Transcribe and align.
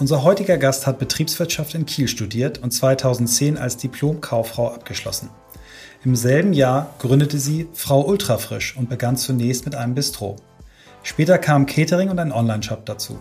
Unser 0.00 0.22
heutiger 0.22 0.58
Gast 0.58 0.86
hat 0.86 1.00
Betriebswirtschaft 1.00 1.74
in 1.74 1.84
Kiel 1.84 2.06
studiert 2.06 2.58
und 2.58 2.70
2010 2.70 3.58
als 3.58 3.78
Diplom-Kauffrau 3.78 4.72
abgeschlossen. 4.72 5.30
Im 6.04 6.14
selben 6.14 6.52
Jahr 6.52 6.94
gründete 7.00 7.40
sie 7.40 7.66
Frau 7.74 8.06
Ultrafrisch 8.06 8.76
und 8.76 8.88
begann 8.88 9.16
zunächst 9.16 9.64
mit 9.64 9.74
einem 9.74 9.96
Bistro. 9.96 10.36
Später 11.02 11.36
kam 11.38 11.66
Catering 11.66 12.10
und 12.10 12.20
ein 12.20 12.30
Online-Shop 12.30 12.86
dazu. 12.86 13.18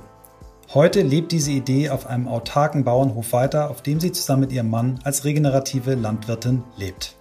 Heute 0.71 1.01
lebt 1.01 1.31
diese 1.31 1.49
Idee 1.49 1.89
auf 1.89 2.05
einem 2.05 2.27
autarken 2.27 2.83
Bauernhof 2.83 3.33
weiter, 3.33 3.71
auf 3.71 3.81
dem 3.81 3.99
sie 3.99 4.11
zusammen 4.11 4.41
mit 4.41 4.51
ihrem 4.51 4.69
Mann 4.69 4.99
als 5.03 5.25
regenerative 5.25 5.95
Landwirtin 5.95 6.63
lebt. 6.77 7.15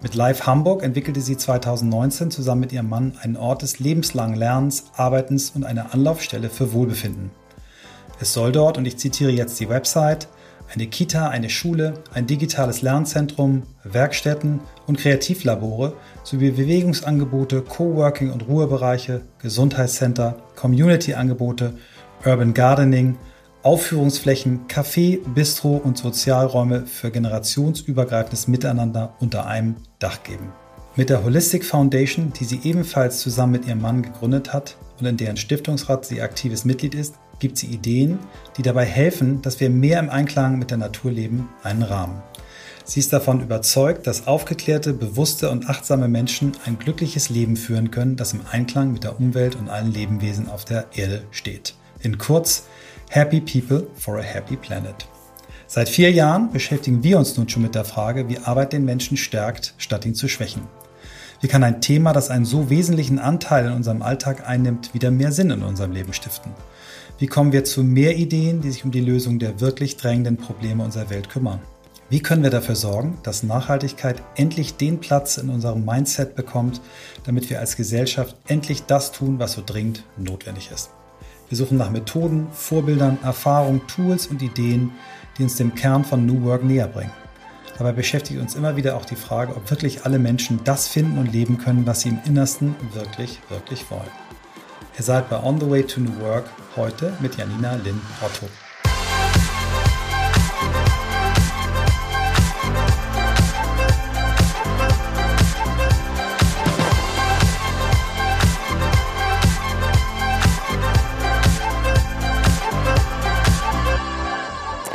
Mit 0.00 0.14
Live 0.14 0.46
Hamburg 0.46 0.82
entwickelte 0.82 1.20
sie 1.20 1.36
2019 1.36 2.30
zusammen 2.30 2.62
mit 2.62 2.72
ihrem 2.72 2.88
Mann 2.88 3.18
einen 3.20 3.36
Ort 3.36 3.60
des 3.60 3.78
lebenslangen 3.78 4.38
Lernens, 4.38 4.84
Arbeitens 4.96 5.50
und 5.50 5.64
eine 5.64 5.92
Anlaufstelle 5.92 6.48
für 6.48 6.72
Wohlbefinden. 6.72 7.30
Es 8.20 8.34
soll 8.34 8.52
dort, 8.52 8.76
und 8.76 8.84
ich 8.84 8.98
zitiere 8.98 9.30
jetzt 9.30 9.58
die 9.60 9.70
Website, 9.70 10.28
eine 10.72 10.86
Kita, 10.86 11.28
eine 11.28 11.48
Schule, 11.48 11.94
ein 12.12 12.26
digitales 12.26 12.82
Lernzentrum, 12.82 13.62
Werkstätten 13.82 14.60
und 14.86 14.98
Kreativlabore 14.98 15.94
sowie 16.22 16.50
Bewegungsangebote, 16.50 17.62
Coworking 17.62 18.30
und 18.30 18.46
Ruhebereiche, 18.46 19.22
Gesundheitscenter, 19.40 20.36
Community-Angebote, 20.54 21.74
Urban 22.24 22.54
Gardening, 22.54 23.16
Aufführungsflächen, 23.62 24.66
Café, 24.68 25.18
Bistro 25.34 25.76
und 25.76 25.98
Sozialräume 25.98 26.86
für 26.86 27.10
generationsübergreifendes 27.10 28.46
Miteinander 28.46 29.14
unter 29.18 29.46
einem 29.46 29.76
Dach 29.98 30.22
geben. 30.22 30.52
Mit 30.94 31.08
der 31.08 31.24
Holistic 31.24 31.64
Foundation, 31.64 32.32
die 32.38 32.44
sie 32.44 32.60
ebenfalls 32.64 33.20
zusammen 33.20 33.52
mit 33.52 33.66
ihrem 33.66 33.80
Mann 33.80 34.02
gegründet 34.02 34.52
hat 34.52 34.76
und 34.98 35.06
in 35.06 35.16
deren 35.16 35.36
Stiftungsrat 35.36 36.04
sie 36.04 36.20
aktives 36.20 36.64
Mitglied 36.64 36.94
ist, 36.94 37.14
gibt 37.40 37.58
sie 37.58 37.66
Ideen, 37.66 38.20
die 38.56 38.62
dabei 38.62 38.84
helfen, 38.84 39.42
dass 39.42 39.58
wir 39.58 39.70
mehr 39.70 39.98
im 39.98 40.10
Einklang 40.10 40.58
mit 40.58 40.70
der 40.70 40.78
Natur 40.78 41.10
leben, 41.10 41.48
einen 41.64 41.82
Rahmen. 41.82 42.22
Sie 42.84 43.00
ist 43.00 43.12
davon 43.12 43.40
überzeugt, 43.40 44.06
dass 44.06 44.26
aufgeklärte, 44.26 44.92
bewusste 44.92 45.50
und 45.50 45.68
achtsame 45.68 46.08
Menschen 46.08 46.52
ein 46.66 46.78
glückliches 46.78 47.28
Leben 47.28 47.56
führen 47.56 47.90
können, 47.90 48.16
das 48.16 48.32
im 48.32 48.40
Einklang 48.50 48.92
mit 48.92 49.04
der 49.04 49.18
Umwelt 49.18 49.56
und 49.56 49.68
allen 49.68 49.92
Lebewesen 49.92 50.48
auf 50.48 50.64
der 50.64 50.86
Erde 50.94 51.22
steht. 51.30 51.74
In 52.00 52.18
kurz, 52.18 52.64
Happy 53.08 53.40
People 53.40 53.86
for 53.96 54.18
a 54.18 54.22
Happy 54.22 54.56
Planet. 54.56 55.06
Seit 55.66 55.88
vier 55.88 56.10
Jahren 56.10 56.50
beschäftigen 56.52 57.04
wir 57.04 57.18
uns 57.18 57.36
nun 57.36 57.48
schon 57.48 57.62
mit 57.62 57.76
der 57.76 57.84
Frage, 57.84 58.28
wie 58.28 58.38
Arbeit 58.38 58.72
den 58.72 58.84
Menschen 58.84 59.16
stärkt, 59.16 59.74
statt 59.78 60.04
ihn 60.04 60.16
zu 60.16 60.26
schwächen. 60.26 60.62
Wie 61.42 61.48
kann 61.48 61.64
ein 61.64 61.80
Thema, 61.80 62.12
das 62.12 62.28
einen 62.28 62.44
so 62.44 62.68
wesentlichen 62.68 63.18
Anteil 63.18 63.64
in 63.64 63.72
unserem 63.72 64.02
Alltag 64.02 64.46
einnimmt, 64.46 64.92
wieder 64.92 65.10
mehr 65.10 65.32
Sinn 65.32 65.50
in 65.50 65.62
unserem 65.62 65.92
Leben 65.92 66.12
stiften? 66.12 66.52
Wie 67.18 67.28
kommen 67.28 67.52
wir 67.52 67.64
zu 67.64 67.82
mehr 67.82 68.16
Ideen, 68.18 68.60
die 68.60 68.70
sich 68.70 68.84
um 68.84 68.90
die 68.90 69.00
Lösung 69.00 69.38
der 69.38 69.58
wirklich 69.58 69.96
drängenden 69.96 70.36
Probleme 70.36 70.84
unserer 70.84 71.08
Welt 71.08 71.30
kümmern? 71.30 71.60
Wie 72.10 72.20
können 72.20 72.42
wir 72.42 72.50
dafür 72.50 72.74
sorgen, 72.74 73.16
dass 73.22 73.42
Nachhaltigkeit 73.42 74.22
endlich 74.36 74.76
den 74.76 75.00
Platz 75.00 75.38
in 75.38 75.48
unserem 75.48 75.82
Mindset 75.82 76.34
bekommt, 76.34 76.82
damit 77.24 77.48
wir 77.48 77.58
als 77.58 77.76
Gesellschaft 77.76 78.36
endlich 78.46 78.82
das 78.82 79.10
tun, 79.10 79.38
was 79.38 79.52
so 79.52 79.62
dringend 79.64 80.04
notwendig 80.18 80.70
ist? 80.70 80.90
Wir 81.48 81.56
suchen 81.56 81.78
nach 81.78 81.90
Methoden, 81.90 82.48
Vorbildern, 82.52 83.16
Erfahrungen, 83.22 83.80
Tools 83.86 84.26
und 84.26 84.42
Ideen, 84.42 84.90
die 85.38 85.44
uns 85.44 85.56
dem 85.56 85.74
Kern 85.74 86.04
von 86.04 86.26
New 86.26 86.42
Work 86.42 86.64
näher 86.64 86.88
bringen. 86.88 87.12
Dabei 87.80 87.92
beschäftigt 87.92 88.38
uns 88.38 88.56
immer 88.56 88.76
wieder 88.76 88.94
auch 88.94 89.06
die 89.06 89.16
Frage, 89.16 89.56
ob 89.56 89.70
wirklich 89.70 90.04
alle 90.04 90.18
Menschen 90.18 90.60
das 90.64 90.86
finden 90.86 91.16
und 91.16 91.32
leben 91.32 91.56
können, 91.56 91.86
was 91.86 92.02
sie 92.02 92.10
im 92.10 92.18
Innersten 92.26 92.76
wirklich, 92.92 93.40
wirklich 93.48 93.90
wollen. 93.90 94.02
Ihr 94.98 95.02
seid 95.02 95.30
bei 95.30 95.42
On 95.42 95.58
the 95.58 95.70
Way 95.70 95.84
to 95.84 96.02
New 96.02 96.20
Work 96.20 96.44
heute 96.76 97.10
mit 97.20 97.38
Janina 97.38 97.76
Lynn 97.76 97.98
Otto. 98.20 98.50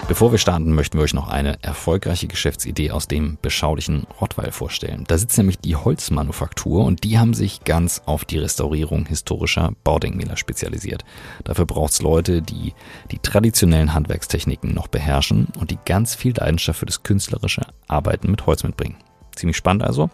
Bevor 0.07 0.31
wir 0.31 0.37
starten, 0.37 0.71
möchten 0.71 0.99
wir 0.99 1.03
euch 1.03 1.15
noch 1.15 1.29
eine 1.29 1.63
erfolgreiche 1.63 2.27
Geschäftsidee 2.27 2.91
aus 2.91 3.07
dem 3.07 3.39
beschaulichen 3.41 4.05
Rottweil 4.21 4.51
vorstellen. 4.51 5.03
Da 5.07 5.17
sitzt 5.17 5.35
nämlich 5.35 5.57
die 5.57 5.75
Holzmanufaktur 5.75 6.85
und 6.85 7.03
die 7.03 7.17
haben 7.17 7.33
sich 7.33 7.63
ganz 7.63 8.03
auf 8.05 8.23
die 8.23 8.37
Restaurierung 8.37 9.07
historischer 9.07 9.73
Baudenkmäler 9.83 10.37
spezialisiert. 10.37 11.03
Dafür 11.43 11.65
braucht 11.65 11.93
es 11.93 12.03
Leute, 12.03 12.43
die 12.43 12.73
die 13.09 13.17
traditionellen 13.17 13.95
Handwerkstechniken 13.95 14.75
noch 14.75 14.87
beherrschen 14.87 15.47
und 15.59 15.71
die 15.71 15.79
ganz 15.85 16.13
viel 16.13 16.35
Leidenschaft 16.37 16.79
für 16.79 16.85
das 16.85 17.01
künstlerische 17.01 17.65
Arbeiten 17.87 18.29
mit 18.29 18.45
Holz 18.45 18.63
mitbringen. 18.63 18.97
Ziemlich 19.35 19.57
spannend 19.57 19.83
also. 19.83 20.11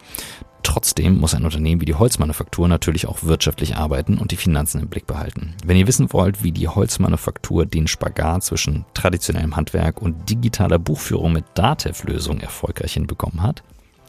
Trotzdem 0.62 1.18
muss 1.18 1.34
ein 1.34 1.44
Unternehmen 1.44 1.80
wie 1.80 1.86
die 1.86 1.94
Holzmanufaktur 1.94 2.68
natürlich 2.68 3.06
auch 3.06 3.24
wirtschaftlich 3.24 3.76
arbeiten 3.76 4.18
und 4.18 4.30
die 4.30 4.36
Finanzen 4.36 4.80
im 4.80 4.88
Blick 4.88 5.06
behalten. 5.06 5.54
Wenn 5.64 5.76
ihr 5.76 5.88
wissen 5.88 6.12
wollt, 6.12 6.42
wie 6.44 6.52
die 6.52 6.68
Holzmanufaktur 6.68 7.66
den 7.66 7.88
Spagat 7.88 8.44
zwischen 8.44 8.84
traditionellem 8.94 9.56
Handwerk 9.56 10.00
und 10.00 10.30
digitaler 10.30 10.78
Buchführung 10.78 11.32
mit 11.32 11.44
Datev-Lösungen 11.54 12.40
erfolgreich 12.40 12.94
hinbekommen 12.94 13.42
hat, 13.42 13.62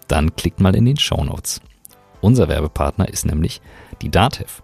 dann 0.08 0.36
klickt 0.36 0.59
mal 0.59 0.75
in 0.75 0.86
den 0.86 0.97
Show 0.97 1.24
Notes. 1.24 1.62
Unser 2.22 2.47
Werbepartner 2.47 3.09
ist 3.09 3.25
nämlich 3.25 3.62
die 4.02 4.09
Datev. 4.09 4.62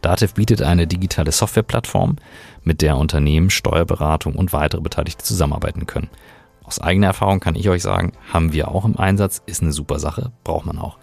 Datev 0.00 0.34
bietet 0.34 0.62
eine 0.62 0.86
digitale 0.86 1.32
Softwareplattform, 1.32 2.16
mit 2.64 2.80
der 2.80 2.96
Unternehmen, 2.96 3.50
Steuerberatung 3.50 4.34
und 4.34 4.52
weitere 4.52 4.80
Beteiligte 4.80 5.24
zusammenarbeiten 5.24 5.86
können. 5.86 6.08
Aus 6.62 6.80
eigener 6.80 7.08
Erfahrung 7.08 7.40
kann 7.40 7.56
ich 7.56 7.68
euch 7.68 7.82
sagen, 7.82 8.12
haben 8.32 8.52
wir 8.52 8.68
auch 8.68 8.84
im 8.84 8.96
Einsatz, 8.96 9.42
ist 9.44 9.62
eine 9.62 9.72
super 9.72 9.98
Sache, 9.98 10.32
braucht 10.44 10.64
man 10.64 10.78
auch. 10.78 10.96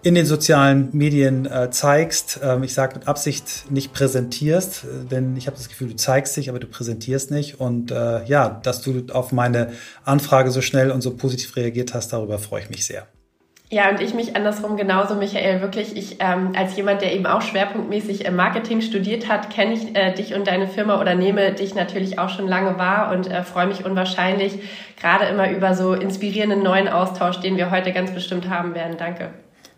in 0.03 0.13
den 0.13 0.25
sozialen 0.27 0.89
Medien 0.91 1.47
äh, 1.47 1.71
zeigst. 1.71 2.41
Ähm, 2.43 2.61
ich 2.61 2.75
sage 2.75 2.99
mit 2.99 3.07
Absicht 3.07 3.71
nicht 3.71 3.91
präsentierst, 3.91 4.83
äh, 4.83 5.05
denn 5.09 5.35
ich 5.35 5.47
habe 5.47 5.57
das 5.57 5.67
Gefühl, 5.67 5.89
du 5.89 5.95
zeigst 5.95 6.37
dich, 6.37 6.49
aber 6.49 6.59
du 6.59 6.67
präsentierst 6.67 7.31
nicht. 7.31 7.59
Und 7.59 7.89
äh, 7.89 8.23
ja, 8.25 8.49
dass 8.49 8.81
du 8.81 9.03
auf 9.13 9.31
meine 9.31 9.71
Anfrage 10.03 10.51
so 10.51 10.61
schnell 10.61 10.91
und 10.91 11.01
so 11.01 11.15
positiv 11.15 11.55
reagiert 11.55 11.95
hast, 11.95 12.13
darüber 12.13 12.37
freue 12.37 12.61
ich 12.61 12.69
mich 12.69 12.85
sehr. 12.85 13.07
Ja, 13.73 13.89
und 13.89 13.99
ich 14.01 14.13
mich 14.13 14.35
andersrum 14.35 14.77
genauso, 14.77 15.15
Michael. 15.15 15.61
Wirklich, 15.61 15.97
ich 15.97 16.17
ähm, 16.19 16.51
als 16.55 16.75
jemand, 16.75 17.01
der 17.01 17.11
eben 17.15 17.25
auch 17.25 17.41
schwerpunktmäßig 17.41 18.23
im 18.23 18.35
Marketing 18.35 18.81
studiert 18.81 19.27
hat, 19.27 19.49
kenne 19.49 19.73
ich 19.73 19.95
äh, 19.95 20.13
dich 20.13 20.35
und 20.35 20.45
deine 20.45 20.67
Firma 20.67 21.01
oder 21.01 21.15
nehme 21.15 21.51
dich 21.53 21.73
natürlich 21.73 22.19
auch 22.19 22.29
schon 22.29 22.47
lange 22.47 22.77
wahr 22.77 23.11
und 23.11 23.31
äh, 23.31 23.41
freue 23.41 23.65
mich 23.65 23.83
unwahrscheinlich 23.83 24.59
gerade 25.01 25.25
immer 25.25 25.49
über 25.49 25.73
so 25.73 25.93
inspirierenden 25.93 26.61
neuen 26.61 26.87
Austausch, 26.87 27.39
den 27.39 27.57
wir 27.57 27.71
heute 27.71 27.91
ganz 27.93 28.11
bestimmt 28.11 28.47
haben 28.47 28.75
werden. 28.75 28.97
Danke. 28.99 29.31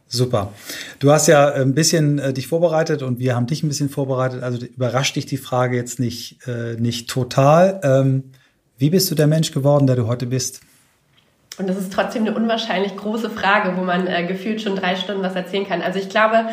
Super. 0.07 0.51
Du 0.99 1.11
hast 1.11 1.27
ja 1.27 1.53
ein 1.53 1.73
bisschen 1.73 2.19
äh, 2.19 2.33
dich 2.33 2.47
vorbereitet 2.47 3.01
und 3.01 3.19
wir 3.19 3.33
haben 3.33 3.47
dich 3.47 3.63
ein 3.63 3.69
bisschen 3.69 3.87
vorbereitet. 3.87 4.43
Also 4.43 4.65
überrascht 4.65 5.15
dich 5.15 5.25
die 5.25 5.37
Frage 5.37 5.77
jetzt 5.77 6.01
nicht, 6.01 6.45
äh, 6.45 6.75
nicht 6.77 7.09
total. 7.09 7.79
Ähm, 7.81 8.25
wie 8.77 8.89
bist 8.89 9.09
du 9.09 9.15
der 9.15 9.27
Mensch 9.27 9.53
geworden, 9.53 9.87
der 9.87 9.95
du 9.95 10.07
heute 10.07 10.25
bist? 10.25 10.59
Und 11.57 11.67
das 11.67 11.77
ist 11.77 11.93
trotzdem 11.93 12.23
eine 12.23 12.35
unwahrscheinlich 12.35 12.95
große 12.97 13.29
Frage, 13.29 13.77
wo 13.77 13.83
man 13.83 14.07
äh, 14.07 14.25
gefühlt 14.25 14.61
schon 14.61 14.75
drei 14.75 14.95
Stunden 14.95 15.23
was 15.23 15.35
erzählen 15.35 15.67
kann. 15.67 15.81
Also 15.81 15.99
ich 15.99 16.09
glaube, 16.09 16.45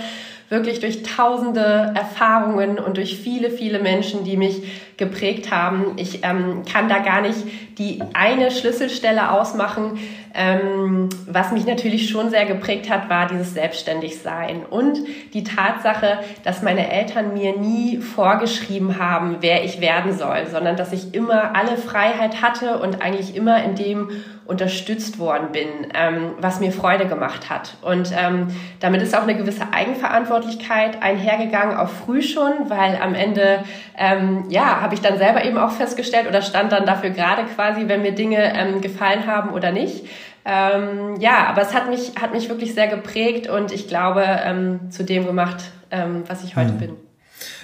wirklich 0.49 0.81
durch 0.81 1.03
tausende 1.03 1.93
Erfahrungen 1.95 2.79
und 2.79 2.99
durch 2.99 3.17
viele, 3.17 3.51
viele 3.51 3.79
Menschen, 3.79 4.23
die 4.23 4.37
mich 4.37 4.63
geprägt 5.03 5.51
haben. 5.51 5.95
Ich 5.97 6.21
ähm, 6.23 6.63
kann 6.71 6.89
da 6.89 6.99
gar 6.99 7.23
nicht 7.23 7.39
die 7.79 8.01
eine 8.13 8.53
Schlüsselstelle 8.53 9.33
ausmachen. 9.33 9.99
Ähm, 10.33 11.09
was 11.27 11.51
mich 11.51 11.67
natürlich 11.67 12.09
schon 12.09 12.31
sehr 12.31 12.47
geprägt 12.47 12.89
hat, 12.89 13.11
war 13.11 13.27
dieses 13.27 13.53
Selbstständigsein 13.53 14.65
und 14.65 14.99
die 15.35 15.45
Tatsache, 15.45 16.21
dass 16.45 16.63
meine 16.63 16.91
Eltern 16.91 17.35
mir 17.35 17.59
nie 17.59 17.99
vorgeschrieben 17.99 18.99
haben, 18.99 19.39
wer 19.41 19.65
ich 19.65 19.81
werden 19.81 20.17
soll, 20.17 20.47
sondern 20.51 20.77
dass 20.77 20.93
ich 20.93 21.15
immer 21.15 21.55
alle 21.55 21.77
Freiheit 21.77 22.41
hatte 22.41 22.79
und 22.79 23.03
eigentlich 23.03 23.35
immer 23.37 23.63
in 23.63 23.75
dem 23.75 24.09
unterstützt 24.45 25.19
worden 25.19 25.53
bin, 25.53 25.69
ähm, 25.95 26.33
was 26.39 26.61
mir 26.61 26.73
Freude 26.73 27.07
gemacht 27.07 27.49
hat. 27.49 27.77
Und 27.81 28.13
ähm, 28.17 28.49
damit 28.81 29.01
ist 29.01 29.17
auch 29.17 29.23
eine 29.23 29.37
gewisse 29.37 29.73
Eigenverantwortlichkeit 29.73 31.03
einhergegangen, 31.03 31.77
auch 31.77 31.89
früh 31.89 32.23
schon, 32.23 32.69
weil 32.69 32.99
am 33.01 33.15
Ende, 33.15 33.65
ähm, 33.97 34.45
ja, 34.49 34.83
habe 34.93 35.01
ich 35.01 35.09
dann 35.09 35.17
selber 35.17 35.43
eben 35.43 35.57
auch 35.57 35.71
festgestellt 35.71 36.29
oder 36.29 36.43
stand 36.43 36.71
dann 36.71 36.85
dafür 36.85 37.09
gerade 37.09 37.45
quasi, 37.45 37.89
wenn 37.89 38.03
mir 38.03 38.13
Dinge 38.13 38.55
ähm, 38.55 38.83
gefallen 38.83 39.27
haben 39.27 39.55
oder 39.55 39.73
nicht. 39.73 40.05
Ähm, 40.45 41.17
ja, 41.19 41.47
aber 41.47 41.63
es 41.63 41.73
hat 41.73 41.89
mich, 41.89 42.13
hat 42.21 42.35
mich 42.35 42.51
wirklich 42.51 42.75
sehr 42.75 42.89
geprägt 42.89 43.49
und 43.49 43.73
ich 43.73 43.89
glaube, 43.89 44.23
ähm, 44.23 44.91
zu 44.91 45.03
dem 45.03 45.25
gemacht, 45.25 45.65
ähm, 45.91 46.25
was 46.27 46.45
ich 46.45 46.57
heute 46.57 46.73
mhm. 46.73 46.79
bin. 46.79 46.97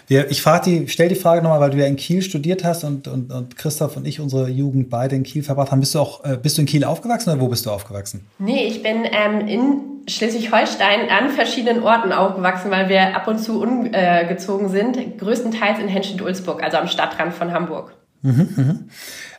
Wir, 0.08 0.30
ich 0.30 0.40
frage 0.40 0.70
die, 0.70 0.88
stell 0.88 1.08
die 1.08 1.14
Frage 1.14 1.42
nochmal, 1.42 1.60
weil 1.60 1.70
du 1.70 1.76
ja 1.76 1.84
in 1.84 1.96
Kiel 1.96 2.22
studiert 2.22 2.64
hast 2.64 2.82
und, 2.82 3.06
und, 3.06 3.30
und 3.30 3.56
Christoph 3.56 3.96
und 3.98 4.06
ich 4.06 4.20
unsere 4.20 4.48
Jugend 4.48 4.88
beide 4.88 5.14
in 5.14 5.22
Kiel 5.22 5.42
verbracht 5.42 5.70
haben. 5.70 5.80
Bist 5.80 5.94
du 5.94 6.00
auch, 6.00 6.24
äh, 6.24 6.38
bist 6.42 6.56
du 6.56 6.62
in 6.62 6.66
Kiel 6.66 6.82
aufgewachsen 6.82 7.30
oder 7.30 7.40
wo 7.40 7.48
bist 7.48 7.66
du 7.66 7.70
aufgewachsen? 7.70 8.26
Nee, 8.38 8.66
ich 8.66 8.82
bin 8.82 9.04
ähm, 9.04 9.46
in 9.46 9.80
Schleswig-Holstein 10.08 11.10
an 11.10 11.28
verschiedenen 11.28 11.82
Orten 11.82 12.12
aufgewachsen, 12.12 12.70
weil 12.70 12.88
wir 12.88 13.14
ab 13.14 13.28
und 13.28 13.38
zu 13.38 13.60
umgezogen 13.60 14.68
äh, 14.68 14.70
sind. 14.70 15.18
Größtenteils 15.18 15.78
in 15.78 15.88
Henstedt-Ulzburg, 15.88 16.62
also 16.62 16.78
am 16.78 16.88
Stadtrand 16.88 17.34
von 17.34 17.52
Hamburg. 17.52 17.94
Mhm, 18.22 18.48
mhm. 18.56 18.88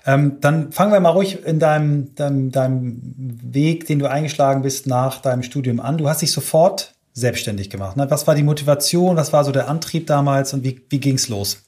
Ähm, 0.05 0.37
dann 0.39 0.71
fangen 0.71 0.93
wir 0.93 0.99
mal 0.99 1.09
ruhig 1.09 1.43
in 1.45 1.59
deinem, 1.59 2.13
deinem, 2.13 2.51
deinem 2.51 3.01
Weg, 3.17 3.87
den 3.87 3.97
du 3.97 4.09
eingeschlagen 4.09 4.61
bist, 4.61 4.85
nach 4.85 5.19
deinem 5.19 5.41
Studium 5.41 5.79
an. 5.79 5.97
Du 5.97 6.07
hast 6.07 6.21
dich 6.21 6.31
sofort 6.31 6.93
selbstständig 7.19 7.69
gemacht. 7.69 7.97
Ne? 7.97 8.09
Was 8.09 8.27
war 8.27 8.35
die 8.35 8.43
Motivation? 8.43 9.15
Was 9.15 9.33
war 9.33 9.43
so 9.43 9.51
der 9.51 9.67
Antrieb 9.69 10.07
damals 10.07 10.53
und 10.53 10.63
wie, 10.63 10.81
wie 10.89 10.99
ging 10.99 11.15
es 11.15 11.29
los? 11.29 11.63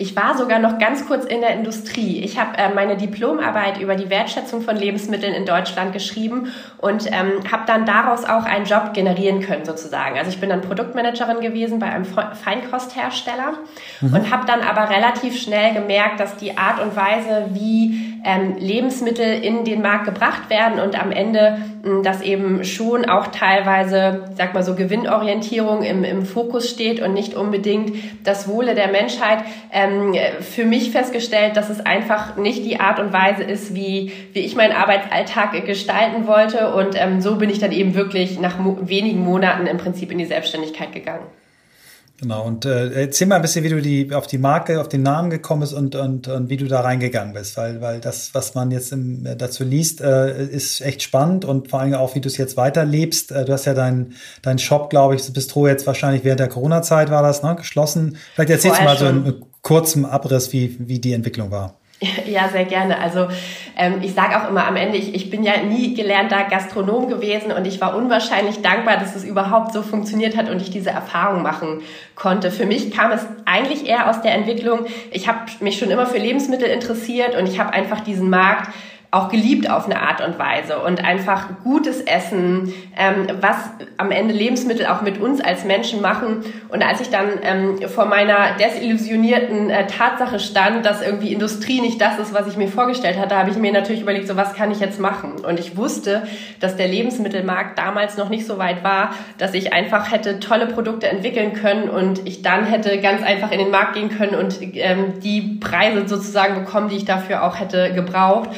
Ich 0.00 0.16
war 0.16 0.34
sogar 0.34 0.60
noch 0.60 0.78
ganz 0.78 1.06
kurz 1.06 1.26
in 1.26 1.42
der 1.42 1.52
Industrie. 1.52 2.24
Ich 2.24 2.38
habe 2.38 2.56
äh, 2.56 2.72
meine 2.72 2.96
Diplomarbeit 2.96 3.78
über 3.78 3.96
die 3.96 4.08
Wertschätzung 4.08 4.62
von 4.62 4.74
Lebensmitteln 4.74 5.34
in 5.34 5.44
Deutschland 5.44 5.92
geschrieben 5.92 6.50
und 6.78 7.06
ähm, 7.08 7.32
habe 7.52 7.64
dann 7.66 7.84
daraus 7.84 8.24
auch 8.24 8.44
einen 8.44 8.64
Job 8.64 8.94
generieren 8.94 9.42
können 9.42 9.66
sozusagen. 9.66 10.16
Also 10.16 10.30
ich 10.30 10.40
bin 10.40 10.48
dann 10.48 10.62
Produktmanagerin 10.62 11.42
gewesen 11.42 11.80
bei 11.80 11.90
einem 11.90 12.06
Feinkosthersteller 12.06 13.58
mhm. 14.00 14.14
und 14.14 14.30
habe 14.30 14.46
dann 14.46 14.62
aber 14.62 14.88
relativ 14.88 15.38
schnell 15.38 15.74
gemerkt, 15.74 16.18
dass 16.18 16.34
die 16.36 16.56
Art 16.56 16.80
und 16.80 16.96
Weise, 16.96 17.50
wie 17.52 18.09
ähm, 18.24 18.56
Lebensmittel 18.58 19.42
in 19.42 19.64
den 19.64 19.82
Markt 19.82 20.04
gebracht 20.04 20.50
werden 20.50 20.80
und 20.80 21.00
am 21.00 21.12
Ende 21.12 21.58
mh, 21.82 22.02
dass 22.02 22.20
eben 22.22 22.64
schon 22.64 23.04
auch 23.04 23.28
teilweise, 23.28 24.24
sag 24.36 24.54
mal 24.54 24.62
so 24.62 24.74
Gewinnorientierung 24.74 25.82
im, 25.82 26.04
im 26.04 26.24
Fokus 26.24 26.68
steht 26.68 27.00
und 27.00 27.14
nicht 27.14 27.34
unbedingt 27.34 27.94
das 28.24 28.48
Wohle 28.48 28.74
der 28.74 28.88
Menschheit. 28.88 29.44
Ähm, 29.72 30.14
für 30.40 30.64
mich 30.64 30.90
festgestellt, 30.90 31.56
dass 31.56 31.70
es 31.70 31.80
einfach 31.80 32.36
nicht 32.36 32.64
die 32.64 32.80
Art 32.80 33.00
und 33.00 33.12
Weise 33.12 33.42
ist, 33.42 33.74
wie, 33.74 34.12
wie 34.32 34.40
ich 34.40 34.56
meinen 34.56 34.72
Arbeitsalltag 34.72 35.64
gestalten 35.64 36.26
wollte. 36.26 36.74
Und 36.74 37.00
ähm, 37.00 37.20
so 37.20 37.36
bin 37.36 37.50
ich 37.50 37.58
dann 37.58 37.72
eben 37.72 37.94
wirklich 37.94 38.38
nach 38.40 38.58
mo 38.58 38.78
wenigen 38.80 39.20
Monaten 39.24 39.66
im 39.66 39.78
Prinzip 39.78 40.12
in 40.12 40.18
die 40.18 40.26
Selbstständigkeit 40.26 40.92
gegangen. 40.92 41.24
Genau, 42.20 42.44
und 42.44 42.66
äh, 42.66 43.04
erzähl 43.04 43.26
mal 43.26 43.36
ein 43.36 43.42
bisschen, 43.42 43.64
wie 43.64 43.70
du 43.70 43.80
die, 43.80 44.12
auf 44.12 44.26
die 44.26 44.36
Marke, 44.36 44.78
auf 44.78 44.88
den 44.88 45.02
Namen 45.02 45.30
gekommen 45.30 45.62
bist 45.62 45.72
und, 45.72 45.94
und, 45.94 46.28
und 46.28 46.50
wie 46.50 46.58
du 46.58 46.66
da 46.66 46.82
reingegangen 46.82 47.32
bist, 47.32 47.56
weil, 47.56 47.80
weil 47.80 47.98
das, 47.98 48.34
was 48.34 48.54
man 48.54 48.70
jetzt 48.70 48.92
im, 48.92 49.24
äh, 49.24 49.36
dazu 49.36 49.64
liest, 49.64 50.02
äh, 50.02 50.44
ist 50.44 50.82
echt 50.82 51.02
spannend 51.02 51.46
und 51.46 51.68
vor 51.68 51.80
allem 51.80 51.94
auch, 51.94 52.14
wie 52.14 52.20
du 52.20 52.28
es 52.28 52.36
jetzt 52.36 52.58
weiterlebst. 52.58 53.32
Äh, 53.32 53.46
du 53.46 53.54
hast 53.54 53.64
ja 53.64 53.72
deinen 53.72 54.16
dein 54.42 54.58
Shop, 54.58 54.90
glaube 54.90 55.14
ich, 55.14 55.22
das 55.22 55.32
Bistro 55.32 55.66
jetzt 55.66 55.86
wahrscheinlich 55.86 56.22
während 56.22 56.40
der 56.40 56.48
Corona-Zeit 56.48 57.10
war 57.10 57.22
das, 57.22 57.42
ne, 57.42 57.56
geschlossen. 57.56 58.18
Vielleicht 58.34 58.50
erzählst 58.50 58.80
du 58.80 58.84
mal 58.84 58.98
schon. 58.98 59.24
so 59.24 59.30
ein 59.30 59.44
kurzem 59.62 60.04
Abriss, 60.04 60.52
wie, 60.52 60.76
wie 60.78 60.98
die 60.98 61.14
Entwicklung 61.14 61.50
war. 61.50 61.79
Ja, 62.26 62.48
sehr 62.48 62.64
gerne. 62.64 62.98
Also 62.98 63.28
ähm, 63.76 63.96
ich 64.02 64.14
sage 64.14 64.40
auch 64.40 64.48
immer 64.48 64.66
am 64.66 64.76
Ende, 64.76 64.96
ich, 64.96 65.14
ich 65.14 65.30
bin 65.30 65.42
ja 65.42 65.62
nie 65.62 65.94
gelernter 65.94 66.44
Gastronom 66.44 67.08
gewesen 67.08 67.52
und 67.52 67.66
ich 67.66 67.80
war 67.80 67.96
unwahrscheinlich 67.96 68.62
dankbar, 68.62 68.96
dass 68.96 69.16
es 69.16 69.24
überhaupt 69.24 69.72
so 69.72 69.82
funktioniert 69.82 70.36
hat 70.36 70.48
und 70.48 70.62
ich 70.62 70.70
diese 70.70 70.90
Erfahrung 70.90 71.42
machen 71.42 71.82
konnte. 72.14 72.50
Für 72.50 72.66
mich 72.66 72.90
kam 72.90 73.12
es 73.12 73.26
eigentlich 73.44 73.86
eher 73.86 74.08
aus 74.08 74.22
der 74.22 74.34
Entwicklung, 74.34 74.86
ich 75.10 75.28
habe 75.28 75.40
mich 75.60 75.78
schon 75.78 75.90
immer 75.90 76.06
für 76.06 76.18
Lebensmittel 76.18 76.68
interessiert 76.68 77.36
und 77.36 77.48
ich 77.48 77.58
habe 77.58 77.72
einfach 77.72 78.00
diesen 78.00 78.30
Markt 78.30 78.70
auch 79.12 79.28
geliebt 79.28 79.68
auf 79.68 79.86
eine 79.86 80.00
Art 80.00 80.24
und 80.24 80.38
Weise 80.38 80.78
und 80.78 81.04
einfach 81.04 81.48
gutes 81.64 82.00
Essen, 82.00 82.72
ähm, 82.96 83.26
was 83.40 83.56
am 83.96 84.12
Ende 84.12 84.32
Lebensmittel 84.32 84.86
auch 84.86 85.02
mit 85.02 85.20
uns 85.20 85.40
als 85.40 85.64
Menschen 85.64 86.00
machen. 86.00 86.44
Und 86.68 86.82
als 86.84 87.00
ich 87.00 87.10
dann 87.10 87.30
ähm, 87.42 87.88
vor 87.88 88.04
meiner 88.06 88.56
desillusionierten 88.60 89.68
äh, 89.68 89.88
Tatsache 89.88 90.38
stand, 90.38 90.86
dass 90.86 91.02
irgendwie 91.02 91.32
Industrie 91.32 91.80
nicht 91.80 92.00
das 92.00 92.20
ist, 92.20 92.32
was 92.32 92.46
ich 92.46 92.56
mir 92.56 92.68
vorgestellt 92.68 93.18
hatte, 93.18 93.36
habe 93.36 93.50
ich 93.50 93.56
mir 93.56 93.72
natürlich 93.72 94.02
überlegt, 94.02 94.28
so 94.28 94.36
was 94.36 94.54
kann 94.54 94.70
ich 94.70 94.78
jetzt 94.78 95.00
machen? 95.00 95.44
Und 95.44 95.58
ich 95.58 95.76
wusste, 95.76 96.22
dass 96.60 96.76
der 96.76 96.86
Lebensmittelmarkt 96.86 97.76
damals 97.78 98.16
noch 98.16 98.28
nicht 98.28 98.46
so 98.46 98.58
weit 98.58 98.84
war, 98.84 99.10
dass 99.38 99.54
ich 99.54 99.72
einfach 99.72 100.12
hätte 100.12 100.38
tolle 100.38 100.66
Produkte 100.66 101.08
entwickeln 101.08 101.52
können 101.54 101.88
und 101.88 102.28
ich 102.28 102.42
dann 102.42 102.64
hätte 102.64 103.00
ganz 103.00 103.24
einfach 103.24 103.50
in 103.50 103.58
den 103.58 103.70
Markt 103.72 103.94
gehen 103.94 104.10
können 104.10 104.36
und 104.36 104.58
ähm, 104.74 105.14
die 105.20 105.58
Preise 105.58 106.06
sozusagen 106.06 106.54
bekommen, 106.54 106.88
die 106.88 106.96
ich 106.96 107.04
dafür 107.04 107.42
auch 107.42 107.58
hätte 107.58 107.92
gebraucht. 107.92 108.50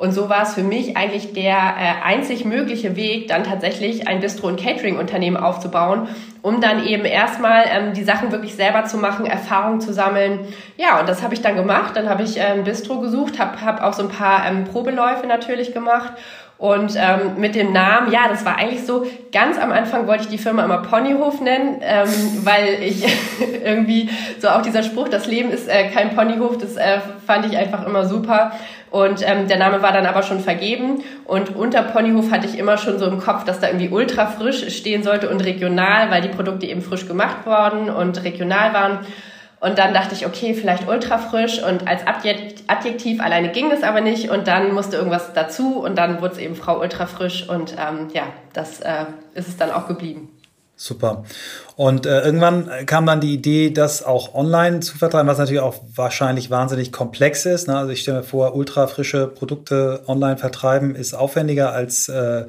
Und 0.00 0.12
so 0.12 0.30
war 0.30 0.44
es 0.44 0.54
für 0.54 0.62
mich 0.62 0.96
eigentlich 0.96 1.34
der 1.34 1.58
äh, 1.58 2.02
einzig 2.02 2.46
mögliche 2.46 2.96
Weg, 2.96 3.28
dann 3.28 3.44
tatsächlich 3.44 4.08
ein 4.08 4.20
Bistro- 4.20 4.46
und 4.46 4.58
Catering-Unternehmen 4.58 5.36
aufzubauen, 5.36 6.08
um 6.40 6.62
dann 6.62 6.86
eben 6.86 7.04
erstmal 7.04 7.64
ähm, 7.70 7.92
die 7.92 8.02
Sachen 8.02 8.32
wirklich 8.32 8.54
selber 8.54 8.86
zu 8.86 8.96
machen, 8.96 9.26
Erfahrung 9.26 9.78
zu 9.78 9.92
sammeln. 9.92 10.38
Ja, 10.78 11.00
und 11.00 11.06
das 11.06 11.22
habe 11.22 11.34
ich 11.34 11.42
dann 11.42 11.54
gemacht. 11.54 11.96
Dann 11.96 12.08
habe 12.08 12.22
ich 12.22 12.40
ein 12.40 12.64
Bistro 12.64 13.00
gesucht, 13.00 13.38
habe 13.38 13.60
hab 13.60 13.82
auch 13.82 13.92
so 13.92 14.02
ein 14.02 14.08
paar 14.08 14.48
ähm, 14.48 14.64
Probeläufe 14.64 15.26
natürlich 15.26 15.74
gemacht 15.74 16.14
und 16.60 16.94
ähm, 16.94 17.38
mit 17.40 17.54
dem 17.54 17.72
Namen, 17.72 18.12
ja, 18.12 18.28
das 18.28 18.44
war 18.44 18.58
eigentlich 18.58 18.84
so, 18.84 19.06
ganz 19.32 19.58
am 19.58 19.72
Anfang 19.72 20.06
wollte 20.06 20.24
ich 20.24 20.28
die 20.28 20.36
Firma 20.36 20.62
immer 20.62 20.82
Ponyhof 20.82 21.40
nennen, 21.40 21.78
ähm, 21.80 22.06
weil 22.44 22.82
ich 22.82 23.02
irgendwie 23.64 24.10
so 24.38 24.48
auch 24.48 24.60
dieser 24.60 24.82
Spruch, 24.82 25.08
das 25.08 25.26
Leben 25.26 25.50
ist 25.50 25.68
äh, 25.68 25.88
kein 25.88 26.14
Ponyhof, 26.14 26.58
das 26.58 26.76
äh, 26.76 26.98
fand 27.26 27.46
ich 27.46 27.56
einfach 27.56 27.86
immer 27.86 28.04
super. 28.04 28.52
Und 28.90 29.26
ähm, 29.26 29.48
der 29.48 29.56
Name 29.56 29.80
war 29.80 29.92
dann 29.92 30.04
aber 30.04 30.22
schon 30.22 30.40
vergeben. 30.40 31.02
Und 31.24 31.56
unter 31.56 31.82
Ponyhof 31.82 32.30
hatte 32.30 32.46
ich 32.46 32.58
immer 32.58 32.76
schon 32.76 32.98
so 32.98 33.06
im 33.06 33.20
Kopf, 33.20 33.44
dass 33.44 33.60
da 33.60 33.68
irgendwie 33.68 33.88
ultra 33.88 34.26
frisch 34.26 34.76
stehen 34.76 35.02
sollte 35.02 35.30
und 35.30 35.42
regional, 35.42 36.10
weil 36.10 36.20
die 36.20 36.28
Produkte 36.28 36.66
eben 36.66 36.82
frisch 36.82 37.08
gemacht 37.08 37.46
worden 37.46 37.88
und 37.88 38.22
regional 38.22 38.74
waren. 38.74 38.98
Und 39.60 39.76
dann 39.76 39.92
dachte 39.92 40.14
ich, 40.14 40.26
okay, 40.26 40.54
vielleicht 40.54 40.88
ultra 40.88 41.18
frisch 41.18 41.62
und 41.62 41.86
als 41.86 42.02
Adjektiv 42.06 43.20
alleine 43.20 43.52
ging 43.52 43.70
es 43.70 43.82
aber 43.82 44.00
nicht 44.00 44.30
und 44.30 44.48
dann 44.48 44.72
musste 44.72 44.96
irgendwas 44.96 45.34
dazu 45.34 45.80
und 45.80 45.98
dann 45.98 46.22
wurde 46.22 46.32
es 46.32 46.38
eben 46.38 46.56
Frau 46.56 46.80
ultra 46.80 47.06
frisch 47.06 47.46
und 47.46 47.74
ähm, 47.78 48.08
ja, 48.14 48.22
das 48.54 48.80
äh, 48.80 49.04
ist 49.34 49.48
es 49.48 49.58
dann 49.58 49.70
auch 49.70 49.86
geblieben. 49.86 50.30
Super. 50.76 51.24
Und 51.76 52.06
äh, 52.06 52.22
irgendwann 52.22 52.70
kam 52.86 53.04
dann 53.04 53.20
die 53.20 53.34
Idee, 53.34 53.68
das 53.70 54.02
auch 54.02 54.34
online 54.34 54.80
zu 54.80 54.96
vertreiben, 54.96 55.28
was 55.28 55.36
natürlich 55.36 55.60
auch 55.60 55.74
wahrscheinlich 55.94 56.50
wahnsinnig 56.50 56.90
komplex 56.90 57.44
ist. 57.44 57.68
Ne? 57.68 57.76
Also 57.76 57.92
ich 57.92 58.00
stelle 58.00 58.20
mir 58.20 58.24
vor, 58.24 58.56
ultra 58.56 58.86
frische 58.86 59.26
Produkte 59.26 60.04
online 60.06 60.38
vertreiben 60.38 60.94
ist 60.94 61.12
aufwendiger 61.12 61.74
als 61.74 62.08
äh, 62.08 62.46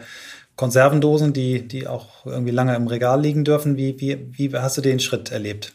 Konservendosen, 0.56 1.34
die, 1.34 1.68
die 1.68 1.88
auch 1.88 2.25
irgendwie 2.25 2.51
lange 2.51 2.74
im 2.74 2.88
Regal 2.88 3.20
liegen 3.20 3.44
dürfen. 3.44 3.75
Wie, 3.75 4.00
wie, 4.00 4.32
wie 4.32 4.58
hast 4.58 4.77
du 4.77 4.82
den 4.82 5.01
Schritt 5.01 5.34
erlebt? 5.34 5.74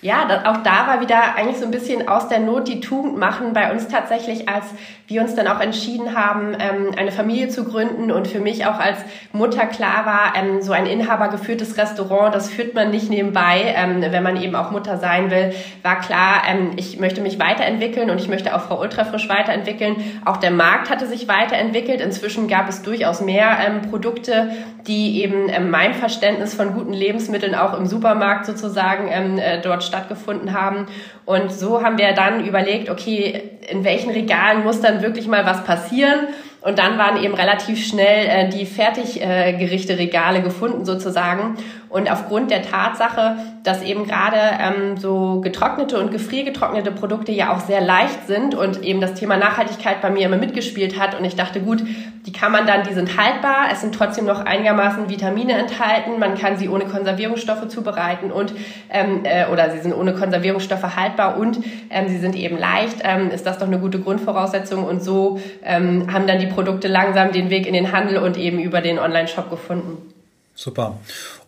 Ja, 0.00 0.28
auch 0.44 0.62
da 0.62 0.86
war 0.86 1.00
wieder 1.00 1.34
eigentlich 1.34 1.56
so 1.56 1.64
ein 1.64 1.72
bisschen 1.72 2.06
aus 2.06 2.28
der 2.28 2.38
Not 2.38 2.68
die 2.68 2.78
Tugend 2.78 3.18
machen. 3.18 3.52
Bei 3.52 3.72
uns 3.72 3.88
tatsächlich, 3.88 4.48
als 4.48 4.66
wir 5.08 5.22
uns 5.22 5.34
dann 5.34 5.48
auch 5.48 5.58
entschieden 5.58 6.14
haben, 6.16 6.52
ähm, 6.52 6.94
eine 6.96 7.10
Familie 7.10 7.48
zu 7.48 7.64
gründen 7.64 8.12
und 8.12 8.28
für 8.28 8.38
mich 8.38 8.64
auch 8.66 8.78
als 8.78 8.98
Mutter 9.32 9.66
klar 9.66 10.06
war, 10.06 10.34
ähm, 10.36 10.62
so 10.62 10.70
ein 10.70 10.86
inhabergeführtes 10.86 11.78
Restaurant, 11.78 12.32
das 12.32 12.48
führt 12.48 12.74
man 12.74 12.90
nicht 12.92 13.10
nebenbei, 13.10 13.74
ähm, 13.74 14.00
wenn 14.00 14.22
man 14.22 14.40
eben 14.40 14.54
auch 14.54 14.70
Mutter 14.70 14.98
sein 14.98 15.32
will, 15.32 15.52
war 15.82 15.98
klar, 15.98 16.42
ich 16.76 17.00
möchte 17.00 17.20
mich 17.20 17.40
weiterentwickeln 17.40 18.10
und 18.10 18.20
ich 18.20 18.28
möchte 18.28 18.54
auch 18.54 18.60
Frau 18.60 18.80
Ultrafrisch 18.80 19.28
weiterentwickeln. 19.28 19.96
Auch 20.24 20.36
der 20.36 20.50
Markt 20.50 20.90
hatte 20.90 21.06
sich 21.06 21.26
weiterentwickelt. 21.26 22.00
Inzwischen 22.00 22.46
gab 22.46 22.68
es 22.68 22.82
durchaus 22.82 23.20
mehr 23.20 23.56
Produkte, 23.90 24.50
die 24.86 25.22
eben 25.22 25.70
mein 25.70 25.94
Verständnis 25.94 26.54
von 26.54 26.74
guten 26.74 26.92
Lebensmitteln 26.92 27.54
auch 27.54 27.78
im 27.78 27.86
Supermarkt 27.86 28.46
sozusagen 28.46 29.08
äh, 29.38 29.60
dort 29.60 29.87
stattgefunden 29.88 30.52
haben. 30.52 30.86
Und 31.24 31.52
so 31.52 31.82
haben 31.82 31.98
wir 31.98 32.12
dann 32.12 32.46
überlegt, 32.46 32.88
okay, 32.88 33.58
in 33.68 33.82
welchen 33.82 34.10
Regalen 34.10 34.62
muss 34.62 34.80
dann 34.80 35.02
wirklich 35.02 35.26
mal 35.26 35.44
was 35.44 35.64
passieren? 35.64 36.28
Und 36.60 36.78
dann 36.78 36.98
waren 36.98 37.22
eben 37.22 37.34
relativ 37.34 37.84
schnell 37.86 38.26
äh, 38.26 38.48
die 38.48 38.66
Fertiggerichte-Regale 38.66 40.42
gefunden 40.42 40.84
sozusagen. 40.84 41.56
Und 41.88 42.10
aufgrund 42.10 42.50
der 42.50 42.62
Tatsache, 42.62 43.36
dass 43.64 43.82
eben 43.82 44.06
gerade 44.06 44.36
ähm, 44.60 44.96
so 44.98 45.40
getrocknete 45.40 45.98
und 45.98 46.10
gefriergetrocknete 46.10 46.90
Produkte 46.90 47.32
ja 47.32 47.52
auch 47.52 47.60
sehr 47.60 47.80
leicht 47.80 48.26
sind 48.26 48.54
und 48.54 48.82
eben 48.82 49.00
das 49.00 49.14
Thema 49.14 49.36
Nachhaltigkeit 49.36 50.02
bei 50.02 50.10
mir 50.10 50.26
immer 50.26 50.36
mitgespielt 50.36 50.98
hat 50.98 51.18
und 51.18 51.24
ich 51.24 51.36
dachte, 51.36 51.60
gut, 51.60 51.82
die 52.26 52.32
kann 52.32 52.52
man 52.52 52.66
dann, 52.66 52.82
die 52.82 52.92
sind 52.92 53.16
haltbar, 53.16 53.68
es 53.72 53.80
sind 53.80 53.94
trotzdem 53.94 54.26
noch 54.26 54.44
einigermaßen 54.44 55.08
Vitamine 55.08 55.54
enthalten, 55.54 56.18
man 56.18 56.36
kann 56.36 56.58
sie 56.58 56.68
ohne 56.68 56.84
Konservierungsstoffe 56.84 57.68
zubereiten 57.68 58.30
und 58.30 58.52
ähm, 58.90 59.20
äh, 59.24 59.46
oder 59.46 59.70
sie 59.70 59.78
sind 59.78 59.94
ohne 59.94 60.12
Konservierungsstoffe 60.12 60.96
haltbar 60.96 61.38
und 61.38 61.58
ähm, 61.90 62.08
sie 62.08 62.18
sind 62.18 62.36
eben 62.36 62.58
leicht, 62.58 62.98
ähm, 63.02 63.30
ist 63.30 63.46
das 63.46 63.58
doch 63.58 63.66
eine 63.66 63.78
gute 63.78 64.00
Grundvoraussetzung? 64.00 64.84
Und 64.84 65.02
so 65.02 65.40
ähm, 65.64 66.12
haben 66.12 66.26
dann 66.26 66.38
die 66.38 66.46
Produkte 66.46 66.88
langsam 66.88 67.32
den 67.32 67.50
Weg 67.50 67.66
in 67.66 67.72
den 67.72 67.92
Handel 67.92 68.18
und 68.18 68.36
eben 68.36 68.58
über 68.58 68.80
den 68.80 68.98
Online-Shop 68.98 69.50
gefunden. 69.50 70.17
Super. 70.58 70.98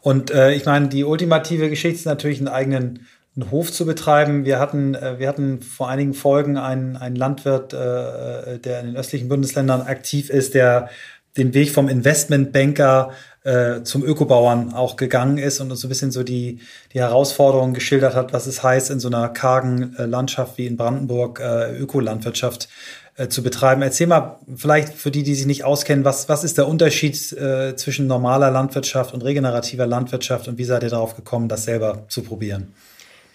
Und 0.02 0.30
äh, 0.30 0.52
ich 0.52 0.66
meine, 0.66 0.86
die 0.86 1.02
ultimative 1.02 1.68
Geschichte 1.68 1.98
ist 1.98 2.04
natürlich 2.04 2.38
einen 2.38 2.46
eigenen 2.46 3.08
einen 3.34 3.50
Hof 3.50 3.72
zu 3.72 3.84
betreiben. 3.84 4.44
Wir 4.44 4.60
hatten, 4.60 4.94
äh, 4.94 5.18
wir 5.18 5.26
hatten 5.26 5.62
vor 5.62 5.88
einigen 5.88 6.14
Folgen 6.14 6.56
einen, 6.56 6.96
einen 6.96 7.16
Landwirt, 7.16 7.72
äh, 7.72 8.60
der 8.60 8.80
in 8.80 8.86
den 8.86 8.96
östlichen 8.96 9.28
Bundesländern 9.28 9.82
aktiv 9.82 10.30
ist, 10.30 10.54
der 10.54 10.90
den 11.36 11.54
Weg 11.54 11.72
vom 11.72 11.88
Investmentbanker 11.88 13.10
äh, 13.42 13.82
zum 13.82 14.04
Ökobauern 14.04 14.74
auch 14.74 14.94
gegangen 14.94 15.38
ist 15.38 15.60
und 15.60 15.72
uns 15.72 15.80
so 15.80 15.88
ein 15.88 15.90
bisschen 15.90 16.12
so 16.12 16.22
die, 16.22 16.60
die 16.92 17.00
Herausforderungen 17.00 17.74
geschildert 17.74 18.14
hat, 18.14 18.32
was 18.32 18.46
es 18.46 18.62
heißt, 18.62 18.90
in 18.90 19.00
so 19.00 19.08
einer 19.08 19.28
kargen 19.28 19.96
äh, 19.96 20.06
Landschaft 20.06 20.56
wie 20.56 20.66
in 20.66 20.76
Brandenburg 20.76 21.40
äh, 21.40 21.76
Ökolandwirtschaft 21.76 22.68
äh, 23.16 23.28
zu 23.28 23.42
betreiben. 23.42 23.82
Erzähl 23.82 24.06
mal 24.06 24.38
vielleicht 24.56 24.94
für 24.94 25.10
die, 25.10 25.22
die 25.22 25.34
sich 25.34 25.46
nicht 25.46 25.64
auskennen, 25.64 26.04
was, 26.04 26.28
was 26.28 26.44
ist 26.44 26.58
der 26.58 26.68
Unterschied 26.68 27.32
äh, 27.32 27.76
zwischen 27.76 28.06
normaler 28.06 28.50
Landwirtschaft 28.50 29.14
und 29.14 29.24
regenerativer 29.24 29.86
Landwirtschaft 29.86 30.48
und 30.48 30.58
wie 30.58 30.64
seid 30.64 30.82
ihr 30.82 30.90
darauf 30.90 31.16
gekommen, 31.16 31.48
das 31.48 31.64
selber 31.64 32.04
zu 32.08 32.22
probieren? 32.22 32.72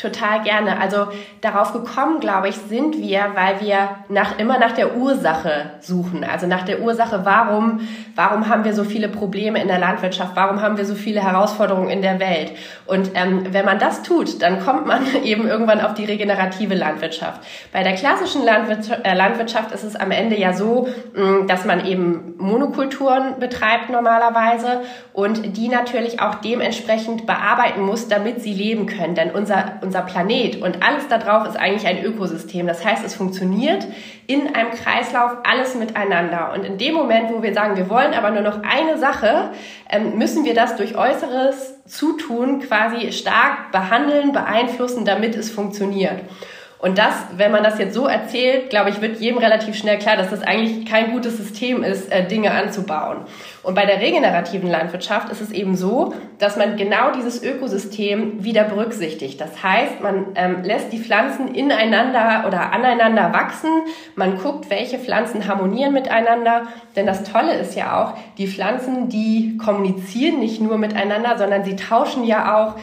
Total 0.06 0.44
gerne. 0.44 0.80
Also 0.80 1.08
darauf 1.42 1.74
gekommen, 1.74 2.20
glaube 2.20 2.48
ich, 2.50 2.58
sind 2.58 3.00
wir, 3.00 3.32
weil 3.34 3.60
wir 3.62 3.90
nach, 4.08 4.38
immer 4.38 4.60
nach 4.60 4.74
der 4.74 4.96
Ursache 4.98 5.72
suchen. 5.80 6.24
Also 6.24 6.46
nach 6.46 6.62
der 6.62 6.82
Ursache, 6.82 7.22
warum, 7.24 7.80
warum 8.14 8.48
haben 8.48 8.66
wir 8.66 8.76
so 8.76 8.84
viele 8.84 9.10
Probleme 9.10 9.60
in 9.60 9.68
der 9.68 9.80
Landwirtschaft? 9.80 10.36
Warum 10.36 10.62
haben 10.62 10.78
wir 10.78 10.86
so 10.86 10.94
viele 10.94 11.24
Herausforderungen 11.24 11.90
in 11.90 12.04
der 12.04 12.20
Welt? 12.20 12.52
Und 12.86 13.12
ähm, 13.16 13.48
wenn 13.50 13.66
man 13.66 13.80
das 13.80 14.04
tut, 14.04 14.44
dann 14.44 14.60
kommt 14.64 14.86
man 14.86 15.02
eben 15.24 15.48
irgendwann 15.48 15.82
auf 15.82 15.96
die 15.96 16.06
regenerative 16.06 16.76
Landwirtschaft. 16.76 17.42
Bei 17.74 17.82
der 17.82 17.96
klassischen 17.96 18.46
Landwirtschaft, 18.46 19.04
äh, 19.08 19.16
Landwirtschaft 19.16 19.72
ist 19.72 19.84
es 19.84 19.96
am 19.96 20.12
Ende 20.12 20.40
ja 20.40 20.54
so, 20.54 20.88
mh, 21.16 21.24
mm, 21.24 21.48
dass 21.48 21.66
man 21.66 21.84
eben 21.84 22.36
Monokulturen 22.38 23.40
betreibt 23.40 23.90
normalerweise 23.90 24.82
und 25.14 25.58
die 25.58 25.68
natürlich 25.68 26.22
auch 26.22 26.36
dementsprechend 26.36 27.26
bearbeiten 27.26 27.82
muss, 27.82 28.08
damit 28.08 28.44
sie 28.44 28.54
leben 28.54 28.86
können. 28.86 29.16
Denn 29.16 29.32
unser 29.32 29.80
unser 29.95 29.95
Planet 30.02 30.62
und 30.62 30.84
alles 30.84 31.08
da 31.08 31.18
drauf 31.18 31.48
ist 31.48 31.58
eigentlich 31.58 31.88
ein 31.88 32.04
Ökosystem. 32.04 32.68
Das 32.68 32.84
heißt, 32.84 33.06
es 33.06 33.16
funktioniert 33.16 33.86
in 34.28 34.56
einem 34.56 34.72
Kreislauf 34.72 35.38
alles 35.44 35.76
miteinander. 35.76 36.52
Und 36.54 36.66
in 36.66 36.78
dem 36.78 36.94
Moment, 36.94 37.32
wo 37.32 37.44
wir 37.44 37.54
sagen, 37.54 37.78
wir 37.78 37.90
wollen 37.90 38.14
aber 38.14 38.32
nur 38.32 38.42
noch 38.42 38.62
eine 38.64 38.98
Sache, 38.98 39.52
ähm, 39.90 40.18
müssen 40.18 40.46
wir 40.46 40.54
das 40.54 40.76
durch 40.76 40.98
äußeres 40.98 41.84
Zutun 41.86 42.60
quasi 42.60 43.12
stark 43.12 43.72
behandeln, 43.72 44.32
beeinflussen, 44.32 45.06
damit 45.06 45.36
es 45.36 45.52
funktioniert. 45.52 46.22
Und 46.78 46.98
das, 46.98 47.14
wenn 47.38 47.52
man 47.52 47.64
das 47.64 47.80
jetzt 47.80 47.94
so 47.94 48.06
erzählt, 48.06 48.70
glaube 48.70 48.90
ich, 48.90 49.02
wird 49.02 49.20
jedem 49.20 49.38
relativ 49.38 49.76
schnell 49.76 49.98
klar, 49.98 50.18
dass 50.18 50.30
das 50.30 50.44
eigentlich 50.44 50.86
kein 50.86 51.12
gutes 51.12 51.38
System 51.38 51.84
ist, 51.84 52.12
äh, 52.12 52.28
Dinge 52.28 52.52
anzubauen. 52.52 53.20
Und 53.64 53.76
bei 53.76 53.86
der 53.86 54.02
regenerativen 54.02 54.70
Landwirtschaft 54.70 55.32
ist 55.32 55.42
es 55.42 55.52
eben 55.52 55.76
so, 55.76 56.14
dass 56.38 56.58
man 56.58 56.76
genau 56.76 57.12
dieses 57.12 57.42
Ökosystem 57.42 58.44
wieder 58.44 58.66
berücksichtigt. 58.66 59.40
Das 59.40 59.64
heißt, 59.64 60.02
man 60.02 60.28
ähm, 60.36 60.64
lässt 60.64 60.92
die 60.92 61.00
Pflanzen 61.00 61.56
ineinander 61.56 62.44
oder 62.46 62.74
aneinander 62.74 63.32
wachsen. 63.34 63.72
Man 64.16 64.38
guckt, 64.38 64.70
welche 64.70 65.00
Pflanzen 65.00 65.48
harmonieren 65.48 65.94
miteinander. 65.94 66.64
Denn 66.96 67.06
das 67.06 67.24
Tolle 67.24 67.54
ist 67.54 67.76
ja 67.76 68.04
auch, 68.04 68.18
die 68.38 68.48
Pflanzen, 68.48 69.08
die 69.08 69.58
kommunizieren 69.58 70.40
nicht 70.40 70.62
nur 70.62 70.78
miteinander, 70.78 71.38
sondern 71.38 71.64
sie 71.64 71.78
tauschen 71.78 72.26
ja 72.26 72.56
auch 72.56 72.76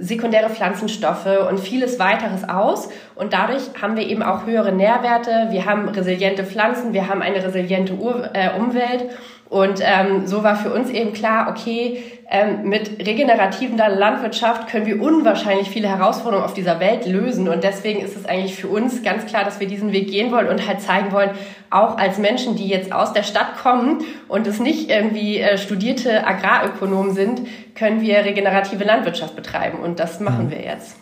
sekundäre 0.00 0.50
Pflanzenstoffe 0.50 1.48
und 1.48 1.60
vieles 1.60 1.98
weiteres 1.98 2.48
aus. 2.48 2.88
Und 3.14 3.32
dadurch 3.32 3.62
haben 3.80 3.96
wir 3.96 4.06
eben 4.06 4.22
auch 4.22 4.46
höhere 4.46 4.72
Nährwerte, 4.72 5.48
wir 5.50 5.66
haben 5.66 5.88
resiliente 5.88 6.44
Pflanzen, 6.44 6.92
wir 6.92 7.08
haben 7.08 7.22
eine 7.22 7.44
resiliente 7.44 7.94
äh, 8.32 8.58
Umwelt. 8.58 9.06
Und 9.54 9.78
ähm, 9.82 10.26
so 10.26 10.42
war 10.42 10.56
für 10.56 10.72
uns 10.72 10.90
eben 10.90 11.12
klar, 11.12 11.46
okay, 11.48 12.02
ähm, 12.28 12.68
mit 12.68 12.98
regenerativer 13.06 13.88
Landwirtschaft 13.88 14.66
können 14.66 14.84
wir 14.84 15.00
unwahrscheinlich 15.00 15.70
viele 15.70 15.86
Herausforderungen 15.86 16.44
auf 16.44 16.54
dieser 16.54 16.80
Welt 16.80 17.06
lösen. 17.06 17.48
Und 17.48 17.62
deswegen 17.62 18.00
ist 18.00 18.16
es 18.16 18.26
eigentlich 18.26 18.56
für 18.56 18.66
uns 18.66 19.04
ganz 19.04 19.26
klar, 19.26 19.44
dass 19.44 19.60
wir 19.60 19.68
diesen 19.68 19.92
Weg 19.92 20.10
gehen 20.10 20.32
wollen 20.32 20.48
und 20.48 20.66
halt 20.66 20.80
zeigen 20.80 21.12
wollen, 21.12 21.30
auch 21.70 21.98
als 21.98 22.18
Menschen, 22.18 22.56
die 22.56 22.66
jetzt 22.66 22.92
aus 22.92 23.12
der 23.12 23.22
Stadt 23.22 23.56
kommen 23.62 23.98
und 24.26 24.48
es 24.48 24.58
nicht 24.58 24.90
irgendwie 24.90 25.38
äh, 25.38 25.56
studierte 25.56 26.26
Agrarökonomen 26.26 27.14
sind, 27.14 27.42
können 27.76 28.00
wir 28.00 28.24
regenerative 28.24 28.82
Landwirtschaft 28.82 29.36
betreiben. 29.36 29.78
Und 29.78 30.00
das 30.00 30.18
machen 30.18 30.46
mhm. 30.46 30.50
wir 30.50 30.62
jetzt. 30.62 30.96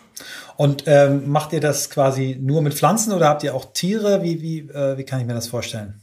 Und 0.57 0.83
ähm, 0.85 1.27
macht 1.27 1.53
ihr 1.53 1.59
das 1.59 1.89
quasi 1.89 2.37
nur 2.39 2.61
mit 2.61 2.75
Pflanzen 2.75 3.13
oder 3.13 3.29
habt 3.29 3.41
ihr 3.41 3.55
auch 3.55 3.73
Tiere? 3.73 4.21
Wie, 4.21 4.43
wie, 4.43 4.59
äh, 4.59 4.95
wie 4.95 5.05
kann 5.05 5.19
ich 5.19 5.25
mir 5.25 5.33
das 5.33 5.47
vorstellen? 5.47 6.02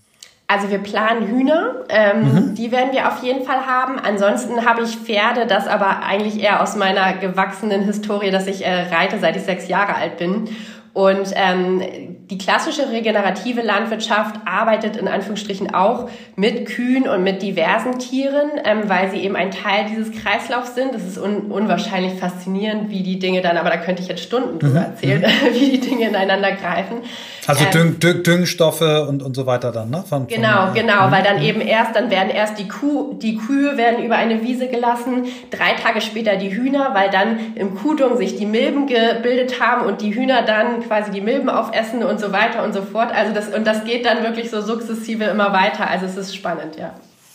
Also 0.50 0.68
wir 0.68 0.78
planen 0.78 1.28
Hühner, 1.28 1.76
ähm, 1.88 2.22
mhm. 2.22 2.54
die 2.56 2.72
werden 2.72 2.92
wir 2.92 3.06
auf 3.06 3.22
jeden 3.22 3.44
Fall 3.44 3.66
haben. 3.66 4.00
Ansonsten 4.00 4.66
habe 4.66 4.82
ich 4.82 4.96
Pferde, 4.96 5.46
das 5.46 5.68
aber 5.68 6.02
eigentlich 6.02 6.42
eher 6.42 6.60
aus 6.60 6.74
meiner 6.74 7.12
gewachsenen 7.12 7.82
Historie, 7.82 8.32
dass 8.32 8.48
ich 8.48 8.66
äh, 8.66 8.92
reite, 8.92 9.20
seit 9.20 9.36
ich 9.36 9.44
sechs 9.44 9.68
Jahre 9.68 9.94
alt 9.94 10.16
bin. 10.16 10.48
Und 10.92 11.32
ähm, 11.36 11.82
die 12.30 12.38
klassische 12.38 12.90
regenerative 12.90 13.60
Landwirtschaft 13.60 14.40
arbeitet 14.44 14.96
in 14.96 15.06
Anführungsstrichen 15.06 15.72
auch 15.72 16.08
mit 16.34 16.66
Kühen 16.66 17.08
und 17.08 17.22
mit 17.22 17.42
diversen 17.42 18.00
Tieren, 18.00 18.50
ähm, 18.64 18.82
weil 18.88 19.08
sie 19.10 19.18
eben 19.18 19.36
ein 19.36 19.52
Teil 19.52 19.86
dieses 19.88 20.10
Kreislaufs 20.10 20.74
sind. 20.74 20.92
Das 20.92 21.04
ist 21.04 21.16
un 21.16 21.52
unwahrscheinlich 21.52 22.14
faszinierend, 22.14 22.90
wie 22.90 23.04
die 23.04 23.20
Dinge 23.20 23.40
dann, 23.40 23.56
aber 23.56 23.70
da 23.70 23.76
könnte 23.76 24.02
ich 24.02 24.08
jetzt 24.08 24.22
Stunden 24.22 24.58
drüber 24.58 24.80
mhm. 24.80 24.86
erzählen, 24.86 25.20
mhm. 25.20 25.54
wie 25.60 25.78
die 25.78 25.80
Dinge 25.80 26.08
ineinander 26.08 26.52
greifen. 26.52 27.02
Also 27.46 27.64
ähm, 27.64 27.70
Düng, 27.70 28.00
Düng, 28.00 28.22
Düngstoffe 28.24 28.80
und, 28.80 29.22
und 29.22 29.36
so 29.36 29.46
weiter 29.46 29.70
dann, 29.70 29.90
ne? 29.90 30.04
Von, 30.08 30.26
genau, 30.26 30.66
von, 30.66 30.74
genau, 30.74 31.06
mhm. 31.06 31.12
weil 31.12 31.22
dann 31.22 31.40
eben 31.40 31.60
erst, 31.60 31.94
dann 31.94 32.10
werden 32.10 32.30
erst 32.30 32.58
die 32.58 32.66
Kuh, 32.66 33.14
die 33.14 33.36
Kühe 33.36 33.76
werden 33.76 34.04
über 34.04 34.16
eine 34.16 34.42
Wiese 34.42 34.68
gelassen, 34.68 35.26
drei 35.50 35.72
Tage 35.74 36.00
später 36.00 36.36
die 36.36 36.54
Hühner, 36.54 36.94
weil 36.94 37.10
dann 37.10 37.54
im 37.54 37.76
Kuhdung 37.76 38.16
sich 38.16 38.36
die 38.36 38.46
Milben 38.46 38.86
gebildet 38.86 39.60
haben 39.60 39.86
und 39.86 40.00
die 40.00 40.14
Hühner 40.14 40.42
dann 40.42 40.79
quasi 40.82 41.10
die 41.10 41.20
Milben 41.20 41.48
aufessen 41.48 42.02
und 42.02 42.20
so 42.20 42.32
weiter 42.32 42.64
und 42.64 42.72
so 42.72 42.82
fort. 42.82 43.12
Also 43.12 43.32
das, 43.32 43.48
und 43.48 43.66
das 43.66 43.84
geht 43.84 44.06
dann 44.06 44.22
wirklich 44.22 44.50
so 44.50 44.60
sukzessive 44.60 45.24
immer 45.24 45.52
weiter. 45.52 45.88
Also 45.88 46.06
es 46.06 46.16
ist 46.16 46.34
spannend, 46.34 46.76
ja. 46.76 46.94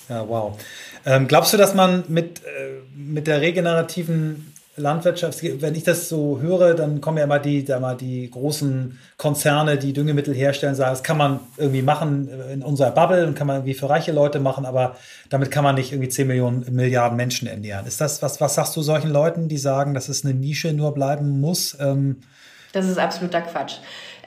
Ja, 0.10 0.28
wow. 0.28 0.58
Ähm, 1.06 1.28
glaubst 1.28 1.54
du, 1.54 1.58
dass 1.58 1.74
man 1.74 2.04
mit, 2.08 2.42
äh, 2.44 2.82
mit 2.96 3.28
der 3.28 3.42
regenerativen 3.42 4.54
Landwirtschaft, 4.78 5.42
wenn 5.62 5.74
ich 5.74 5.84
das 5.84 6.10
so 6.10 6.42
höre, 6.42 6.74
dann 6.74 7.00
kommen 7.00 7.18
ja 7.18 7.24
immer 7.24 7.40
die, 7.40 7.64
da 7.64 7.80
mal 7.80 7.96
die 7.96 8.30
großen 8.30 9.00
Konzerne, 9.16 9.78
die 9.78 9.94
Düngemittel 9.94 10.34
herstellen, 10.34 10.76
sagen, 10.76 10.92
das 10.92 11.04
kann 11.04 11.18
man 11.18 11.40
irgendwie 11.58 11.82
machen 11.82 12.30
in 12.52 12.62
unserer 12.62 12.92
Bubble 12.92 13.26
und 13.26 13.36
kann 13.36 13.48
man 13.48 13.58
irgendwie 13.58 13.74
für 13.74 13.90
reiche 13.90 14.12
Leute 14.12 14.42
machen, 14.42 14.66
aber 14.66 14.98
damit 15.30 15.50
kann 15.50 15.64
man 15.64 15.76
nicht 15.76 15.94
irgendwie 15.94 16.10
10 16.10 16.28
Millionen 16.28 16.76
Milliarden 16.76 17.16
Menschen 17.16 17.48
ernähren. 17.48 17.86
Ist 17.86 18.02
das, 18.02 18.22
was, 18.22 18.42
was 18.42 18.56
sagst 18.56 18.76
du 18.76 18.82
solchen 18.82 19.12
Leuten, 19.12 19.48
die 19.48 19.58
sagen, 19.58 19.94
dass 19.94 20.10
es 20.10 20.26
eine 20.26 20.34
Nische 20.34 20.74
nur 20.74 20.94
bleiben 20.94 21.40
muss? 21.40 21.78
Ähm, 21.80 22.18
das 22.76 22.88
ist 22.88 22.98
absoluter 22.98 23.42
Quatsch. 23.42 23.78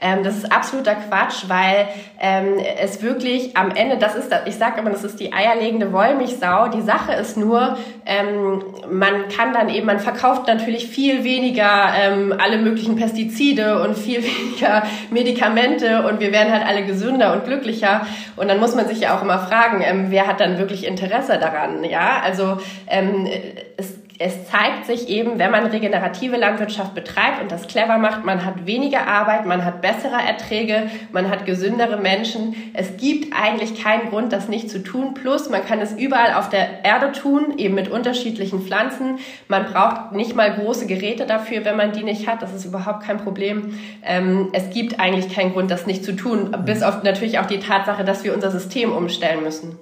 Ähm, 0.01 0.23
das 0.23 0.37
ist 0.37 0.51
absoluter 0.51 0.95
Quatsch, 0.95 1.45
weil 1.47 1.87
ähm, 2.19 2.57
es 2.79 3.01
wirklich 3.01 3.57
am 3.57 3.71
Ende, 3.71 3.97
das 3.97 4.15
ist, 4.15 4.33
ich 4.45 4.55
sage 4.55 4.79
immer, 4.79 4.91
das 4.91 5.03
ist 5.03 5.19
die 5.19 5.33
eierlegende 5.33 5.91
Wollmilchsau. 5.91 6.69
Die 6.69 6.81
Sache 6.81 7.13
ist 7.13 7.35
nur, 7.35 7.77
ähm, 8.05 8.63
man 8.89 9.27
kann 9.27 9.53
dann 9.53 9.69
eben, 9.69 9.85
man 9.85 9.99
verkauft 9.99 10.47
natürlich 10.47 10.87
viel 10.87 11.23
weniger 11.25 11.89
ähm, 11.99 12.33
alle 12.37 12.59
möglichen 12.59 12.95
Pestizide 12.95 13.81
und 13.81 13.97
viel 13.97 14.23
weniger 14.23 14.83
Medikamente 15.09 16.07
und 16.07 16.21
wir 16.21 16.31
werden 16.31 16.53
halt 16.53 16.65
alle 16.65 16.85
gesünder 16.85 17.33
und 17.33 17.43
glücklicher. 17.43 18.05
Und 18.37 18.47
dann 18.47 18.59
muss 18.59 18.75
man 18.75 18.87
sich 18.87 19.01
ja 19.01 19.17
auch 19.17 19.21
immer 19.21 19.39
fragen, 19.39 19.81
ähm, 19.81 20.05
wer 20.09 20.27
hat 20.27 20.39
dann 20.39 20.59
wirklich 20.59 20.87
Interesse 20.87 21.37
daran? 21.39 21.83
Ja, 21.83 22.21
also 22.23 22.57
ähm, 22.87 23.27
es 23.75 23.98
es 24.21 24.49
zeigt 24.49 24.85
sich 24.85 25.07
eben, 25.07 25.39
wenn 25.39 25.49
man 25.49 25.65
regenerative 25.65 26.35
Landwirtschaft 26.35 26.93
betreibt 26.93 27.41
und 27.41 27.53
das 27.53 27.67
clever 27.67 27.97
macht, 27.97 28.25
man 28.25 28.43
hat 28.43 28.65
weniger 28.65 29.07
Arbeit, 29.07 29.45
man 29.45 29.63
hat 29.63 29.81
bessere 29.81 30.21
Erträge, 30.21 30.91
man 31.13 31.29
hat 31.29 31.45
gesündere 31.45 31.95
Menschen. 31.95 32.53
Es 32.73 32.97
gibt 32.97 33.33
eigentlich 33.33 33.81
keinen 33.81 34.09
Grund, 34.09 34.33
das 34.33 34.49
nicht 34.49 34.69
zu 34.69 34.83
tun. 34.83 35.13
Plus, 35.13 35.49
man 35.49 35.65
kann 35.65 35.79
es 35.79 35.93
überall 35.93 36.33
auf 36.33 36.49
der 36.49 36.83
Erde 36.83 37.13
tun, 37.13 37.57
eben 37.57 37.75
mit 37.75 37.89
unterschiedlichen 37.89 38.61
Pflanzen. 38.61 39.19
Man 39.47 39.63
braucht 39.63 40.11
nicht 40.11 40.35
mal 40.35 40.53
große 40.53 40.85
Geräte 40.85 41.25
dafür, 41.25 41.63
wenn 41.63 41.77
man 41.77 41.93
die 41.93 42.03
nicht 42.03 42.27
hat. 42.27 42.41
Das 42.41 42.53
ist 42.53 42.65
überhaupt 42.65 43.03
kein 43.03 43.19
Problem. 43.19 43.79
Ähm, 44.03 44.49
es 44.51 44.69
gibt 44.69 44.99
eigentlich 44.99 45.33
keinen 45.33 45.53
Grund, 45.53 45.71
das 45.71 45.87
nicht 45.87 46.03
zu 46.03 46.13
tun, 46.13 46.53
bis 46.65 46.83
auf 46.83 47.03
natürlich 47.03 47.39
auch 47.39 47.45
die 47.45 47.59
Tatsache, 47.59 48.03
dass 48.03 48.25
wir 48.25 48.33
unser 48.33 48.51
System 48.51 48.91
umstellen 48.91 49.43
müssen. 49.43 49.79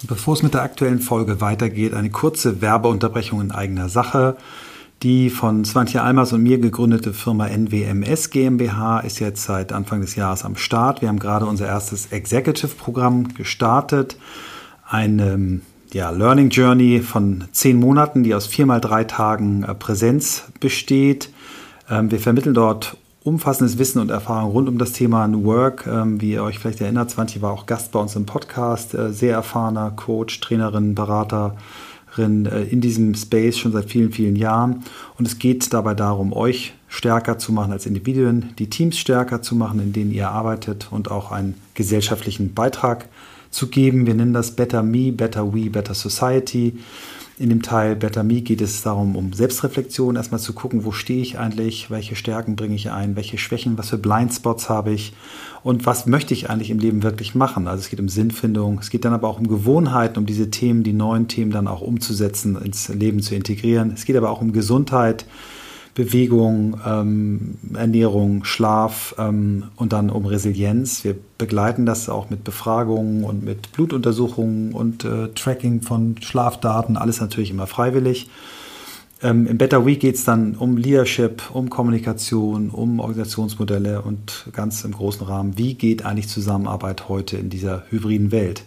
Und 0.00 0.08
bevor 0.08 0.34
es 0.34 0.42
mit 0.42 0.54
der 0.54 0.62
aktuellen 0.62 1.00
Folge 1.00 1.40
weitergeht, 1.40 1.94
eine 1.94 2.10
kurze 2.10 2.60
Werbeunterbrechung 2.60 3.40
in 3.40 3.50
eigener 3.50 3.88
Sache. 3.88 4.36
Die 5.02 5.30
von 5.30 5.64
Svantje 5.64 6.02
Almers 6.02 6.32
und 6.32 6.42
mir 6.42 6.58
gegründete 6.58 7.12
Firma 7.12 7.46
NWMS 7.46 8.30
GmbH 8.30 9.00
ist 9.00 9.20
jetzt 9.20 9.44
seit 9.44 9.72
Anfang 9.72 10.00
des 10.00 10.16
Jahres 10.16 10.44
am 10.44 10.56
Start. 10.56 11.02
Wir 11.02 11.08
haben 11.08 11.20
gerade 11.20 11.46
unser 11.46 11.66
erstes 11.66 12.06
Executive-Programm 12.06 13.34
gestartet. 13.34 14.16
Eine 14.88 15.60
ja, 15.92 16.10
Learning 16.10 16.50
Journey 16.50 17.00
von 17.00 17.44
zehn 17.52 17.78
Monaten, 17.78 18.24
die 18.24 18.34
aus 18.34 18.46
vier 18.46 18.66
mal 18.66 18.80
drei 18.80 19.04
Tagen 19.04 19.62
äh, 19.62 19.74
Präsenz 19.74 20.44
besteht. 20.60 21.30
Ähm, 21.88 22.10
wir 22.10 22.18
vermitteln 22.18 22.54
dort 22.54 22.96
umfassendes 23.28 23.78
Wissen 23.78 24.00
und 24.00 24.10
Erfahrung 24.10 24.50
rund 24.52 24.68
um 24.68 24.78
das 24.78 24.92
Thema 24.92 25.28
New 25.28 25.44
Work. 25.44 25.86
Ähm, 25.86 26.20
wie 26.20 26.32
ihr 26.32 26.42
euch 26.42 26.58
vielleicht 26.58 26.80
erinnert, 26.80 27.10
Svantje 27.10 27.42
war 27.42 27.52
auch 27.52 27.66
Gast 27.66 27.92
bei 27.92 28.00
uns 28.00 28.16
im 28.16 28.26
Podcast, 28.26 28.94
äh, 28.94 29.12
sehr 29.12 29.34
erfahrener 29.34 29.90
Coach, 29.90 30.40
Trainerin, 30.40 30.94
Beraterin 30.94 32.46
äh, 32.46 32.62
in 32.64 32.80
diesem 32.80 33.14
Space 33.14 33.58
schon 33.58 33.72
seit 33.72 33.90
vielen, 33.90 34.12
vielen 34.12 34.34
Jahren. 34.34 34.84
Und 35.18 35.28
es 35.28 35.38
geht 35.38 35.72
dabei 35.72 35.94
darum, 35.94 36.32
euch 36.32 36.74
stärker 36.88 37.38
zu 37.38 37.52
machen 37.52 37.70
als 37.70 37.84
Individuen, 37.84 38.54
die 38.58 38.70
Teams 38.70 38.98
stärker 38.98 39.42
zu 39.42 39.54
machen, 39.54 39.78
in 39.80 39.92
denen 39.92 40.10
ihr 40.10 40.30
arbeitet 40.30 40.88
und 40.90 41.10
auch 41.10 41.30
einen 41.30 41.54
gesellschaftlichen 41.74 42.54
Beitrag 42.54 43.08
zu 43.50 43.68
geben. 43.68 44.06
Wir 44.06 44.14
nennen 44.14 44.32
das 44.32 44.52
Better 44.52 44.82
Me, 44.82 45.12
Better 45.12 45.54
We, 45.54 45.68
Better 45.70 45.94
Society. 45.94 46.78
In 47.40 47.50
dem 47.50 47.62
Teil 47.62 47.94
Better 47.94 48.24
Me 48.24 48.40
geht 48.40 48.60
es 48.60 48.82
darum, 48.82 49.14
um 49.14 49.32
Selbstreflexion, 49.32 50.16
erstmal 50.16 50.40
zu 50.40 50.52
gucken, 50.54 50.84
wo 50.84 50.90
stehe 50.90 51.22
ich 51.22 51.38
eigentlich, 51.38 51.88
welche 51.88 52.16
Stärken 52.16 52.56
bringe 52.56 52.74
ich 52.74 52.90
ein, 52.90 53.14
welche 53.14 53.38
Schwächen, 53.38 53.78
was 53.78 53.90
für 53.90 53.98
Blindspots 53.98 54.68
habe 54.68 54.90
ich 54.90 55.12
und 55.62 55.86
was 55.86 56.06
möchte 56.06 56.34
ich 56.34 56.50
eigentlich 56.50 56.70
im 56.70 56.80
Leben 56.80 57.04
wirklich 57.04 57.36
machen. 57.36 57.68
Also 57.68 57.82
es 57.82 57.90
geht 57.90 58.00
um 58.00 58.08
Sinnfindung, 58.08 58.80
es 58.80 58.90
geht 58.90 59.04
dann 59.04 59.12
aber 59.12 59.28
auch 59.28 59.38
um 59.38 59.46
Gewohnheiten, 59.46 60.18
um 60.18 60.26
diese 60.26 60.50
Themen, 60.50 60.82
die 60.82 60.92
neuen 60.92 61.28
Themen 61.28 61.52
dann 61.52 61.68
auch 61.68 61.80
umzusetzen, 61.80 62.60
ins 62.60 62.88
Leben 62.88 63.20
zu 63.20 63.36
integrieren. 63.36 63.92
Es 63.94 64.04
geht 64.04 64.16
aber 64.16 64.30
auch 64.30 64.40
um 64.40 64.52
Gesundheit, 64.52 65.24
Bewegung, 65.98 66.80
ähm, 66.86 67.56
Ernährung, 67.74 68.44
Schlaf 68.44 69.16
ähm, 69.18 69.64
und 69.74 69.92
dann 69.92 70.10
um 70.10 70.26
Resilienz. 70.26 71.02
Wir 71.02 71.16
begleiten 71.38 71.86
das 71.86 72.08
auch 72.08 72.30
mit 72.30 72.44
Befragungen 72.44 73.24
und 73.24 73.44
mit 73.44 73.72
Blutuntersuchungen 73.72 74.74
und 74.74 75.04
äh, 75.04 75.30
Tracking 75.34 75.82
von 75.82 76.14
Schlafdaten, 76.20 76.96
alles 76.96 77.20
natürlich 77.20 77.50
immer 77.50 77.66
freiwillig. 77.66 78.30
Ähm, 79.24 79.48
Im 79.48 79.58
Better 79.58 79.84
Week 79.86 79.98
geht 79.98 80.14
es 80.14 80.24
dann 80.24 80.54
um 80.54 80.76
Leadership, 80.76 81.42
um 81.52 81.68
Kommunikation, 81.68 82.70
um 82.70 83.00
Organisationsmodelle 83.00 84.00
und 84.02 84.50
ganz 84.52 84.84
im 84.84 84.92
großen 84.92 85.26
Rahmen, 85.26 85.58
wie 85.58 85.74
geht 85.74 86.04
eigentlich 86.04 86.28
Zusammenarbeit 86.28 87.08
heute 87.08 87.38
in 87.38 87.50
dieser 87.50 87.82
hybriden 87.90 88.30
Welt. 88.30 88.62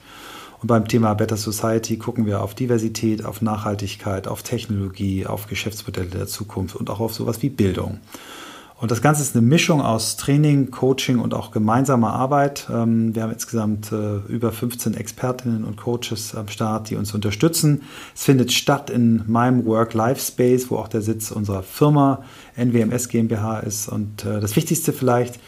Und 0.61 0.67
beim 0.67 0.87
Thema 0.87 1.15
Better 1.15 1.37
Society 1.37 1.97
gucken 1.97 2.27
wir 2.27 2.43
auf 2.43 2.53
Diversität, 2.53 3.25
auf 3.25 3.41
Nachhaltigkeit, 3.41 4.27
auf 4.27 4.43
Technologie, 4.43 5.25
auf 5.25 5.47
Geschäftsmodelle 5.47 6.09
der 6.09 6.27
Zukunft 6.27 6.75
und 6.75 6.89
auch 6.91 6.99
auf 6.99 7.13
sowas 7.13 7.41
wie 7.41 7.49
Bildung. 7.49 7.99
Und 8.81 8.89
das 8.89 9.03
Ganze 9.03 9.21
ist 9.21 9.35
eine 9.35 9.45
Mischung 9.45 9.79
aus 9.79 10.17
Training, 10.17 10.71
Coaching 10.71 11.19
und 11.19 11.35
auch 11.35 11.51
gemeinsamer 11.51 12.13
Arbeit. 12.13 12.67
Ähm, 12.71 13.13
wir 13.13 13.21
haben 13.21 13.31
insgesamt 13.31 13.91
äh, 13.91 14.17
über 14.27 14.51
15 14.51 14.95
Expertinnen 14.95 15.65
und 15.65 15.77
Coaches 15.77 16.33
am 16.33 16.47
Start, 16.47 16.89
die 16.89 16.95
uns 16.95 17.13
unterstützen. 17.13 17.83
Es 18.15 18.23
findet 18.23 18.51
statt 18.51 18.89
in 18.89 19.23
meinem 19.27 19.65
Work-Life-Space, 19.65 20.71
wo 20.71 20.77
auch 20.77 20.87
der 20.87 21.01
Sitz 21.01 21.29
unserer 21.29 21.61
Firma 21.61 22.23
NWMS 22.57 23.09
GmbH 23.09 23.59
ist. 23.59 23.87
Und 23.87 24.25
äh, 24.25 24.39
das 24.39 24.55
Wichtigste 24.55 24.93
vielleicht, 24.93 25.39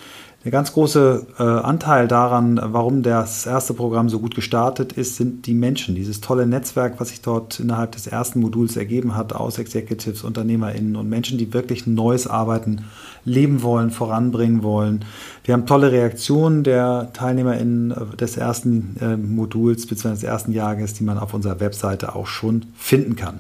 der 0.44 0.52
ganz 0.52 0.74
große 0.74 1.26
äh, 1.40 1.44
Anteil 1.44 2.08
daran, 2.10 2.60
warum 2.62 3.02
das 3.02 3.46
erste 3.46 3.74
Programm 3.74 4.10
so 4.10 4.20
gut 4.20 4.36
gestartet 4.36 4.92
ist, 4.92 5.16
sind 5.16 5.46
die 5.46 5.54
Menschen. 5.54 5.96
Dieses 5.96 6.20
tolle 6.20 6.46
Netzwerk, 6.46 7.00
was 7.00 7.10
sich 7.10 7.22
dort 7.22 7.62
innerhalb 7.62 7.94
des 7.94 8.08
ersten 8.08 8.42
Moduls 8.42 8.76
ergeben 8.76 9.16
hat, 9.16 9.32
aus 9.32 9.58
Executives, 9.58 10.24
UnternehmerInnen 10.24 10.98
und 10.98 11.08
Menschen, 11.08 11.38
die 11.38 11.54
wirklich 11.54 11.88
neues 11.88 12.28
Arbeiten 12.28 12.84
leben 13.24 13.64
wollen, 13.64 13.90
voranbringen 13.90 14.64
wollen. 14.64 15.06
Wir 15.46 15.54
haben 15.54 15.66
tolle 15.66 15.94
Reaktionen 15.94 16.64
der 16.64 17.12
TeilnehmerInnen 17.14 17.94
des 18.20 18.36
ersten 18.36 18.98
äh, 19.00 19.16
Moduls 19.16 19.88
bzw. 19.88 20.10
des 20.10 20.24
ersten 20.24 20.52
Jahrges, 20.52 20.94
die 20.94 21.06
man 21.06 21.18
auf 21.20 21.34
unserer 21.34 21.62
Webseite 21.62 22.16
auch 22.16 22.28
schon 22.28 22.66
finden 22.76 23.16
kann. 23.16 23.40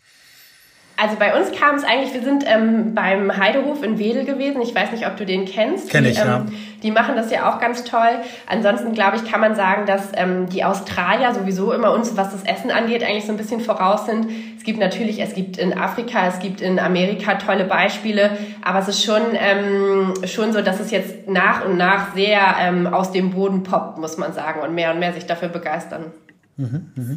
Also 1.02 1.16
bei 1.16 1.36
uns 1.36 1.50
kam 1.50 1.74
es 1.74 1.82
eigentlich, 1.82 2.14
wir 2.14 2.22
sind 2.22 2.44
ähm, 2.46 2.94
beim 2.94 3.36
Heidehof 3.36 3.82
in 3.82 3.98
Wedel 3.98 4.24
gewesen. 4.24 4.62
Ich 4.62 4.72
weiß 4.72 4.92
nicht, 4.92 5.04
ob 5.04 5.16
du 5.16 5.26
den 5.26 5.46
kennst. 5.46 5.90
Kenn 5.90 6.04
ich, 6.04 6.14
die, 6.14 6.24
ja. 6.24 6.36
Ähm, 6.36 6.52
die 6.84 6.92
machen 6.92 7.16
das 7.16 7.32
ja 7.32 7.50
auch 7.50 7.58
ganz 7.58 7.82
toll. 7.82 8.20
Ansonsten, 8.46 8.92
glaube 8.92 9.16
ich, 9.16 9.28
kann 9.28 9.40
man 9.40 9.56
sagen, 9.56 9.84
dass 9.84 10.12
ähm, 10.14 10.48
die 10.48 10.62
Australier 10.62 11.34
sowieso 11.34 11.72
immer 11.72 11.92
uns, 11.92 12.16
was 12.16 12.30
das 12.30 12.44
Essen 12.44 12.70
angeht, 12.70 13.02
eigentlich 13.02 13.26
so 13.26 13.32
ein 13.32 13.36
bisschen 13.36 13.58
voraus 13.58 14.06
sind. 14.06 14.28
Es 14.56 14.62
gibt 14.62 14.78
natürlich, 14.78 15.20
es 15.20 15.34
gibt 15.34 15.58
in 15.58 15.76
Afrika, 15.76 16.28
es 16.28 16.38
gibt 16.38 16.60
in 16.60 16.78
Amerika 16.78 17.34
tolle 17.34 17.64
Beispiele, 17.64 18.30
aber 18.64 18.78
es 18.78 18.86
ist 18.86 19.02
schon, 19.02 19.22
ähm, 19.34 20.14
schon 20.26 20.52
so, 20.52 20.62
dass 20.62 20.78
es 20.78 20.92
jetzt 20.92 21.28
nach 21.28 21.66
und 21.66 21.76
nach 21.76 22.14
sehr 22.14 22.38
ähm, 22.60 22.86
aus 22.86 23.10
dem 23.10 23.30
Boden 23.30 23.64
poppt, 23.64 23.98
muss 23.98 24.18
man 24.18 24.32
sagen, 24.34 24.60
und 24.60 24.72
mehr 24.76 24.92
und 24.92 25.00
mehr 25.00 25.12
sich 25.12 25.26
dafür 25.26 25.48
begeistern. 25.48 26.12
Mhm, 26.56 26.92
mh. 26.94 27.16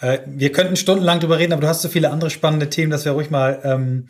Äh, 0.00 0.20
wir 0.26 0.52
könnten 0.52 0.76
stundenlang 0.76 1.20
drüber 1.20 1.38
reden, 1.38 1.52
aber 1.52 1.62
du 1.62 1.68
hast 1.68 1.82
so 1.82 1.88
viele 1.88 2.10
andere 2.10 2.30
spannende 2.30 2.70
Themen, 2.70 2.90
dass 2.90 3.04
wir 3.04 3.12
ruhig 3.12 3.30
mal 3.30 3.60
ähm, 3.64 4.08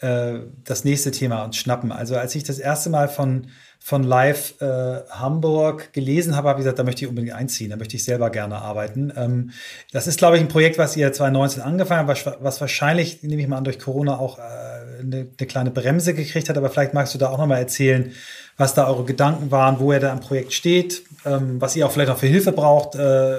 äh, 0.00 0.40
das 0.64 0.84
nächste 0.84 1.10
Thema 1.10 1.44
uns 1.44 1.56
schnappen. 1.56 1.92
Also 1.92 2.16
als 2.16 2.34
ich 2.34 2.44
das 2.44 2.58
erste 2.58 2.90
Mal 2.90 3.08
von 3.08 3.48
von 3.82 4.04
Live 4.04 4.60
äh, 4.60 5.00
Hamburg 5.08 5.92
gelesen 5.94 6.36
habe, 6.36 6.50
habe 6.50 6.60
ich 6.60 6.64
gesagt, 6.64 6.78
da 6.78 6.84
möchte 6.84 7.04
ich 7.04 7.08
unbedingt 7.08 7.34
einziehen, 7.34 7.70
da 7.70 7.76
möchte 7.76 7.96
ich 7.96 8.04
selber 8.04 8.28
gerne 8.30 8.56
arbeiten. 8.56 9.10
Ähm, 9.16 9.50
das 9.90 10.06
ist, 10.06 10.18
glaube 10.18 10.36
ich, 10.36 10.42
ein 10.42 10.48
Projekt, 10.48 10.76
was 10.76 10.96
ihr 10.96 11.10
2019 11.12 11.62
angefangen 11.62 12.06
habt, 12.06 12.26
was, 12.26 12.36
was 12.40 12.60
wahrscheinlich, 12.60 13.22
nehme 13.22 13.40
ich 13.40 13.48
mal 13.48 13.56
an, 13.56 13.64
durch 13.64 13.78
Corona 13.78 14.18
auch 14.18 14.38
äh, 14.38 14.42
eine, 15.00 15.28
eine 15.36 15.46
kleine 15.48 15.70
Bremse 15.70 16.12
gekriegt 16.14 16.50
hat. 16.50 16.58
Aber 16.58 16.68
vielleicht 16.68 16.92
magst 16.92 17.14
du 17.14 17.18
da 17.18 17.30
auch 17.30 17.38
nochmal 17.38 17.58
erzählen, 17.58 18.12
was 18.58 18.74
da 18.74 18.86
eure 18.86 19.04
Gedanken 19.04 19.50
waren, 19.50 19.80
wo 19.80 19.92
ihr 19.92 20.00
da 20.00 20.12
am 20.12 20.20
Projekt 20.20 20.52
steht, 20.52 21.02
ähm, 21.24 21.58
was 21.60 21.74
ihr 21.74 21.86
auch 21.86 21.90
vielleicht 21.90 22.10
auch 22.10 22.18
für 22.18 22.26
Hilfe 22.26 22.52
braucht, 22.52 22.96
äh, 22.96 23.38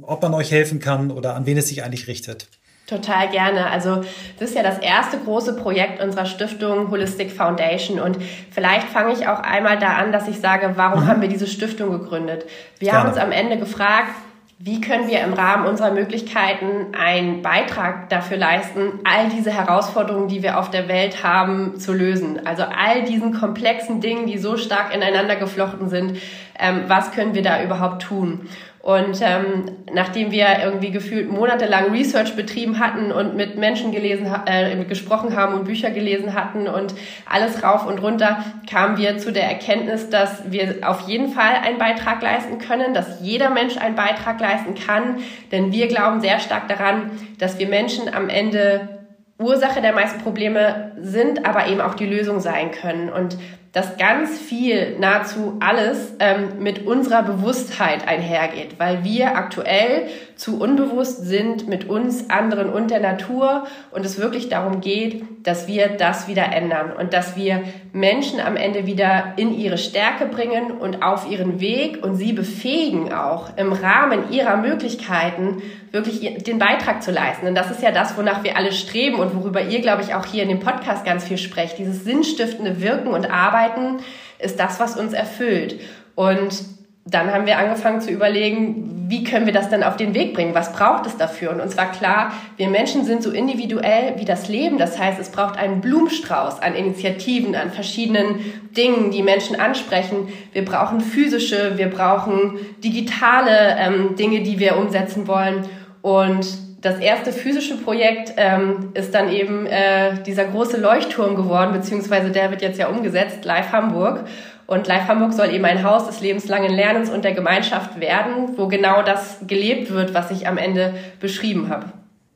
ob 0.00 0.22
man 0.22 0.32
euch 0.32 0.50
helfen 0.50 0.80
kann 0.80 1.10
oder 1.10 1.36
an 1.36 1.44
wen 1.44 1.58
es 1.58 1.68
sich 1.68 1.84
eigentlich 1.84 2.08
richtet. 2.08 2.48
Total 2.86 3.28
gerne. 3.28 3.70
Also 3.70 4.04
das 4.38 4.50
ist 4.50 4.56
ja 4.56 4.62
das 4.62 4.78
erste 4.78 5.18
große 5.18 5.56
Projekt 5.56 6.02
unserer 6.02 6.26
Stiftung 6.26 6.90
Holistic 6.90 7.32
Foundation 7.32 7.98
und 7.98 8.18
vielleicht 8.50 8.88
fange 8.88 9.14
ich 9.14 9.26
auch 9.26 9.40
einmal 9.40 9.78
da 9.78 9.94
an, 9.94 10.12
dass 10.12 10.28
ich 10.28 10.38
sage, 10.38 10.72
warum 10.76 11.04
mhm. 11.04 11.08
haben 11.08 11.20
wir 11.22 11.28
diese 11.28 11.46
Stiftung 11.46 11.90
gegründet? 11.92 12.44
Wir 12.78 12.90
gerne. 12.90 13.00
haben 13.00 13.08
uns 13.08 13.18
am 13.18 13.32
Ende 13.32 13.56
gefragt, 13.56 14.10
wie 14.58 14.80
können 14.80 15.08
wir 15.08 15.20
im 15.20 15.32
Rahmen 15.32 15.66
unserer 15.66 15.90
Möglichkeiten 15.90 16.94
einen 16.94 17.42
Beitrag 17.42 18.08
dafür 18.08 18.36
leisten, 18.36 19.00
all 19.04 19.28
diese 19.28 19.50
Herausforderungen, 19.50 20.28
die 20.28 20.42
wir 20.42 20.58
auf 20.58 20.70
der 20.70 20.86
Welt 20.86 21.24
haben, 21.24 21.78
zu 21.78 21.92
lösen? 21.92 22.46
Also 22.46 22.62
all 22.62 23.02
diesen 23.04 23.34
komplexen 23.34 24.00
Dingen, 24.00 24.26
die 24.26 24.38
so 24.38 24.56
stark 24.56 24.94
ineinander 24.94 25.36
geflochten 25.36 25.88
sind, 25.88 26.18
ähm, 26.58 26.84
was 26.86 27.12
können 27.12 27.34
wir 27.34 27.42
da 27.42 27.62
überhaupt 27.62 28.02
tun? 28.02 28.48
Und 28.84 29.22
ähm, 29.22 29.64
nachdem 29.94 30.30
wir 30.30 30.58
irgendwie 30.62 30.90
gefühlt 30.90 31.30
monatelang 31.30 31.90
Research 31.90 32.36
betrieben 32.36 32.78
hatten 32.78 33.12
und 33.12 33.34
mit 33.34 33.56
Menschen 33.56 33.92
gelesen, 33.92 34.26
äh, 34.44 34.84
gesprochen 34.84 35.34
haben 35.34 35.54
und 35.54 35.64
Bücher 35.64 35.88
gelesen 35.90 36.34
hatten 36.34 36.68
und 36.68 36.94
alles 37.24 37.62
rauf 37.62 37.86
und 37.86 38.02
runter, 38.02 38.44
kamen 38.68 38.98
wir 38.98 39.16
zu 39.16 39.32
der 39.32 39.44
Erkenntnis, 39.44 40.10
dass 40.10 40.52
wir 40.52 40.80
auf 40.82 41.08
jeden 41.08 41.30
Fall 41.30 41.54
einen 41.64 41.78
Beitrag 41.78 42.20
leisten 42.20 42.58
können, 42.58 42.92
dass 42.92 43.22
jeder 43.22 43.48
Mensch 43.48 43.78
einen 43.78 43.94
Beitrag 43.94 44.38
leisten 44.38 44.74
kann, 44.74 45.16
denn 45.50 45.72
wir 45.72 45.88
glauben 45.88 46.20
sehr 46.20 46.38
stark 46.38 46.68
daran, 46.68 47.10
dass 47.38 47.58
wir 47.58 47.68
Menschen 47.68 48.14
am 48.14 48.28
Ende 48.28 49.06
Ursache 49.38 49.80
der 49.80 49.94
meisten 49.94 50.20
Probleme 50.20 50.92
sind, 51.00 51.46
aber 51.46 51.68
eben 51.68 51.80
auch 51.80 51.94
die 51.94 52.06
Lösung 52.06 52.38
sein 52.38 52.70
können. 52.70 53.08
Und 53.08 53.38
dass 53.74 53.98
ganz 53.98 54.38
viel, 54.38 54.96
nahezu 55.00 55.56
alles 55.58 56.14
ähm, 56.20 56.60
mit 56.60 56.86
unserer 56.86 57.24
Bewusstheit 57.24 58.06
einhergeht, 58.06 58.78
weil 58.78 59.02
wir 59.02 59.36
aktuell 59.36 60.06
zu 60.36 60.60
unbewusst 60.60 61.26
sind 61.26 61.68
mit 61.68 61.88
uns, 61.88 62.30
anderen 62.30 62.70
und 62.70 62.90
der 62.90 63.00
Natur 63.00 63.66
und 63.90 64.06
es 64.06 64.18
wirklich 64.18 64.48
darum 64.48 64.80
geht, 64.80 65.24
dass 65.42 65.66
wir 65.66 65.88
das 65.88 66.28
wieder 66.28 66.52
ändern 66.52 66.92
und 66.92 67.12
dass 67.12 67.36
wir 67.36 67.62
Menschen 67.92 68.40
am 68.40 68.56
Ende 68.56 68.86
wieder 68.86 69.34
in 69.36 69.52
ihre 69.52 69.78
Stärke 69.78 70.26
bringen 70.26 70.70
und 70.70 71.02
auf 71.02 71.30
ihren 71.30 71.60
Weg 71.60 72.02
und 72.02 72.14
sie 72.14 72.32
befähigen 72.32 73.12
auch 73.12 73.56
im 73.56 73.72
Rahmen 73.72 74.30
ihrer 74.30 74.56
Möglichkeiten 74.56 75.62
wirklich 75.92 76.42
den 76.42 76.58
Beitrag 76.58 77.04
zu 77.04 77.12
leisten. 77.12 77.46
Und 77.46 77.54
das 77.54 77.70
ist 77.70 77.80
ja 77.80 77.92
das, 77.92 78.18
wonach 78.18 78.42
wir 78.42 78.56
alle 78.56 78.72
streben 78.72 79.20
und 79.20 79.36
worüber 79.36 79.62
ihr, 79.62 79.80
glaube 79.80 80.02
ich, 80.02 80.14
auch 80.14 80.26
hier 80.26 80.42
in 80.42 80.48
dem 80.48 80.58
Podcast 80.58 81.04
ganz 81.04 81.24
viel 81.24 81.38
sprecht. 81.38 81.78
Dieses 81.78 82.02
sinnstiftende 82.02 82.80
Wirken 82.80 83.08
und 83.08 83.30
Arbeiten 83.64 84.02
ist 84.38 84.58
das, 84.58 84.80
was 84.80 84.96
uns 84.96 85.12
erfüllt. 85.12 85.80
Und 86.14 86.64
dann 87.06 87.32
haben 87.32 87.44
wir 87.44 87.58
angefangen 87.58 88.00
zu 88.00 88.10
überlegen, 88.10 89.04
wie 89.08 89.24
können 89.24 89.44
wir 89.44 89.52
das 89.52 89.68
dann 89.68 89.82
auf 89.82 89.96
den 89.96 90.14
Weg 90.14 90.32
bringen? 90.32 90.54
Was 90.54 90.72
braucht 90.72 91.04
es 91.06 91.18
dafür? 91.18 91.50
Und 91.50 91.60
uns 91.60 91.76
war 91.76 91.92
klar, 91.92 92.32
wir 92.56 92.68
Menschen 92.68 93.04
sind 93.04 93.22
so 93.22 93.30
individuell 93.30 94.14
wie 94.16 94.24
das 94.24 94.48
Leben. 94.48 94.78
Das 94.78 94.98
heißt, 94.98 95.20
es 95.20 95.28
braucht 95.28 95.58
einen 95.58 95.82
Blumenstrauß 95.82 96.62
an 96.62 96.74
Initiativen, 96.74 97.54
an 97.54 97.70
verschiedenen 97.70 98.40
Dingen, 98.74 99.10
die 99.10 99.22
Menschen 99.22 99.60
ansprechen. 99.60 100.28
Wir 100.54 100.64
brauchen 100.64 101.02
physische, 101.02 101.76
wir 101.76 101.90
brauchen 101.90 102.58
digitale 102.82 103.76
ähm, 103.78 104.16
Dinge, 104.16 104.42
die 104.42 104.58
wir 104.58 104.78
umsetzen 104.78 105.28
wollen. 105.28 105.66
Und 106.00 106.63
das 106.84 106.98
erste 106.98 107.32
physische 107.32 107.78
Projekt 107.78 108.34
ähm, 108.36 108.90
ist 108.92 109.14
dann 109.14 109.32
eben 109.32 109.66
äh, 109.66 110.22
dieser 110.22 110.44
große 110.44 110.76
Leuchtturm 110.76 111.34
geworden, 111.34 111.72
beziehungsweise 111.72 112.30
der 112.30 112.50
wird 112.50 112.60
jetzt 112.60 112.78
ja 112.78 112.88
umgesetzt, 112.88 113.44
Live 113.44 113.72
Hamburg. 113.72 114.26
Und 114.66 114.86
Live 114.86 115.08
Hamburg 115.08 115.32
soll 115.32 115.50
eben 115.50 115.64
ein 115.64 115.82
Haus 115.82 116.06
des 116.06 116.20
lebenslangen 116.20 116.72
Lernens 116.72 117.08
und 117.08 117.24
der 117.24 117.32
Gemeinschaft 117.32 118.00
werden, 118.00 118.56
wo 118.56 118.68
genau 118.68 119.02
das 119.02 119.38
gelebt 119.46 119.90
wird, 119.90 120.12
was 120.12 120.30
ich 120.30 120.46
am 120.46 120.58
Ende 120.58 120.94
beschrieben 121.20 121.70
habe. 121.70 121.86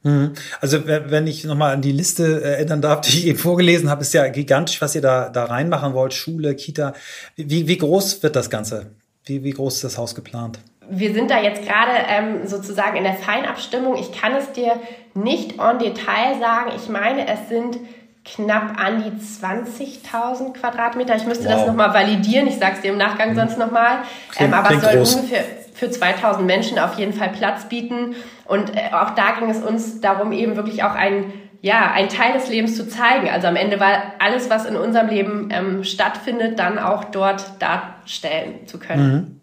Mhm. 0.03 0.33
Also 0.61 0.87
wenn 0.87 1.27
ich 1.27 1.45
nochmal 1.45 1.75
an 1.75 1.83
die 1.83 1.93
Liste 1.93 2.41
äh, 2.43 2.55
erinnern 2.55 2.81
darf, 2.81 3.03
die 3.03 3.19
ich 3.19 3.27
eben 3.27 3.39
vorgelesen 3.39 3.91
habe, 3.91 4.01
ist 4.01 4.15
ja 4.15 4.29
gigantisch, 4.29 4.81
was 4.81 4.95
ihr 4.95 5.03
da, 5.03 5.29
da 5.29 5.45
reinmachen 5.45 5.93
wollt, 5.93 6.15
Schule, 6.15 6.55
Kita. 6.55 6.95
Wie, 7.37 7.69
wie 7.69 7.77
groß 7.77 8.23
wird 8.23 8.35
das 8.35 8.49
Ganze? 8.49 8.93
Wie, 9.25 9.45
wie 9.45 9.51
groß 9.51 9.75
ist 9.75 9.85
das 9.85 9.99
Haus 9.99 10.15
geplant? 10.15 10.59
Wir 10.91 11.13
sind 11.13 11.31
da 11.31 11.41
jetzt 11.41 11.67
gerade 11.67 11.93
ähm, 12.09 12.47
sozusagen 12.47 12.97
in 12.97 13.05
der 13.05 13.15
Feinabstimmung. 13.15 13.97
Ich 13.97 14.13
kann 14.13 14.35
es 14.35 14.53
dir 14.53 14.73
nicht 15.15 15.59
en 15.59 15.79
Detail 15.79 16.39
sagen. 16.41 16.73
Ich 16.77 16.89
meine, 16.89 17.27
es 17.29 17.49
sind 17.49 17.79
knapp 18.25 18.79
an 18.79 19.03
die 19.03 19.11
20.000 19.11 20.53
Quadratmeter. 20.53 21.17
Ich 21.17 21.27
müsste 21.27 21.45
wow. 21.47 21.55
das 21.55 21.67
nochmal 21.67 21.95
validieren. 21.95 22.47
Ich 22.47 22.59
sage 22.59 22.75
es 22.77 22.81
dir 22.81 22.93
im 22.93 22.99
Nachgang 22.99 23.31
mhm. 23.31 23.37
sonst 23.37 23.59
nochmal. 23.59 23.99
Ähm, 24.39 24.53
aber 24.53 24.75
es 24.75 24.83
soll 24.83 24.97
groß. 24.97 25.15
ungefähr 25.17 25.45
für 25.75 25.91
2000 25.91 26.45
Menschen 26.47 26.79
auf 26.79 26.99
jeden 26.99 27.13
Fall 27.13 27.31
Platz 27.31 27.69
bieten. 27.69 28.17
Und 28.47 28.75
äh, 28.75 28.93
auch 28.93 29.11
da 29.11 29.33
ging 29.39 29.51
es 29.51 29.63
uns 29.63 30.01
darum, 30.01 30.33
eben 30.33 30.57
wirklich 30.57 30.83
auch 30.83 30.95
ein 30.95 31.33
ja, 31.61 31.91
ein 31.93 32.09
Teil 32.09 32.35
des 32.35 32.49
Lebens 32.49 32.77
zu 32.77 32.89
zeigen. 32.89 33.29
Also 33.29 33.49
am 33.49 33.57
Ende 33.57 33.81
war 33.81 34.15
alles, 34.21 34.49
was 34.49 34.65
in 34.65 34.77
unserem 34.77 35.09
Leben 35.09 35.49
ähm, 35.51 35.83
stattfindet, 35.83 36.59
dann 36.59 36.79
auch 36.79 37.05
dort 37.05 37.61
darstellen 37.61 38.67
zu 38.67 38.79
können. 38.79 39.13
Mhm. 39.13 39.38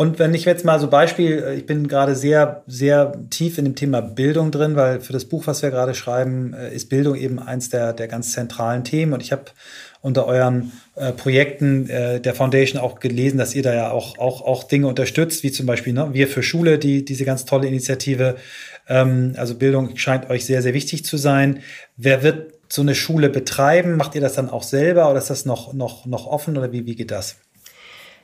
Und 0.00 0.18
wenn 0.18 0.32
ich 0.32 0.46
jetzt 0.46 0.64
mal 0.64 0.80
so 0.80 0.88
Beispiel, 0.88 1.44
äh, 1.46 1.54
ich 1.56 1.66
bin 1.66 1.86
gerade 1.86 2.16
sehr, 2.16 2.62
sehr 2.66 3.12
tief 3.28 3.58
in 3.58 3.66
dem 3.66 3.74
Thema 3.74 4.00
Bildung 4.00 4.50
drin, 4.50 4.74
weil 4.74 4.98
für 4.98 5.12
das 5.12 5.26
Buch, 5.26 5.46
was 5.46 5.60
wir 5.60 5.68
gerade 5.68 5.94
schreiben, 5.94 6.54
äh, 6.54 6.74
ist 6.74 6.88
Bildung 6.88 7.16
eben 7.16 7.38
eins 7.38 7.68
der, 7.68 7.92
der 7.92 8.08
ganz 8.08 8.32
zentralen 8.32 8.82
Themen. 8.82 9.12
Und 9.12 9.20
ich 9.20 9.30
habe 9.30 9.44
unter 10.00 10.24
euren 10.24 10.72
äh, 10.94 11.12
Projekten 11.12 11.90
äh, 11.90 12.18
der 12.18 12.34
Foundation 12.34 12.80
auch 12.80 12.98
gelesen, 12.98 13.36
dass 13.36 13.54
ihr 13.54 13.62
da 13.62 13.74
ja 13.74 13.90
auch, 13.90 14.16
auch, 14.16 14.40
auch 14.40 14.64
Dinge 14.64 14.86
unterstützt, 14.86 15.42
wie 15.42 15.52
zum 15.52 15.66
Beispiel 15.66 15.92
ne, 15.92 16.08
Wir 16.14 16.28
für 16.28 16.42
Schule, 16.42 16.78
die, 16.78 17.04
diese 17.04 17.26
ganz 17.26 17.44
tolle 17.44 17.68
Initiative. 17.68 18.36
Ähm, 18.88 19.34
also 19.36 19.54
Bildung 19.54 19.98
scheint 19.98 20.30
euch 20.30 20.46
sehr, 20.46 20.62
sehr 20.62 20.72
wichtig 20.72 21.04
zu 21.04 21.18
sein. 21.18 21.60
Wer 21.98 22.22
wird 22.22 22.54
so 22.70 22.80
eine 22.80 22.94
Schule 22.94 23.28
betreiben? 23.28 23.98
Macht 23.98 24.14
ihr 24.14 24.22
das 24.22 24.32
dann 24.32 24.48
auch 24.48 24.62
selber 24.62 25.10
oder 25.10 25.18
ist 25.18 25.28
das 25.28 25.44
noch, 25.44 25.74
noch, 25.74 26.06
noch 26.06 26.26
offen 26.26 26.56
oder 26.56 26.72
wie, 26.72 26.86
wie 26.86 26.96
geht 26.96 27.10
das? 27.10 27.36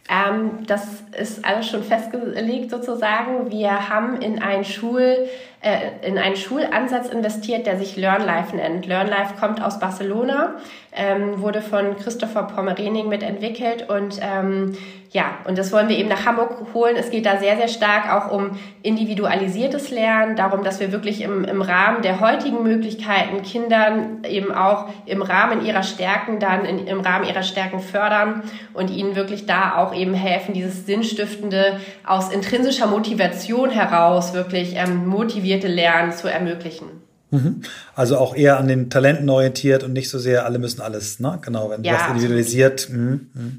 Ähm, 0.09 0.66
das 0.66 1.03
ist 1.19 1.45
alles 1.45 1.69
schon 1.69 1.83
festgelegt 1.83 2.71
sozusagen. 2.71 3.51
Wir 3.51 3.88
haben 3.88 4.21
in 4.21 4.40
ein 4.40 4.64
Schul, 4.64 5.29
äh, 5.66 6.07
in 6.07 6.16
einen 6.16 6.37
Schulansatz 6.37 7.09
investiert, 7.09 7.66
der 7.66 7.76
sich 7.76 7.96
LearnLife 7.96 8.55
nennt. 8.55 8.87
LearnLife 8.87 9.35
kommt 9.40 9.61
aus 9.61 9.81
Barcelona, 9.81 10.55
ähm, 10.92 11.42
wurde 11.42 11.61
von 11.61 11.96
Christopher 11.96 12.44
Pommerening 12.44 13.09
mitentwickelt 13.09 13.88
und 13.88 14.20
ähm, 14.22 14.76
ja, 15.16 15.38
und 15.46 15.57
das 15.57 15.72
wollen 15.72 15.88
wir 15.88 15.96
eben 15.96 16.09
nach 16.09 16.26
Hamburg 16.26 16.74
holen. 16.74 16.96
Es 16.96 17.11
geht 17.11 17.26
da 17.26 17.38
sehr, 17.38 17.57
sehr 17.57 17.68
stark 17.68 18.12
auch 18.12 18.31
um 18.31 18.50
individualisiertes 18.83 19.90
Lernen, 19.90 20.37
darum, 20.37 20.62
dass 20.62 20.79
wir 20.79 20.92
wirklich 20.92 21.22
im, 21.22 21.44
im 21.44 21.62
Rahmen 21.62 22.02
der 22.02 22.20
heutigen 22.20 22.62
Möglichkeiten 22.62 23.42
Kindern 23.42 24.24
eben 24.29 24.52
auch 24.52 24.88
im 25.07 25.22
Rahmen 25.22 25.64
ihrer 25.64 25.83
Stärken 25.83 26.38
dann 26.38 26.64
in, 26.64 26.87
im 26.87 27.00
Rahmen 27.00 27.24
ihrer 27.26 27.42
Stärken 27.42 27.81
fördern 27.81 28.42
und 28.74 28.90
ihnen 28.90 29.16
wirklich 29.16 29.46
da 29.46 29.76
auch 29.76 29.94
eben 29.94 30.12
helfen, 30.12 30.52
dieses 30.52 30.87
Sinnstiftende 30.87 31.81
aus 32.05 32.31
intrinsischer 32.31 32.87
Motivation 32.87 33.70
heraus 33.70 34.35
wirklich 34.35 34.76
ähm, 34.76 35.07
motiviert 35.07 35.56
strukturierte 35.57 35.69
Lernen 35.69 36.12
zu 36.12 36.29
ermöglichen. 36.29 36.88
Mhm. 37.31 37.62
Also 37.95 38.19
auch 38.19 38.37
eher 38.37 38.59
an 38.59 38.69
den 38.69 38.88
Talenten 38.88 39.29
orientiert 39.29 39.83
und 39.83 39.92
nicht 39.92 40.09
so 40.09 40.19
sehr, 40.19 40.45
alle 40.45 40.59
müssen 40.59 40.81
alles, 40.81 41.19
ne? 41.19 41.38
Genau, 41.42 41.71
wenn 41.71 41.83
du 41.83 41.88
ja, 41.88 41.99
das 41.99 42.09
individualisiert. 42.09 42.88
Mh, 42.90 43.21
mh. 43.35 43.51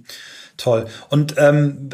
Toll. 0.56 0.86
Und 1.10 1.36
ähm, 1.38 1.90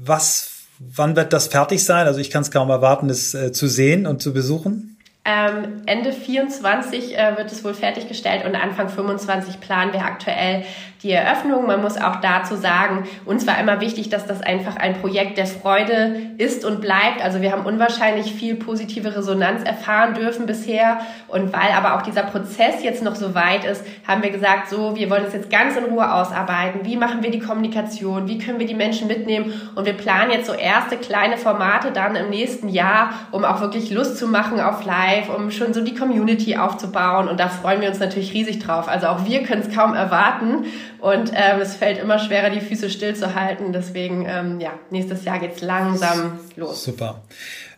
was, 0.00 0.66
wann 0.78 1.16
wird 1.16 1.32
das 1.32 1.48
fertig 1.48 1.82
sein? 1.84 2.06
Also 2.06 2.20
ich 2.20 2.30
kann 2.30 2.42
es 2.42 2.50
kaum 2.50 2.70
erwarten, 2.70 3.08
es 3.10 3.34
äh, 3.34 3.50
zu 3.52 3.66
sehen 3.66 4.06
und 4.06 4.22
zu 4.22 4.32
besuchen. 4.32 4.98
Ähm, 5.24 5.82
Ende 5.86 6.12
24 6.12 7.18
äh, 7.18 7.36
wird 7.36 7.50
es 7.50 7.64
wohl 7.64 7.74
fertiggestellt 7.74 8.44
und 8.44 8.54
Anfang 8.54 8.88
25 8.88 9.58
planen 9.58 9.92
wir 9.92 10.04
aktuell 10.04 10.64
die 11.02 11.12
Eröffnung. 11.12 11.66
Man 11.66 11.82
muss 11.82 11.96
auch 11.96 12.16
dazu 12.16 12.56
sagen, 12.56 13.06
uns 13.24 13.46
war 13.46 13.58
immer 13.60 13.80
wichtig, 13.80 14.08
dass 14.08 14.26
das 14.26 14.42
einfach 14.42 14.76
ein 14.76 15.00
Projekt 15.00 15.38
der 15.38 15.46
Freude 15.46 16.16
ist 16.38 16.64
und 16.64 16.80
bleibt. 16.80 17.22
Also 17.22 17.40
wir 17.40 17.52
haben 17.52 17.64
unwahrscheinlich 17.64 18.32
viel 18.32 18.56
positive 18.56 19.14
Resonanz 19.16 19.62
erfahren 19.62 20.14
dürfen 20.14 20.46
bisher. 20.46 20.98
Und 21.28 21.52
weil 21.52 21.70
aber 21.76 21.96
auch 21.96 22.02
dieser 22.02 22.22
Prozess 22.22 22.82
jetzt 22.82 23.02
noch 23.02 23.14
so 23.14 23.34
weit 23.34 23.64
ist, 23.64 23.84
haben 24.06 24.22
wir 24.22 24.30
gesagt, 24.30 24.68
so, 24.68 24.96
wir 24.96 25.10
wollen 25.10 25.24
es 25.26 25.32
jetzt 25.32 25.50
ganz 25.50 25.76
in 25.76 25.84
Ruhe 25.84 26.12
ausarbeiten. 26.12 26.80
Wie 26.84 26.96
machen 26.96 27.22
wir 27.22 27.30
die 27.30 27.40
Kommunikation? 27.40 28.26
Wie 28.28 28.38
können 28.38 28.58
wir 28.58 28.66
die 28.66 28.74
Menschen 28.74 29.06
mitnehmen? 29.06 29.52
Und 29.74 29.86
wir 29.86 29.92
planen 29.92 30.30
jetzt 30.30 30.46
so 30.46 30.52
erste 30.52 30.96
kleine 30.96 31.36
Formate 31.36 31.92
dann 31.92 32.16
im 32.16 32.30
nächsten 32.30 32.68
Jahr, 32.68 33.10
um 33.30 33.44
auch 33.44 33.60
wirklich 33.60 33.90
Lust 33.90 34.18
zu 34.18 34.26
machen 34.26 34.60
auf 34.60 34.84
Live 34.84 35.26
um 35.36 35.50
schon 35.50 35.74
so 35.74 35.82
die 35.82 35.94
Community 35.94 36.56
aufzubauen. 36.56 37.28
Und 37.28 37.40
da 37.40 37.48
freuen 37.48 37.80
wir 37.80 37.88
uns 37.88 38.00
natürlich 38.00 38.32
riesig 38.32 38.58
drauf. 38.58 38.88
Also 38.88 39.06
auch 39.08 39.24
wir 39.24 39.42
können 39.42 39.62
es 39.62 39.74
kaum 39.74 39.94
erwarten. 39.94 40.64
Und 41.06 41.30
ähm, 41.34 41.60
es 41.60 41.76
fällt 41.76 41.98
immer 41.98 42.18
schwerer, 42.18 42.50
die 42.50 42.60
Füße 42.60 42.90
stillzuhalten. 42.90 43.72
Deswegen, 43.72 44.26
ähm, 44.28 44.58
ja, 44.58 44.72
nächstes 44.90 45.24
Jahr 45.24 45.38
geht's 45.38 45.60
langsam 45.60 46.40
los. 46.56 46.82
Super. 46.82 47.22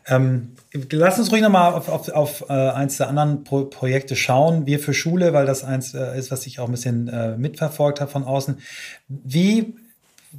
Ähm, 0.07 0.55
lass 0.91 1.19
uns 1.19 1.31
ruhig 1.31 1.43
nochmal 1.43 1.75
auf, 1.75 1.91
auf, 1.91 2.09
auf 2.09 2.45
äh, 2.49 2.55
eins 2.55 2.97
der 2.97 3.11
anderen 3.11 3.45
Pro 3.45 3.67
Projekte 3.67 4.17
schauen. 4.17 4.65
Wir 4.65 4.79
für 4.79 4.95
Schule, 4.95 5.35
weil 5.35 5.45
das 5.45 5.63
eins 5.63 5.93
äh, 5.93 6.19
ist, 6.19 6.31
was 6.31 6.47
ich 6.47 6.59
auch 6.59 6.69
ein 6.69 6.71
bisschen 6.71 7.09
äh, 7.09 7.37
mitverfolgt 7.37 8.01
habe 8.01 8.11
von 8.11 8.25
außen. 8.25 8.63
Wie 9.09 9.77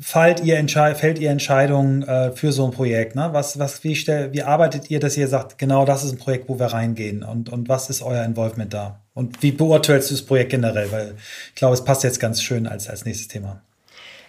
fällt 0.02 0.44
ihr, 0.44 0.58
fällt 0.96 1.20
ihr 1.20 1.30
Entscheidungen 1.30 2.02
äh, 2.02 2.32
für 2.32 2.52
so 2.52 2.66
ein 2.66 2.72
Projekt? 2.72 3.16
Ne? 3.16 3.30
Was, 3.34 3.60
was, 3.60 3.84
wie, 3.84 3.94
wie 3.94 4.42
arbeitet 4.42 4.90
ihr, 4.90 5.00
dass 5.00 5.16
ihr 5.16 5.28
sagt, 5.28 5.60
genau 5.60 5.86
das 5.86 6.04
ist 6.04 6.14
ein 6.14 6.18
Projekt, 6.18 6.50
wo 6.50 6.58
wir 6.58 6.68
reingehen? 6.68 7.22
Und, 7.22 7.50
und 7.50 7.70
was 7.70 7.92
ist 7.92 8.02
euer 8.02 8.24
Involvement 8.24 8.74
da? 8.74 9.02
Und 9.20 9.44
wie 9.44 9.52
beurteilst 9.52 10.10
du 10.10 10.14
das 10.14 10.26
Projekt 10.26 10.52
generell? 10.52 10.90
Weil 10.94 11.16
ich 11.50 11.56
glaube, 11.56 11.74
es 11.74 11.84
passt 11.84 12.06
jetzt 12.06 12.22
ganz 12.22 12.42
schön 12.42 12.66
als, 12.66 12.90
als 12.90 13.04
nächstes 13.04 13.28
Thema. 13.28 13.62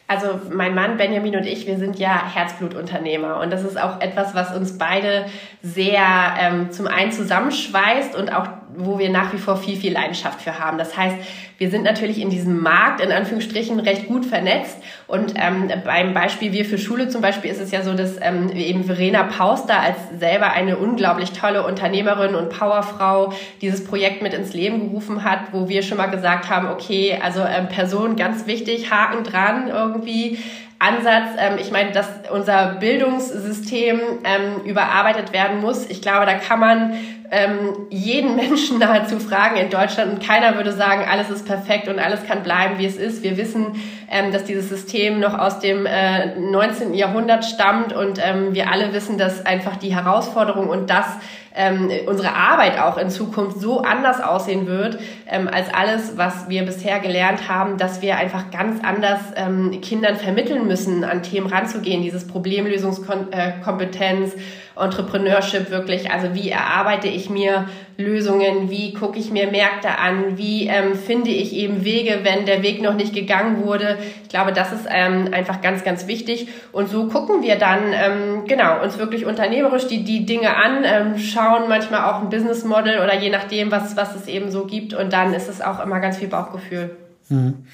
Also 0.08 0.40
mein 0.52 0.74
Mann 0.74 0.96
Benjamin 0.96 1.36
und 1.36 1.46
ich, 1.46 1.68
wir 1.68 1.78
sind 1.78 1.96
ja 1.96 2.20
Herzblutunternehmer 2.34 3.38
und 3.38 3.52
das 3.52 3.62
ist 3.62 3.80
auch 3.80 4.00
etwas, 4.00 4.34
was 4.34 4.52
uns 4.52 4.78
beide 4.78 5.26
sehr 5.62 6.34
ähm, 6.40 6.72
zum 6.72 6.88
einen 6.88 7.12
zusammenschweißt 7.12 8.16
und 8.16 8.34
auch 8.34 8.48
wo 8.76 8.98
wir 8.98 9.10
nach 9.10 9.32
wie 9.32 9.38
vor 9.38 9.56
viel, 9.56 9.76
viel 9.76 9.92
Leidenschaft 9.92 10.40
für 10.40 10.58
haben. 10.58 10.78
Das 10.78 10.96
heißt, 10.96 11.16
wir 11.58 11.70
sind 11.70 11.82
natürlich 11.82 12.20
in 12.20 12.30
diesem 12.30 12.60
Markt 12.60 13.00
in 13.00 13.12
Anführungsstrichen 13.12 13.80
recht 13.80 14.08
gut 14.08 14.24
vernetzt 14.24 14.78
und 15.06 15.34
ähm, 15.36 15.70
beim 15.84 16.14
Beispiel 16.14 16.52
Wir 16.52 16.64
für 16.64 16.78
Schule 16.78 17.08
zum 17.08 17.20
Beispiel 17.20 17.50
ist 17.50 17.60
es 17.60 17.70
ja 17.70 17.82
so, 17.82 17.94
dass 17.94 18.16
ähm, 18.20 18.50
eben 18.50 18.84
Verena 18.84 19.24
Pauster 19.24 19.78
als 19.78 19.96
selber 20.18 20.52
eine 20.52 20.78
unglaublich 20.78 21.32
tolle 21.32 21.66
Unternehmerin 21.66 22.34
und 22.34 22.48
Powerfrau 22.48 23.32
dieses 23.60 23.84
Projekt 23.84 24.22
mit 24.22 24.32
ins 24.32 24.54
Leben 24.54 24.80
gerufen 24.80 25.24
hat, 25.24 25.52
wo 25.52 25.68
wir 25.68 25.82
schon 25.82 25.98
mal 25.98 26.06
gesagt 26.06 26.48
haben, 26.48 26.68
okay, 26.68 27.18
also 27.22 27.40
ähm, 27.40 27.68
Person 27.68 28.16
ganz 28.16 28.46
wichtig, 28.46 28.90
Haken 28.90 29.24
dran 29.24 29.68
irgendwie. 29.68 30.38
Ansatz. 30.80 31.36
Ähm, 31.38 31.58
ich 31.60 31.70
meine, 31.70 31.92
dass 31.92 32.08
unser 32.32 32.76
Bildungssystem 32.80 34.00
ähm, 34.24 34.64
überarbeitet 34.64 35.32
werden 35.32 35.60
muss. 35.60 35.88
Ich 35.88 36.00
glaube, 36.02 36.24
da 36.26 36.34
kann 36.34 36.58
man 36.58 36.94
ähm, 37.30 37.86
jeden 37.90 38.34
Menschen 38.36 38.78
nahezu 38.78 39.20
fragen 39.20 39.56
in 39.56 39.68
Deutschland 39.68 40.12
und 40.12 40.26
keiner 40.26 40.56
würde 40.56 40.72
sagen, 40.72 41.04
alles 41.08 41.28
ist 41.28 41.46
perfekt 41.46 41.86
und 41.86 41.98
alles 41.98 42.26
kann 42.26 42.42
bleiben, 42.42 42.78
wie 42.78 42.86
es 42.86 42.96
ist. 42.96 43.22
Wir 43.22 43.36
wissen, 43.36 43.80
ähm, 44.10 44.32
dass 44.32 44.44
dieses 44.44 44.70
System 44.70 45.20
noch 45.20 45.38
aus 45.38 45.60
dem 45.60 45.84
äh, 45.84 46.34
19. 46.36 46.94
Jahrhundert 46.94 47.44
stammt 47.44 47.92
und 47.92 48.18
ähm, 48.18 48.54
wir 48.54 48.72
alle 48.72 48.94
wissen, 48.94 49.18
dass 49.18 49.44
einfach 49.44 49.76
die 49.76 49.94
Herausforderung 49.94 50.68
und 50.68 50.88
das 50.88 51.06
ähm, 51.54 51.90
unsere 52.06 52.34
Arbeit 52.34 52.80
auch 52.80 52.96
in 52.96 53.10
Zukunft 53.10 53.60
so 53.60 53.80
anders 53.80 54.22
aussehen 54.22 54.66
wird 54.66 54.98
ähm, 55.28 55.48
als 55.48 55.72
alles, 55.72 56.16
was 56.16 56.48
wir 56.48 56.64
bisher 56.64 56.98
gelernt 57.00 57.48
haben, 57.48 57.76
dass 57.76 58.02
wir 58.02 58.16
einfach 58.16 58.50
ganz 58.50 58.82
anders 58.84 59.20
ähm, 59.36 59.80
Kindern 59.80 60.16
vermitteln 60.16 60.66
müssen, 60.66 61.04
an 61.04 61.22
Themen 61.22 61.46
ranzugehen, 61.48 62.02
dieses 62.02 62.26
Problemlösungskompetenz, 62.26 64.34
Entrepreneurship 64.76 65.70
wirklich, 65.70 66.10
also 66.10 66.34
wie 66.34 66.50
erarbeite 66.50 67.08
ich 67.08 67.28
mir 67.28 67.68
Lösungen, 67.96 68.70
wie 68.70 68.94
gucke 68.94 69.18
ich 69.18 69.30
mir 69.30 69.50
Märkte 69.50 69.98
an, 69.98 70.38
wie 70.38 70.68
ähm, 70.68 70.94
finde 70.94 71.30
ich 71.30 71.52
eben 71.52 71.84
Wege, 71.84 72.20
wenn 72.22 72.46
der 72.46 72.62
Weg 72.62 72.80
noch 72.82 72.94
nicht 72.94 73.14
gegangen 73.14 73.64
wurde. 73.64 73.98
Ich 74.22 74.28
glaube, 74.28 74.52
das 74.52 74.72
ist 74.72 74.86
ähm, 74.88 75.28
einfach 75.32 75.60
ganz, 75.60 75.84
ganz 75.84 76.06
wichtig. 76.06 76.48
Und 76.72 76.88
so 76.88 77.08
gucken 77.08 77.42
wir 77.42 77.56
dann, 77.56 77.92
ähm, 77.92 78.44
genau, 78.46 78.82
uns 78.82 78.98
wirklich 78.98 79.26
unternehmerisch 79.26 79.86
die, 79.86 80.04
die 80.04 80.24
Dinge 80.24 80.56
an, 80.56 80.84
ähm, 80.84 81.18
schauen 81.18 81.68
manchmal 81.68 82.04
auch 82.10 82.22
ein 82.22 82.30
Business 82.30 82.64
Model 82.64 83.00
oder 83.00 83.14
je 83.14 83.30
nachdem, 83.30 83.70
was, 83.70 83.96
was 83.96 84.14
es 84.16 84.26
eben 84.26 84.50
so 84.50 84.64
gibt. 84.64 84.94
Und 84.94 85.12
dann 85.12 85.34
ist 85.34 85.48
es 85.48 85.60
auch 85.60 85.80
immer 85.84 86.00
ganz 86.00 86.16
viel 86.16 86.28
Bauchgefühl. 86.28 86.96
Mhm. 87.28 87.66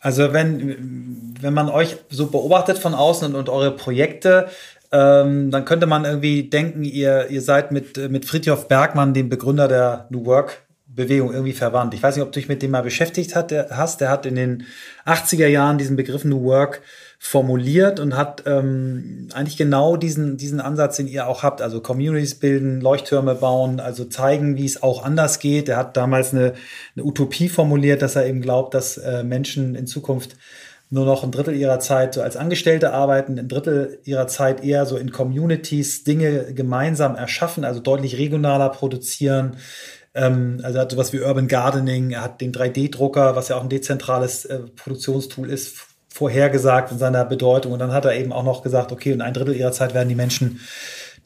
Also 0.00 0.32
wenn, 0.32 1.34
wenn 1.40 1.52
man 1.52 1.68
euch 1.68 1.96
so 2.10 2.28
beobachtet 2.28 2.78
von 2.78 2.94
außen 2.94 3.26
und, 3.26 3.34
und 3.34 3.48
eure 3.48 3.72
Projekte, 3.72 4.48
ähm, 4.92 5.50
dann 5.50 5.64
könnte 5.64 5.86
man 5.86 6.04
irgendwie 6.04 6.48
denken, 6.48 6.84
ihr, 6.84 7.28
ihr 7.28 7.42
seid 7.42 7.72
mit, 7.72 7.96
mit 8.10 8.24
Friedhof 8.24 8.68
Bergmann, 8.68 9.14
dem 9.14 9.28
Begründer 9.28 9.68
der 9.68 10.06
New 10.10 10.24
Work 10.26 10.66
Bewegung, 10.96 11.32
irgendwie 11.32 11.52
verwandt. 11.52 11.94
Ich 11.94 12.02
weiß 12.02 12.16
nicht, 12.16 12.24
ob 12.24 12.32
du 12.32 12.40
dich 12.40 12.48
mit 12.48 12.62
dem 12.62 12.70
mal 12.70 12.82
beschäftigt 12.82 13.36
hat, 13.36 13.50
der, 13.50 13.68
hast. 13.70 14.00
Der 14.00 14.08
hat 14.08 14.24
in 14.24 14.34
den 14.34 14.64
80er 15.04 15.46
Jahren 15.46 15.78
diesen 15.78 15.94
Begriff 15.94 16.24
New 16.24 16.42
Work 16.44 16.80
formuliert 17.18 18.00
und 18.00 18.16
hat 18.16 18.42
ähm, 18.46 19.28
eigentlich 19.32 19.56
genau 19.56 19.96
diesen, 19.96 20.36
diesen 20.36 20.60
Ansatz, 20.60 20.96
den 20.96 21.06
ihr 21.06 21.28
auch 21.28 21.42
habt, 21.42 21.60
also 21.60 21.80
Communities 21.80 22.36
bilden, 22.36 22.80
Leuchttürme 22.80 23.34
bauen, 23.34 23.78
also 23.78 24.04
zeigen, 24.06 24.56
wie 24.56 24.64
es 24.64 24.82
auch 24.82 25.04
anders 25.04 25.38
geht. 25.38 25.68
Er 25.68 25.76
hat 25.76 25.96
damals 25.96 26.32
eine, 26.32 26.54
eine 26.94 27.04
Utopie 27.04 27.48
formuliert, 27.48 28.00
dass 28.00 28.16
er 28.16 28.26
eben 28.26 28.40
glaubt, 28.40 28.74
dass 28.74 28.96
äh, 28.96 29.22
Menschen 29.22 29.74
in 29.74 29.86
Zukunft 29.86 30.36
nur 30.88 31.04
noch 31.04 31.24
ein 31.24 31.32
Drittel 31.32 31.54
ihrer 31.54 31.80
Zeit 31.80 32.14
so 32.14 32.22
als 32.22 32.36
Angestellte 32.36 32.92
arbeiten, 32.92 33.38
ein 33.38 33.48
Drittel 33.48 33.98
ihrer 34.04 34.28
Zeit 34.28 34.62
eher 34.62 34.86
so 34.86 34.96
in 34.96 35.10
Communities 35.10 36.04
Dinge 36.04 36.52
gemeinsam 36.54 37.16
erschaffen, 37.16 37.64
also 37.64 37.80
deutlich 37.80 38.18
regionaler 38.18 38.68
produzieren. 38.68 39.56
Ähm, 40.14 40.60
also 40.62 40.78
hat 40.78 40.92
sowas 40.92 41.12
wie 41.12 41.20
Urban 41.20 41.48
Gardening, 41.48 42.12
er 42.12 42.22
hat 42.22 42.40
den 42.40 42.52
3D-Drucker, 42.52 43.34
was 43.34 43.48
ja 43.48 43.56
auch 43.56 43.62
ein 43.62 43.68
dezentrales 43.68 44.44
äh, 44.44 44.60
Produktionstool 44.76 45.50
ist, 45.50 45.76
vorhergesagt 46.08 46.92
in 46.92 46.98
seiner 46.98 47.24
Bedeutung. 47.24 47.72
Und 47.72 47.80
dann 47.80 47.92
hat 47.92 48.04
er 48.04 48.14
eben 48.14 48.32
auch 48.32 48.44
noch 48.44 48.62
gesagt, 48.62 48.92
okay, 48.92 49.12
und 49.12 49.20
ein 49.20 49.34
Drittel 49.34 49.54
ihrer 49.56 49.72
Zeit 49.72 49.92
werden 49.92 50.08
die 50.08 50.14
Menschen 50.14 50.60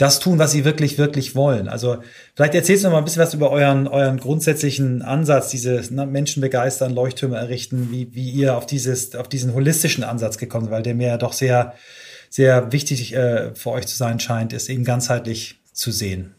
das 0.01 0.19
tun, 0.19 0.39
was 0.39 0.53
sie 0.53 0.65
wirklich, 0.65 0.97
wirklich 0.99 1.35
wollen. 1.35 1.69
Also 1.69 1.99
vielleicht 2.35 2.55
erzählst 2.55 2.85
du 2.85 2.89
noch 2.89 2.93
mal 2.93 2.99
ein 2.99 3.05
bisschen 3.05 3.23
was 3.23 3.35
über 3.35 3.51
euren, 3.51 3.87
euren 3.87 4.19
grundsätzlichen 4.19 5.03
Ansatz, 5.03 5.49
diese 5.51 5.83
ne, 5.95 6.07
Menschen 6.07 6.41
begeistern, 6.41 6.95
Leuchttürme 6.95 7.37
errichten, 7.37 7.89
wie, 7.91 8.15
wie 8.15 8.31
ihr 8.31 8.57
auf 8.57 8.67
dieses, 8.67 9.15
auf 9.15 9.29
diesen 9.29 9.53
holistischen 9.53 10.05
Ansatz 10.05 10.39
gekommen 10.39 10.67
seid, 10.67 10.73
weil 10.73 10.83
der 10.83 10.95
mir 10.95 11.09
ja 11.09 11.17
doch 11.19 11.33
sehr, 11.33 11.75
sehr 12.31 12.73
wichtig 12.73 13.15
äh, 13.15 13.55
für 13.55 13.71
euch 13.71 13.87
zu 13.87 13.97
sein 13.97 14.21
scheint, 14.21 14.53
ist 14.53 14.71
eben 14.71 14.85
ganzheitlich 14.85 15.61
zu 15.73 15.91
sehen. 15.91 16.35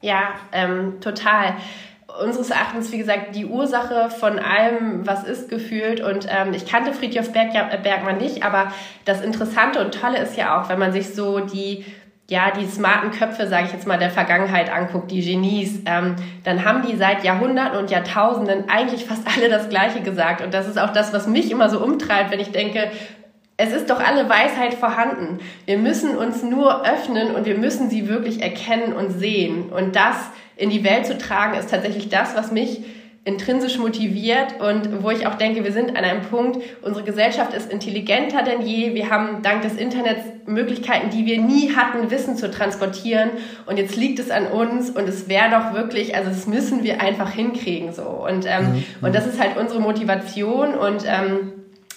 Ja, 0.00 0.34
ähm, 0.52 1.00
total 1.00 1.56
unseres 2.22 2.50
Erachtens, 2.50 2.92
wie 2.92 2.98
gesagt, 2.98 3.34
die 3.34 3.46
Ursache 3.46 4.10
von 4.10 4.38
allem, 4.38 5.06
was 5.06 5.24
ist, 5.24 5.48
gefühlt. 5.48 6.00
Und 6.00 6.26
ähm, 6.28 6.54
ich 6.54 6.66
kannte 6.66 6.92
Friedhof 6.92 7.32
Berg, 7.32 7.52
Bergmann 7.82 8.18
nicht, 8.18 8.42
aber 8.42 8.72
das 9.04 9.20
Interessante 9.20 9.84
und 9.84 9.94
Tolle 9.94 10.18
ist 10.18 10.36
ja 10.36 10.60
auch, 10.60 10.68
wenn 10.68 10.78
man 10.78 10.92
sich 10.92 11.14
so 11.14 11.40
die 11.40 11.84
ja, 12.28 12.50
die 12.50 12.66
smarten 12.66 13.12
Köpfe, 13.12 13.46
sage 13.46 13.66
ich 13.66 13.72
jetzt 13.72 13.86
mal, 13.86 13.98
der 13.98 14.10
Vergangenheit 14.10 14.72
anguckt, 14.72 15.10
die 15.12 15.20
Genies, 15.20 15.80
ähm, 15.86 16.16
dann 16.42 16.64
haben 16.64 16.82
die 16.82 16.96
seit 16.96 17.22
Jahrhunderten 17.22 17.78
und 17.78 17.90
Jahrtausenden 17.90 18.68
eigentlich 18.68 19.04
fast 19.04 19.22
alle 19.36 19.48
das 19.48 19.68
Gleiche 19.68 20.00
gesagt. 20.00 20.42
Und 20.42 20.52
das 20.52 20.66
ist 20.66 20.78
auch 20.78 20.92
das, 20.92 21.12
was 21.12 21.28
mich 21.28 21.50
immer 21.50 21.68
so 21.68 21.82
umtreibt, 21.82 22.32
wenn 22.32 22.40
ich 22.40 22.50
denke, 22.50 22.90
es 23.58 23.72
ist 23.72 23.88
doch 23.88 24.00
alle 24.00 24.28
Weisheit 24.28 24.74
vorhanden. 24.74 25.38
Wir 25.64 25.78
müssen 25.78 26.16
uns 26.16 26.42
nur 26.42 26.86
öffnen 26.86 27.34
und 27.34 27.46
wir 27.46 27.56
müssen 27.56 27.88
sie 27.88 28.08
wirklich 28.08 28.42
erkennen 28.42 28.92
und 28.92 29.10
sehen. 29.12 29.70
Und 29.70 29.96
das 29.96 30.16
in 30.56 30.68
die 30.68 30.84
Welt 30.84 31.06
zu 31.06 31.16
tragen, 31.16 31.56
ist 31.56 31.70
tatsächlich 31.70 32.08
das, 32.08 32.36
was 32.36 32.50
mich 32.50 32.82
intrinsisch 33.26 33.76
motiviert 33.76 34.60
und 34.60 35.02
wo 35.02 35.10
ich 35.10 35.26
auch 35.26 35.34
denke, 35.34 35.64
wir 35.64 35.72
sind 35.72 35.90
an 35.90 36.04
einem 36.04 36.22
Punkt, 36.22 36.62
unsere 36.80 37.04
Gesellschaft 37.04 37.54
ist 37.54 37.72
intelligenter 37.72 38.44
denn 38.44 38.62
je. 38.62 38.94
Wir 38.94 39.10
haben 39.10 39.42
dank 39.42 39.62
des 39.62 39.74
Internets 39.74 40.22
Möglichkeiten, 40.46 41.10
die 41.10 41.26
wir 41.26 41.40
nie 41.40 41.74
hatten, 41.74 42.12
Wissen 42.12 42.36
zu 42.36 42.52
transportieren. 42.52 43.30
Und 43.66 43.78
jetzt 43.78 43.96
liegt 43.96 44.20
es 44.20 44.30
an 44.30 44.46
uns 44.46 44.90
und 44.90 45.08
es 45.08 45.28
wäre 45.28 45.50
doch 45.50 45.74
wirklich, 45.74 46.14
also 46.14 46.30
das 46.30 46.46
müssen 46.46 46.84
wir 46.84 47.00
einfach 47.00 47.30
hinkriegen 47.32 47.92
so. 47.92 48.04
Und, 48.04 48.46
ähm, 48.46 48.74
mhm. 48.74 48.84
und 49.02 49.12
das 49.12 49.26
ist 49.26 49.40
halt 49.40 49.56
unsere 49.56 49.80
Motivation 49.80 50.76
und 50.76 51.04
ähm, 51.04 51.52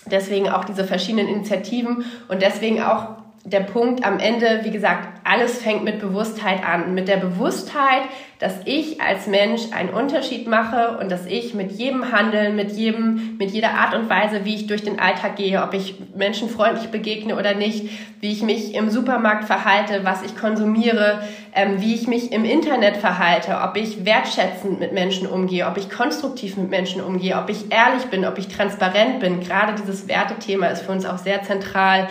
deswegen 0.09 0.49
auch 0.49 0.65
diese 0.65 0.83
verschiedenen 0.83 1.27
Initiativen 1.27 2.05
und 2.27 2.41
deswegen 2.41 2.81
auch 2.81 3.19
der 3.51 3.62
Punkt 3.62 4.05
am 4.05 4.19
Ende, 4.19 4.62
wie 4.63 4.71
gesagt, 4.71 5.07
alles 5.23 5.62
fängt 5.62 5.83
mit 5.83 5.99
Bewusstheit 5.99 6.63
an. 6.65 6.93
Mit 6.93 7.07
der 7.07 7.17
Bewusstheit, 7.17 8.03
dass 8.39 8.53
ich 8.65 9.01
als 9.01 9.27
Mensch 9.27 9.62
einen 9.71 9.89
Unterschied 9.89 10.47
mache 10.47 10.97
und 10.99 11.12
dass 11.12 11.25
ich 11.25 11.53
mit 11.53 11.71
jedem 11.71 12.12
Handeln, 12.12 12.55
mit 12.55 12.71
jedem, 12.71 13.38
mit 13.38 13.51
jeder 13.51 13.71
Art 13.71 13.95
und 13.95 14.09
Weise, 14.09 14.45
wie 14.45 14.55
ich 14.55 14.67
durch 14.67 14.83
den 14.83 14.99
Alltag 14.99 15.35
gehe, 15.35 15.62
ob 15.62 15.73
ich 15.73 15.95
Menschen 16.15 16.49
freundlich 16.49 16.89
begegne 16.89 17.38
oder 17.38 17.53
nicht, 17.53 17.89
wie 18.21 18.31
ich 18.31 18.41
mich 18.41 18.75
im 18.75 18.89
Supermarkt 18.89 19.45
verhalte, 19.45 20.01
was 20.03 20.23
ich 20.23 20.38
konsumiere, 20.38 21.21
ähm, 21.53 21.81
wie 21.81 21.95
ich 21.95 22.07
mich 22.07 22.31
im 22.31 22.45
Internet 22.45 22.97
verhalte, 22.97 23.59
ob 23.62 23.75
ich 23.77 24.05
wertschätzend 24.05 24.79
mit 24.79 24.93
Menschen 24.93 25.27
umgehe, 25.27 25.67
ob 25.67 25.77
ich 25.77 25.89
konstruktiv 25.89 26.55
mit 26.55 26.69
Menschen 26.69 27.01
umgehe, 27.01 27.38
ob 27.38 27.49
ich 27.49 27.71
ehrlich 27.71 28.05
bin, 28.05 28.25
ob 28.25 28.38
ich 28.38 28.47
transparent 28.47 29.19
bin. 29.19 29.41
Gerade 29.41 29.73
dieses 29.73 30.07
Wertethema 30.07 30.67
ist 30.67 30.83
für 30.83 30.91
uns 30.91 31.05
auch 31.05 31.17
sehr 31.17 31.43
zentral 31.43 32.07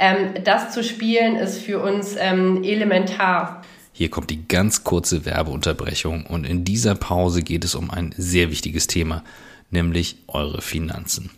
ähm, 0.00 0.42
das 0.44 0.72
zu 0.72 0.82
spielen 0.82 1.36
ist 1.36 1.58
für 1.58 1.80
uns 1.80 2.16
ähm, 2.18 2.64
elementar. 2.64 3.62
Hier 3.92 4.08
kommt 4.08 4.30
die 4.30 4.48
ganz 4.48 4.82
kurze 4.82 5.26
Werbeunterbrechung 5.26 6.26
und 6.26 6.44
in 6.44 6.64
dieser 6.64 6.94
Pause 6.94 7.42
geht 7.42 7.64
es 7.64 7.74
um 7.74 7.90
ein 7.90 8.14
sehr 8.16 8.50
wichtiges 8.50 8.86
Thema, 8.86 9.22
nämlich 9.70 10.16
eure 10.26 10.62
Finanzen. 10.62 11.30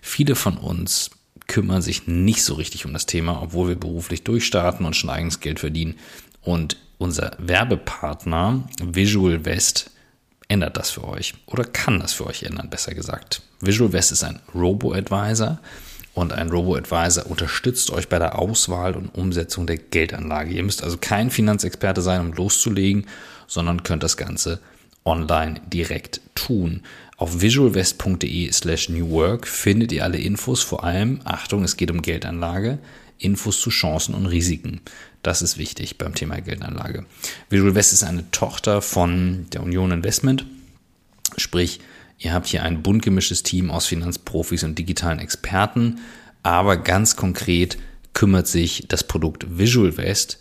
Viele 0.00 0.34
von 0.34 0.56
uns 0.56 1.10
kümmern 1.48 1.82
sich 1.82 2.06
nicht 2.06 2.42
so 2.44 2.54
richtig 2.54 2.86
um 2.86 2.92
das 2.92 3.06
Thema, 3.06 3.42
obwohl 3.42 3.68
wir 3.68 3.76
beruflich 3.76 4.24
durchstarten 4.24 4.86
und 4.86 4.96
schon 4.96 5.10
eigenes 5.10 5.40
Geld 5.40 5.60
verdienen. 5.60 5.96
Und 6.40 6.78
unser 6.98 7.32
Werbepartner 7.38 8.64
Visual 8.82 9.44
West 9.44 9.90
ändert 10.48 10.76
das 10.78 10.90
für 10.90 11.04
euch 11.04 11.34
oder 11.46 11.64
kann 11.64 12.00
das 12.00 12.14
für 12.14 12.26
euch 12.26 12.42
ändern, 12.42 12.70
besser 12.70 12.94
gesagt. 12.94 13.42
Visual 13.60 13.92
West 13.92 14.12
ist 14.12 14.24
ein 14.24 14.40
Robo-Advisor, 14.54 15.58
und 16.18 16.32
ein 16.32 16.50
Robo-Advisor 16.50 17.26
unterstützt 17.26 17.90
euch 17.90 18.08
bei 18.08 18.18
der 18.18 18.38
Auswahl 18.38 18.94
und 18.94 19.14
Umsetzung 19.14 19.66
der 19.66 19.78
Geldanlage. 19.78 20.52
Ihr 20.52 20.62
müsst 20.62 20.82
also 20.82 20.98
kein 20.98 21.30
Finanzexperte 21.30 22.02
sein, 22.02 22.20
um 22.20 22.32
loszulegen, 22.32 23.06
sondern 23.46 23.82
könnt 23.82 24.02
das 24.02 24.16
Ganze 24.16 24.60
online 25.04 25.60
direkt 25.72 26.20
tun. 26.34 26.82
Auf 27.16 27.40
visualvest.de 27.40 28.52
slash 28.52 28.88
newwork 28.88 29.46
findet 29.46 29.92
ihr 29.92 30.04
alle 30.04 30.18
Infos, 30.18 30.62
vor 30.62 30.84
allem, 30.84 31.20
Achtung, 31.24 31.64
es 31.64 31.76
geht 31.76 31.90
um 31.90 32.02
Geldanlage, 32.02 32.78
Infos 33.18 33.60
zu 33.60 33.70
Chancen 33.70 34.14
und 34.14 34.26
Risiken. 34.26 34.80
Das 35.22 35.42
ist 35.42 35.58
wichtig 35.58 35.98
beim 35.98 36.14
Thema 36.14 36.40
Geldanlage. 36.40 37.04
Visual 37.50 37.74
West 37.74 37.92
ist 37.92 38.04
eine 38.04 38.30
Tochter 38.30 38.82
von 38.82 39.46
der 39.52 39.62
Union 39.62 39.90
Investment, 39.90 40.46
sprich, 41.36 41.80
Ihr 42.18 42.32
habt 42.32 42.48
hier 42.48 42.64
ein 42.64 42.82
bunt 42.82 43.02
gemischtes 43.02 43.42
Team 43.42 43.70
aus 43.70 43.86
Finanzprofis 43.86 44.64
und 44.64 44.78
digitalen 44.78 45.20
Experten, 45.20 46.00
aber 46.42 46.76
ganz 46.76 47.16
konkret 47.16 47.78
kümmert 48.12 48.48
sich 48.48 48.86
das 48.88 49.04
Produkt 49.04 49.58
Visual 49.58 49.92
Vest 49.92 50.38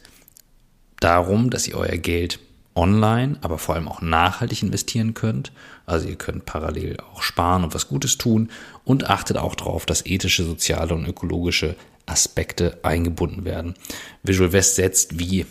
darum, 1.00 1.52
dass 1.52 1.68
ihr 1.68 1.78
euer 1.78 1.98
Geld 1.98 2.40
online, 2.74 3.38
aber 3.42 3.58
vor 3.58 3.76
allem 3.76 3.88
auch 3.88 4.02
nachhaltig 4.02 4.64
investieren 4.64 5.14
könnt. 5.14 5.52
Also 5.86 6.08
ihr 6.08 6.16
könnt 6.16 6.46
parallel 6.46 6.98
auch 7.00 7.22
sparen 7.22 7.64
und 7.64 7.74
was 7.74 7.88
Gutes 7.88 8.18
tun 8.18 8.50
und 8.84 9.10
achtet 9.10 9.38
auch 9.38 9.56
darauf, 9.56 9.86
dass 9.86 10.06
ethische, 10.06 10.44
soziale 10.44 10.94
und 10.94 11.08
ökologische 11.08 11.76
Aspekte 12.06 12.80
eingebunden 12.84 13.46
werden. 13.46 13.76
Visual 14.24 14.54
West 14.54 14.76
setzt, 14.76 15.20
wie 15.20 15.46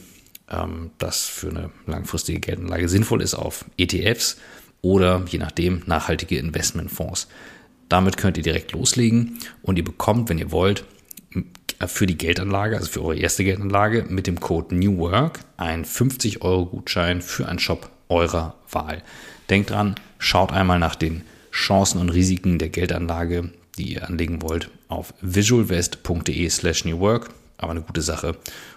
ähm, 0.50 0.90
das 0.98 1.26
für 1.26 1.50
eine 1.50 1.70
langfristige 1.86 2.40
Geldanlage 2.40 2.88
sinnvoll 2.88 3.22
ist, 3.22 3.34
auf 3.34 3.64
ETFs 3.76 4.36
oder 4.86 5.24
je 5.28 5.40
nachdem 5.40 5.82
nachhaltige 5.86 6.38
Investmentfonds. 6.38 7.26
Damit 7.88 8.16
könnt 8.16 8.36
ihr 8.36 8.44
direkt 8.44 8.70
loslegen 8.72 9.38
und 9.62 9.78
ihr 9.78 9.84
bekommt, 9.84 10.28
wenn 10.28 10.38
ihr 10.38 10.52
wollt, 10.52 10.84
für 11.86 12.06
die 12.06 12.16
Geldanlage, 12.16 12.76
also 12.76 12.88
für 12.88 13.02
eure 13.02 13.18
erste 13.18 13.42
Geldanlage, 13.44 14.06
mit 14.08 14.28
dem 14.28 14.38
Code 14.38 14.74
New 14.74 14.96
Work 14.98 15.40
einen 15.56 15.84
50 15.84 16.42
Euro 16.42 16.66
Gutschein 16.66 17.20
für 17.20 17.48
einen 17.48 17.58
Shop 17.58 17.90
eurer 18.08 18.54
Wahl. 18.70 19.02
Denkt 19.50 19.70
dran, 19.70 19.96
schaut 20.18 20.52
einmal 20.52 20.78
nach 20.78 20.94
den 20.94 21.22
Chancen 21.50 22.00
und 22.00 22.10
Risiken 22.10 22.58
der 22.58 22.68
Geldanlage, 22.68 23.50
die 23.76 23.94
ihr 23.94 24.06
anlegen 24.08 24.40
wollt, 24.40 24.70
auf 24.88 25.14
visualvest.de 25.20 26.48
slash 26.48 26.84
newwork. 26.84 27.30
Aber 27.58 27.72
eine 27.72 27.82
gute 27.82 28.02
Sache, 28.02 28.36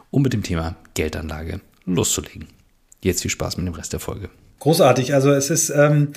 um 0.09 0.23
mit 0.23 0.33
dem 0.33 0.43
Thema 0.43 0.75
Geldanlage 0.95 1.61
loszulegen. 1.85 2.47
Jetzt 3.01 3.21
viel 3.21 3.31
Spaß 3.31 3.57
mit 3.57 3.67
dem 3.67 3.75
Rest 3.75 3.93
der 3.93 3.99
Folge. 3.99 4.29
Großartig. 4.59 5.13
Also 5.13 5.31
es 5.31 5.49
ist, 5.49 5.69
ähm, 5.69 6.13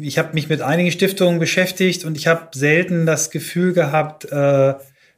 ich 0.00 0.18
habe 0.18 0.34
mich 0.34 0.48
mit 0.48 0.62
einigen 0.62 0.92
Stiftungen 0.92 1.40
beschäftigt 1.40 2.04
und 2.04 2.16
ich 2.16 2.28
habe 2.28 2.48
selten 2.54 3.06
das 3.06 3.30
Gefühl 3.30 3.72
gehabt, 3.72 4.30
äh, 4.30 4.74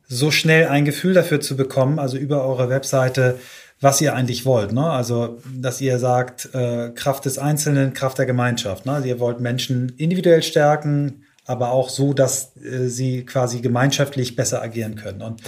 so 0.08 0.30
schnell 0.30 0.68
ein 0.68 0.84
Gefühl 0.84 1.14
dafür 1.14 1.40
zu 1.40 1.56
bekommen, 1.56 1.98
also 1.98 2.16
über 2.16 2.44
eure 2.44 2.68
Webseite, 2.68 3.38
was 3.80 4.00
ihr 4.00 4.14
eigentlich 4.14 4.46
wollt. 4.46 4.72
Ne? 4.72 4.84
Also, 4.84 5.38
dass 5.54 5.80
ihr 5.80 5.98
sagt, 5.98 6.54
äh, 6.54 6.90
Kraft 6.90 7.26
des 7.26 7.38
Einzelnen, 7.38 7.92
Kraft 7.92 8.18
der 8.18 8.26
Gemeinschaft. 8.26 8.86
Ne? 8.86 8.92
Also 8.92 9.08
ihr 9.08 9.20
wollt 9.20 9.40
Menschen 9.40 9.92
individuell 9.96 10.42
stärken, 10.42 11.24
aber 11.44 11.70
auch 11.70 11.90
so, 11.90 12.14
dass 12.14 12.56
äh, 12.56 12.88
sie 12.88 13.26
quasi 13.26 13.60
gemeinschaftlich 13.60 14.36
besser 14.36 14.62
agieren 14.62 14.94
können. 14.94 15.20
Und 15.20 15.42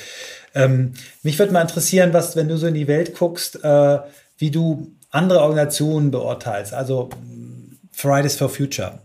ähm, 0.54 0.92
mich 1.22 1.38
würde 1.38 1.52
mal 1.52 1.62
interessieren, 1.62 2.12
was, 2.12 2.36
wenn 2.36 2.48
du 2.48 2.58
so 2.58 2.66
in 2.66 2.74
die 2.74 2.88
Welt 2.88 3.14
guckst, 3.14 3.64
äh, 3.64 3.98
wie 4.38 4.50
du 4.50 4.95
andere 5.16 5.40
Organisationen 5.40 6.10
beurteilst. 6.10 6.74
Also 6.74 7.10
Fridays 7.92 8.36
for 8.36 8.48
Future. 8.48 9.00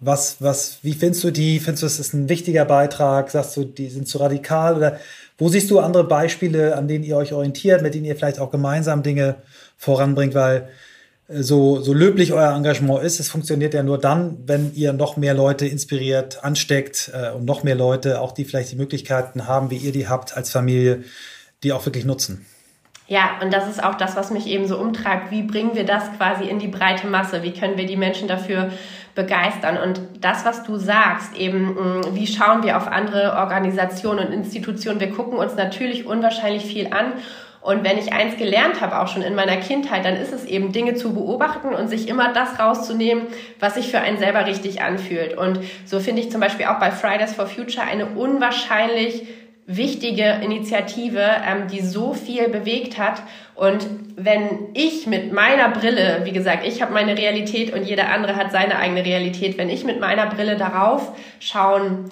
Was, 0.00 0.36
was, 0.40 0.78
wie 0.82 0.94
findest 0.94 1.22
du 1.24 1.30
die? 1.30 1.60
Findest 1.60 1.82
du, 1.82 1.86
das 1.86 2.00
ist 2.00 2.14
ein 2.14 2.28
wichtiger 2.28 2.64
Beitrag? 2.64 3.30
Sagst 3.30 3.56
du, 3.56 3.64
die 3.64 3.88
sind 3.88 4.08
zu 4.08 4.18
radikal? 4.18 4.76
Oder 4.76 4.98
wo 5.38 5.48
siehst 5.48 5.70
du 5.70 5.80
andere 5.80 6.04
Beispiele, 6.04 6.76
an 6.76 6.88
denen 6.88 7.04
ihr 7.04 7.16
euch 7.16 7.32
orientiert, 7.32 7.82
mit 7.82 7.94
denen 7.94 8.04
ihr 8.04 8.16
vielleicht 8.16 8.38
auch 8.38 8.50
gemeinsam 8.50 9.02
Dinge 9.02 9.36
voranbringt? 9.76 10.34
Weil 10.34 10.68
äh, 11.28 11.42
so, 11.42 11.80
so 11.80 11.92
löblich 11.92 12.32
euer 12.32 12.54
Engagement 12.54 13.02
ist, 13.02 13.20
es 13.20 13.28
funktioniert 13.28 13.74
ja 13.74 13.82
nur 13.82 13.98
dann, 13.98 14.38
wenn 14.46 14.72
ihr 14.74 14.92
noch 14.92 15.16
mehr 15.16 15.34
Leute 15.34 15.66
inspiriert, 15.66 16.44
ansteckt 16.44 17.10
äh, 17.12 17.30
und 17.30 17.44
noch 17.44 17.62
mehr 17.62 17.76
Leute, 17.76 18.20
auch 18.20 18.32
die 18.32 18.44
vielleicht 18.44 18.72
die 18.72 18.76
Möglichkeiten 18.76 19.46
haben, 19.46 19.70
wie 19.70 19.76
ihr 19.76 19.92
die 19.92 20.08
habt 20.08 20.36
als 20.36 20.50
Familie, 20.50 21.02
die 21.62 21.72
auch 21.72 21.86
wirklich 21.86 22.04
nutzen. 22.04 22.46
Ja, 23.12 23.32
und 23.42 23.52
das 23.52 23.68
ist 23.68 23.84
auch 23.84 23.96
das, 23.96 24.16
was 24.16 24.30
mich 24.30 24.46
eben 24.46 24.66
so 24.66 24.78
umtreibt. 24.78 25.30
Wie 25.30 25.42
bringen 25.42 25.74
wir 25.74 25.84
das 25.84 26.10
quasi 26.16 26.44
in 26.44 26.58
die 26.58 26.68
breite 26.68 27.06
Masse? 27.06 27.42
Wie 27.42 27.52
können 27.52 27.76
wir 27.76 27.84
die 27.84 27.98
Menschen 27.98 28.26
dafür 28.26 28.70
begeistern? 29.14 29.76
Und 29.76 30.00
das, 30.22 30.46
was 30.46 30.62
du 30.62 30.76
sagst, 30.76 31.36
eben, 31.36 31.74
mm, 31.74 32.14
wie 32.14 32.26
schauen 32.26 32.62
wir 32.62 32.78
auf 32.78 32.88
andere 32.88 33.34
Organisationen 33.36 34.28
und 34.28 34.32
Institutionen? 34.32 34.98
Wir 34.98 35.10
gucken 35.10 35.36
uns 35.36 35.56
natürlich 35.56 36.06
unwahrscheinlich 36.06 36.64
viel 36.64 36.86
an. 36.86 37.12
Und 37.60 37.84
wenn 37.84 37.98
ich 37.98 38.14
eins 38.14 38.38
gelernt 38.38 38.80
habe, 38.80 38.98
auch 38.98 39.08
schon 39.08 39.20
in 39.20 39.34
meiner 39.34 39.58
Kindheit, 39.58 40.06
dann 40.06 40.16
ist 40.16 40.32
es 40.32 40.46
eben 40.46 40.72
Dinge 40.72 40.94
zu 40.94 41.12
beobachten 41.12 41.74
und 41.74 41.88
sich 41.88 42.08
immer 42.08 42.32
das 42.32 42.58
rauszunehmen, 42.58 43.24
was 43.60 43.74
sich 43.74 43.90
für 43.90 44.00
einen 44.00 44.16
selber 44.16 44.46
richtig 44.46 44.80
anfühlt. 44.80 45.36
Und 45.36 45.60
so 45.84 46.00
finde 46.00 46.22
ich 46.22 46.32
zum 46.32 46.40
Beispiel 46.40 46.64
auch 46.64 46.78
bei 46.78 46.90
Fridays 46.90 47.34
for 47.34 47.46
Future 47.46 47.86
eine 47.86 48.06
unwahrscheinlich 48.06 49.26
wichtige 49.66 50.40
Initiative, 50.42 51.20
ähm, 51.20 51.68
die 51.70 51.80
so 51.80 52.14
viel 52.14 52.48
bewegt 52.48 52.98
hat. 52.98 53.22
Und 53.54 53.86
wenn 54.16 54.68
ich 54.74 55.06
mit 55.06 55.32
meiner 55.32 55.68
Brille, 55.68 56.22
wie 56.24 56.32
gesagt, 56.32 56.66
ich 56.66 56.82
habe 56.82 56.92
meine 56.92 57.16
Realität 57.16 57.72
und 57.72 57.84
jeder 57.84 58.08
andere 58.10 58.36
hat 58.36 58.50
seine 58.50 58.76
eigene 58.76 59.04
Realität, 59.04 59.58
wenn 59.58 59.70
ich 59.70 59.84
mit 59.84 60.00
meiner 60.00 60.26
Brille 60.26 60.56
darauf 60.56 61.12
schauen 61.38 62.10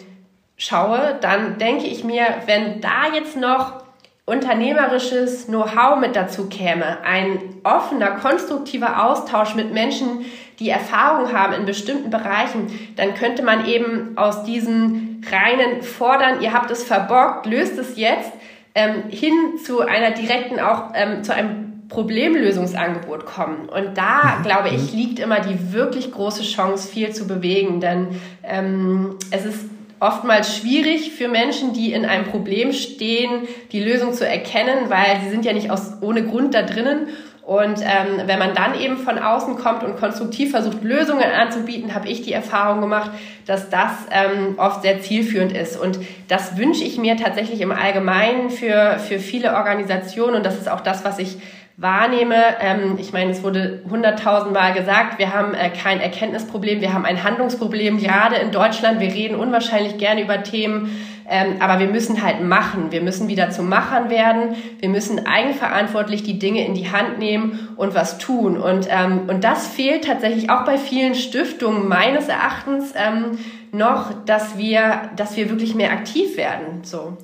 schaue, 0.56 1.16
dann 1.22 1.56
denke 1.56 1.86
ich 1.86 2.04
mir, 2.04 2.22
wenn 2.44 2.82
da 2.82 3.14
jetzt 3.14 3.34
noch 3.34 3.82
unternehmerisches 4.26 5.46
Know-how 5.46 5.98
mit 5.98 6.14
dazu 6.14 6.48
käme, 6.48 7.02
ein 7.02 7.38
offener, 7.64 8.12
konstruktiver 8.12 9.06
Austausch 9.06 9.54
mit 9.54 9.72
Menschen, 9.72 10.26
die 10.60 10.68
Erfahrung 10.68 11.32
haben 11.32 11.54
in 11.54 11.64
bestimmten 11.64 12.10
Bereichen, 12.10 12.66
dann 12.96 13.14
könnte 13.14 13.42
man 13.42 13.66
eben 13.66 14.16
aus 14.16 14.44
diesen 14.44 15.09
reinen 15.30 15.82
Fordern, 15.82 16.40
ihr 16.40 16.52
habt 16.52 16.70
es 16.70 16.84
verborgt, 16.84 17.46
löst 17.46 17.78
es 17.78 17.96
jetzt, 17.96 18.32
ähm, 18.74 19.04
hin 19.08 19.32
zu 19.64 19.80
einer 19.80 20.12
direkten, 20.12 20.60
auch 20.60 20.92
ähm, 20.94 21.24
zu 21.24 21.34
einem 21.34 21.70
Problemlösungsangebot 21.88 23.26
kommen. 23.26 23.68
Und 23.68 23.98
da, 23.98 24.36
mhm. 24.38 24.42
glaube 24.44 24.68
ich, 24.68 24.92
mhm. 24.92 24.98
liegt 24.98 25.18
immer 25.18 25.40
die 25.40 25.72
wirklich 25.72 26.12
große 26.12 26.42
Chance, 26.42 26.88
viel 26.88 27.10
zu 27.10 27.26
bewegen. 27.26 27.80
Denn 27.80 28.20
ähm, 28.44 29.16
es 29.30 29.44
ist 29.44 29.64
oftmals 29.98 30.56
schwierig 30.56 31.12
für 31.12 31.28
Menschen, 31.28 31.74
die 31.74 31.92
in 31.92 32.06
einem 32.06 32.24
Problem 32.24 32.72
stehen, 32.72 33.42
die 33.72 33.82
Lösung 33.82 34.14
zu 34.14 34.26
erkennen, 34.26 34.88
weil 34.88 35.20
sie 35.22 35.30
sind 35.30 35.44
ja 35.44 35.52
nicht 35.52 35.70
aus, 35.70 36.00
ohne 36.00 36.24
Grund 36.24 36.54
da 36.54 36.62
drinnen. 36.62 37.08
Und 37.50 37.80
ähm, 37.80 38.26
wenn 38.26 38.38
man 38.38 38.54
dann 38.54 38.78
eben 38.78 38.96
von 38.96 39.18
außen 39.18 39.56
kommt 39.56 39.82
und 39.82 39.96
konstruktiv 39.96 40.52
versucht, 40.52 40.84
Lösungen 40.84 41.24
anzubieten, 41.24 41.96
habe 41.96 42.06
ich 42.06 42.22
die 42.22 42.32
Erfahrung 42.32 42.80
gemacht, 42.80 43.10
dass 43.44 43.68
das 43.68 43.90
ähm, 44.12 44.54
oft 44.56 44.82
sehr 44.82 45.00
zielführend 45.00 45.50
ist. 45.50 45.76
Und 45.76 45.98
das 46.28 46.56
wünsche 46.56 46.84
ich 46.84 46.96
mir 46.96 47.16
tatsächlich 47.16 47.60
im 47.60 47.72
Allgemeinen 47.72 48.50
für, 48.50 49.00
für 49.00 49.18
viele 49.18 49.56
Organisationen. 49.56 50.36
Und 50.36 50.46
das 50.46 50.58
ist 50.58 50.70
auch 50.70 50.80
das, 50.80 51.04
was 51.04 51.18
ich 51.18 51.38
wahrnehme. 51.76 52.36
Ähm, 52.60 52.98
ich 53.00 53.12
meine, 53.12 53.32
es 53.32 53.42
wurde 53.42 53.82
hunderttausendmal 53.90 54.72
gesagt, 54.72 55.18
wir 55.18 55.34
haben 55.34 55.52
äh, 55.54 55.70
kein 55.70 56.00
Erkenntnisproblem, 56.00 56.80
wir 56.80 56.92
haben 56.92 57.04
ein 57.04 57.24
Handlungsproblem, 57.24 57.98
gerade 57.98 58.36
in 58.36 58.52
Deutschland. 58.52 59.00
Wir 59.00 59.12
reden 59.12 59.34
unwahrscheinlich 59.34 59.98
gerne 59.98 60.22
über 60.22 60.44
Themen, 60.44 61.04
ähm, 61.30 61.56
aber 61.60 61.78
wir 61.78 61.86
müssen 61.86 62.22
halt 62.22 62.42
machen. 62.42 62.90
Wir 62.90 63.00
müssen 63.00 63.28
wieder 63.28 63.50
zu 63.50 63.62
Machern 63.62 64.10
werden. 64.10 64.56
Wir 64.80 64.88
müssen 64.88 65.26
eigenverantwortlich 65.26 66.24
die 66.24 66.40
Dinge 66.40 66.66
in 66.66 66.74
die 66.74 66.90
Hand 66.90 67.20
nehmen 67.20 67.68
und 67.76 67.94
was 67.94 68.18
tun. 68.18 68.58
Und, 68.58 68.88
ähm, 68.90 69.28
und 69.28 69.44
das 69.44 69.68
fehlt 69.68 70.04
tatsächlich 70.04 70.50
auch 70.50 70.64
bei 70.64 70.76
vielen 70.76 71.14
Stiftungen 71.14 71.86
meines 71.86 72.26
Erachtens 72.26 72.92
ähm, 72.96 73.38
noch, 73.70 74.24
dass 74.24 74.58
wir, 74.58 75.10
dass 75.14 75.36
wir 75.36 75.48
wirklich 75.50 75.76
mehr 75.76 75.92
aktiv 75.92 76.36
werden. 76.36 76.82
So. 76.82 77.16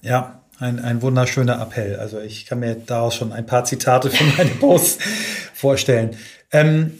Ja, 0.00 0.40
ein, 0.58 0.78
ein 0.78 1.02
wunderschöner 1.02 1.60
Appell. 1.60 1.96
Also 1.96 2.20
ich 2.20 2.46
kann 2.46 2.60
mir 2.60 2.74
daraus 2.74 3.14
schon 3.14 3.30
ein 3.32 3.44
paar 3.44 3.64
Zitate 3.64 4.10
von 4.10 4.26
meinem 4.38 4.58
Post 4.58 5.02
vorstellen. 5.52 6.16
Ähm, 6.50 6.98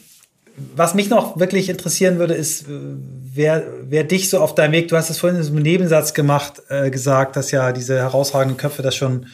was 0.77 0.95
mich 0.95 1.09
noch 1.09 1.39
wirklich 1.39 1.71
interessieren 1.71 2.19
würde, 2.19 2.35
ist, 2.35 2.67
wer, 3.35 3.65
wer 3.83 4.05
dich 4.05 4.31
so 4.31 4.41
auf 4.41 4.55
deinem 4.55 4.73
Weg, 4.73 4.89
du 4.89 4.97
hast 4.97 5.11
es 5.11 5.19
vorhin 5.19 5.41
in 5.41 5.47
einem 5.47 5.63
Nebensatz 5.63 6.15
gemacht, 6.15 6.63
äh, 6.69 6.91
gesagt, 6.91 7.37
dass 7.37 7.51
ja 7.51 7.73
diese 7.73 7.97
herausragenden 7.99 8.57
Köpfe 8.57 8.83
das 8.83 8.95
schon 8.95 9.27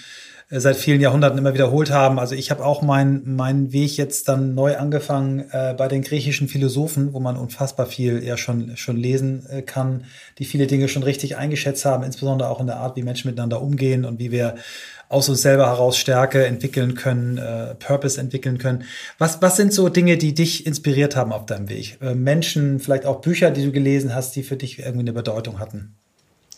seit 0.50 0.76
vielen 0.76 1.00
Jahrhunderten 1.00 1.38
immer 1.38 1.54
wiederholt 1.54 1.92
haben. 1.92 2.18
Also 2.18 2.34
ich 2.34 2.50
habe 2.50 2.64
auch 2.64 2.82
meinen 2.82 3.36
meinen 3.36 3.72
Weg 3.72 3.96
jetzt 3.96 4.28
dann 4.28 4.54
neu 4.54 4.76
angefangen 4.76 5.44
äh, 5.52 5.74
bei 5.78 5.86
den 5.86 6.02
griechischen 6.02 6.48
Philosophen, 6.48 7.12
wo 7.12 7.20
man 7.20 7.36
unfassbar 7.36 7.86
viel 7.86 8.24
ja 8.24 8.36
schon 8.36 8.76
schon 8.76 8.96
lesen 8.96 9.46
äh, 9.48 9.62
kann, 9.62 10.06
die 10.38 10.44
viele 10.44 10.66
Dinge 10.66 10.88
schon 10.88 11.04
richtig 11.04 11.36
eingeschätzt 11.36 11.84
haben, 11.84 12.02
insbesondere 12.02 12.48
auch 12.48 12.60
in 12.60 12.66
der 12.66 12.78
Art, 12.78 12.96
wie 12.96 13.04
Menschen 13.04 13.30
miteinander 13.30 13.62
umgehen 13.62 14.04
und 14.04 14.18
wie 14.18 14.32
wir 14.32 14.56
aus 15.08 15.28
uns 15.28 15.42
selber 15.42 15.66
heraus 15.66 15.96
Stärke 15.96 16.44
entwickeln 16.44 16.96
können, 16.96 17.38
äh, 17.38 17.76
Purpose 17.76 18.20
entwickeln 18.20 18.58
können. 18.58 18.82
Was 19.18 19.40
was 19.40 19.56
sind 19.56 19.72
so 19.72 19.88
Dinge, 19.88 20.18
die 20.18 20.34
dich 20.34 20.66
inspiriert 20.66 21.14
haben 21.14 21.32
auf 21.32 21.46
deinem 21.46 21.68
Weg? 21.68 21.98
Äh, 22.02 22.16
Menschen, 22.16 22.80
vielleicht 22.80 23.06
auch 23.06 23.20
Bücher, 23.20 23.52
die 23.52 23.64
du 23.64 23.70
gelesen 23.70 24.16
hast, 24.16 24.34
die 24.34 24.42
für 24.42 24.56
dich 24.56 24.80
irgendwie 24.80 25.00
eine 25.00 25.12
Bedeutung 25.12 25.60
hatten? 25.60 25.94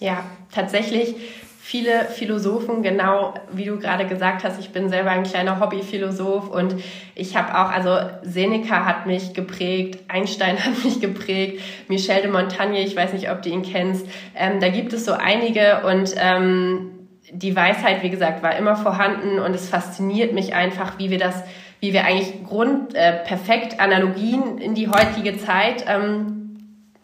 Ja, 0.01 0.25
tatsächlich 0.51 1.15
viele 1.65 2.07
Philosophen, 2.07 2.83
genau 2.83 3.35
wie 3.53 3.67
du 3.67 3.79
gerade 3.79 4.05
gesagt 4.05 4.43
hast, 4.43 4.59
ich 4.59 4.71
bin 4.71 4.89
selber 4.89 5.11
ein 5.11 5.23
kleiner 5.23 5.61
Hobbyphilosoph 5.61 6.49
und 6.49 6.75
ich 7.15 7.37
habe 7.37 7.57
auch, 7.57 7.71
also 7.71 7.99
Seneca 8.23 8.85
hat 8.85 9.07
mich 9.07 9.33
geprägt, 9.33 10.01
Einstein 10.09 10.59
hat 10.65 10.85
mich 10.85 11.01
geprägt, 11.01 11.63
Michel 11.87 12.23
de 12.23 12.33
Montaigne, 12.33 12.81
ich 12.81 12.97
weiß 12.97 13.13
nicht, 13.13 13.31
ob 13.31 13.43
du 13.43 13.49
ihn 13.49 13.63
kennst, 13.63 14.05
ähm, 14.35 14.59
da 14.59 14.71
gibt 14.71 14.93
es 14.93 15.05
so 15.05 15.13
einige 15.13 15.83
und 15.87 16.13
ähm, 16.19 16.91
die 17.31 17.55
Weisheit, 17.55 18.03
wie 18.03 18.11
gesagt, 18.11 18.43
war 18.43 18.57
immer 18.57 18.75
vorhanden 18.75 19.39
und 19.39 19.55
es 19.55 19.69
fasziniert 19.69 20.35
mich 20.35 20.55
einfach, 20.57 20.99
wie 20.99 21.11
wir 21.11 21.19
das, 21.19 21.45
wie 21.79 21.93
wir 21.93 22.05
eigentlich 22.05 22.45
grund, 22.45 22.97
äh, 22.97 23.23
perfekt 23.25 23.79
Analogien 23.79 24.59
in 24.59 24.75
die 24.75 24.89
heutige 24.89 25.39
Zeit 25.39 25.85
ähm, 25.87 26.43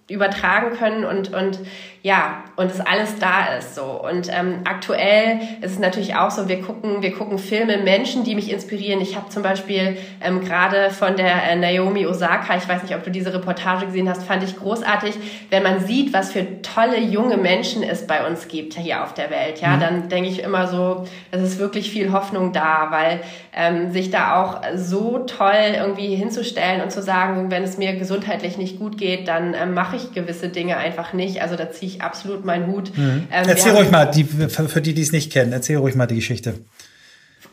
übertragen 0.08 0.76
können 0.76 1.04
und, 1.04 1.32
und 1.32 1.60
ja, 2.02 2.44
und 2.54 2.70
es 2.70 2.80
alles 2.80 3.18
da 3.18 3.56
ist 3.58 3.74
so. 3.74 3.82
Und 3.82 4.30
ähm, 4.32 4.60
aktuell 4.64 5.40
ist 5.60 5.72
es 5.72 5.78
natürlich 5.78 6.14
auch 6.14 6.30
so, 6.30 6.48
wir 6.48 6.62
gucken, 6.62 7.02
wir 7.02 7.12
gucken 7.12 7.38
Filme, 7.38 7.78
Menschen, 7.78 8.22
die 8.22 8.36
mich 8.36 8.52
inspirieren. 8.52 9.00
Ich 9.00 9.16
habe 9.16 9.28
zum 9.30 9.42
Beispiel 9.42 9.96
ähm, 10.20 10.40
gerade 10.44 10.90
von 10.90 11.16
der 11.16 11.50
äh, 11.50 11.56
Naomi 11.56 12.06
Osaka, 12.06 12.56
ich 12.56 12.68
weiß 12.68 12.84
nicht, 12.84 12.94
ob 12.94 13.02
du 13.02 13.10
diese 13.10 13.34
Reportage 13.34 13.86
gesehen 13.86 14.08
hast, 14.08 14.22
fand 14.22 14.44
ich 14.44 14.56
großartig, 14.56 15.14
wenn 15.50 15.64
man 15.64 15.80
sieht, 15.80 16.12
was 16.12 16.32
für 16.32 16.62
tolle 16.62 17.00
junge 17.00 17.36
Menschen 17.36 17.82
es 17.82 18.06
bei 18.06 18.24
uns 18.26 18.46
gibt 18.46 18.74
hier 18.74 19.02
auf 19.02 19.12
der 19.14 19.30
Welt. 19.30 19.60
Ja, 19.60 19.76
mhm. 19.76 19.80
dann 19.80 20.08
denke 20.08 20.30
ich 20.30 20.42
immer 20.42 20.68
so, 20.68 21.04
es 21.32 21.42
ist 21.42 21.58
wirklich 21.58 21.90
viel 21.90 22.12
Hoffnung 22.12 22.52
da, 22.52 22.88
weil 22.90 23.20
ähm, 23.56 23.92
sich 23.92 24.10
da 24.10 24.40
auch 24.40 24.62
so 24.76 25.18
toll 25.20 25.74
irgendwie 25.76 26.14
hinzustellen 26.14 26.80
und 26.80 26.92
zu 26.92 27.02
sagen, 27.02 27.50
wenn 27.50 27.64
es 27.64 27.76
mir 27.76 27.94
gesundheitlich 27.96 28.56
nicht 28.56 28.78
gut 28.78 28.98
geht, 28.98 29.26
dann 29.26 29.54
ähm, 29.54 29.74
mache 29.74 29.96
ich 29.96 30.12
gewisse 30.12 30.48
Dinge 30.48 30.76
einfach 30.76 31.12
nicht. 31.12 31.42
Also 31.42 31.56
da 31.56 31.70
ziehe 31.70 31.87
ich 31.88 32.02
absolut 32.02 32.44
meinen 32.44 32.66
Hut. 32.66 32.96
Mhm. 32.96 33.26
Ähm, 33.30 33.48
erzähl 33.48 33.72
ruhig 33.72 33.90
mal, 33.90 34.06
die, 34.06 34.24
für, 34.24 34.68
für 34.68 34.80
die, 34.80 34.94
die 34.94 35.02
es 35.02 35.12
nicht 35.12 35.32
kennen, 35.32 35.52
erzähl 35.52 35.76
ruhig 35.76 35.94
mal 35.94 36.06
die 36.06 36.16
Geschichte. 36.16 36.54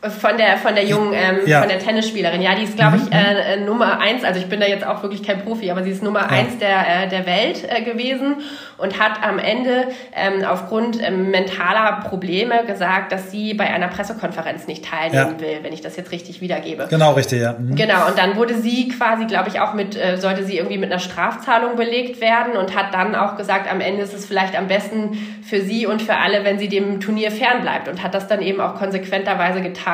Von 0.02 0.36
der, 0.36 0.58
von 0.58 0.74
der 0.74 0.84
jungen, 0.84 1.14
ähm, 1.14 1.38
ja. 1.46 1.60
von 1.60 1.68
der 1.68 1.78
Tennisspielerin. 1.78 2.42
Ja, 2.42 2.54
die 2.54 2.64
ist, 2.64 2.76
glaube 2.76 2.98
ich, 2.98 3.04
mhm. 3.04 3.12
äh, 3.12 3.54
äh, 3.54 3.60
Nummer 3.60 3.98
eins. 3.98 4.24
Also 4.24 4.38
ich 4.38 4.46
bin 4.46 4.60
da 4.60 4.66
jetzt 4.66 4.86
auch 4.86 5.02
wirklich 5.02 5.22
kein 5.22 5.42
Profi, 5.42 5.70
aber 5.70 5.82
sie 5.82 5.90
ist 5.90 6.02
Nummer 6.02 6.20
ja. 6.20 6.26
eins 6.28 6.58
der, 6.58 7.04
äh, 7.04 7.08
der 7.08 7.26
Welt 7.26 7.66
äh, 7.68 7.82
gewesen 7.82 8.36
und 8.78 9.00
hat 9.00 9.22
am 9.22 9.38
Ende 9.38 9.88
ähm, 10.14 10.44
aufgrund 10.44 11.02
ähm, 11.02 11.30
mentaler 11.30 12.04
Probleme 12.08 12.64
gesagt, 12.66 13.10
dass 13.10 13.30
sie 13.30 13.54
bei 13.54 13.72
einer 13.72 13.88
Pressekonferenz 13.88 14.66
nicht 14.66 14.84
teilnehmen 14.84 15.36
ja. 15.38 15.40
will, 15.40 15.58
wenn 15.62 15.72
ich 15.72 15.80
das 15.80 15.96
jetzt 15.96 16.12
richtig 16.12 16.40
wiedergebe. 16.40 16.86
Genau, 16.90 17.12
richtig, 17.14 17.40
ja. 17.40 17.54
Mhm. 17.54 17.74
Genau, 17.74 18.06
und 18.06 18.18
dann 18.18 18.36
wurde 18.36 18.54
sie 18.54 18.88
quasi, 18.88 19.24
glaube 19.24 19.48
ich, 19.48 19.60
auch 19.60 19.72
mit, 19.72 19.96
äh, 19.96 20.18
sollte 20.18 20.44
sie 20.44 20.58
irgendwie 20.58 20.78
mit 20.78 20.92
einer 20.92 21.00
Strafzahlung 21.00 21.76
belegt 21.76 22.20
werden 22.20 22.56
und 22.56 22.76
hat 22.76 22.92
dann 22.92 23.14
auch 23.14 23.36
gesagt, 23.36 23.70
am 23.70 23.80
Ende 23.80 24.02
ist 24.02 24.14
es 24.14 24.26
vielleicht 24.26 24.56
am 24.56 24.68
besten 24.68 25.40
für 25.42 25.62
sie 25.62 25.86
und 25.86 26.02
für 26.02 26.16
alle, 26.16 26.44
wenn 26.44 26.58
sie 26.58 26.68
dem 26.68 27.00
Turnier 27.00 27.30
fernbleibt 27.30 27.88
und 27.88 28.02
hat 28.02 28.14
das 28.14 28.28
dann 28.28 28.42
eben 28.42 28.60
auch 28.60 28.74
konsequenterweise 28.74 29.62
getan, 29.62 29.85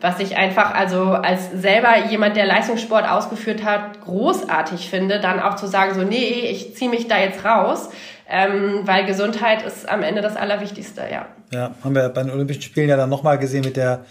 was 0.00 0.18
ich 0.20 0.36
einfach 0.36 0.74
also 0.74 1.12
als 1.12 1.50
selber 1.52 2.06
jemand, 2.10 2.36
der 2.36 2.46
Leistungssport 2.46 3.08
ausgeführt 3.08 3.64
hat, 3.64 4.00
großartig 4.02 4.90
finde, 4.90 5.20
dann 5.20 5.40
auch 5.40 5.56
zu 5.56 5.66
sagen, 5.66 5.94
so, 5.94 6.02
nee, 6.02 6.48
ich 6.50 6.74
ziehe 6.76 6.90
mich 6.90 7.08
da 7.08 7.18
jetzt 7.18 7.44
raus. 7.44 7.90
Ähm, 8.32 8.82
weil 8.84 9.06
Gesundheit 9.06 9.62
ist 9.62 9.88
am 9.88 10.04
Ende 10.04 10.22
das 10.22 10.36
Allerwichtigste, 10.36 11.02
ja. 11.10 11.26
Ja, 11.52 11.74
haben 11.82 11.96
wir 11.96 12.08
bei 12.10 12.22
den 12.22 12.30
Olympischen 12.30 12.62
Spielen 12.62 12.88
ja 12.88 12.96
dann 12.96 13.10
nochmal 13.10 13.38
gesehen 13.38 13.64
mit 13.64 13.76
der 13.76 14.04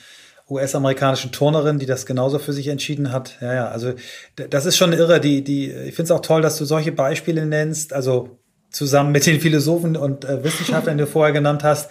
US-amerikanischen 0.50 1.32
Turnerin, 1.32 1.80
die 1.80 1.86
das 1.86 2.06
genauso 2.06 2.38
für 2.40 2.52
sich 2.52 2.68
entschieden 2.68 3.14
hat. 3.14 3.38
Ja, 3.40 3.54
ja, 3.54 3.68
also 3.70 3.94
das 4.36 4.66
ist 4.66 4.76
schon 4.76 4.92
irre. 4.94 5.22
Die, 5.22 5.44
die, 5.44 5.72
ich 5.72 5.96
finde 5.96 6.04
es 6.04 6.12
auch 6.12 6.22
toll, 6.22 6.42
dass 6.42 6.58
du 6.58 6.66
solche 6.66 6.92
Beispiele 6.92 7.46
nennst, 7.46 7.94
also 7.94 8.40
zusammen 8.72 9.12
mit 9.12 9.26
den 9.26 9.40
Philosophen 9.40 9.96
und 9.96 10.26
äh, 10.26 10.44
Wissenschaftlern, 10.44 10.98
die 10.98 11.04
du 11.04 11.10
vorher 11.10 11.34
genannt 11.34 11.64
hast, 11.64 11.90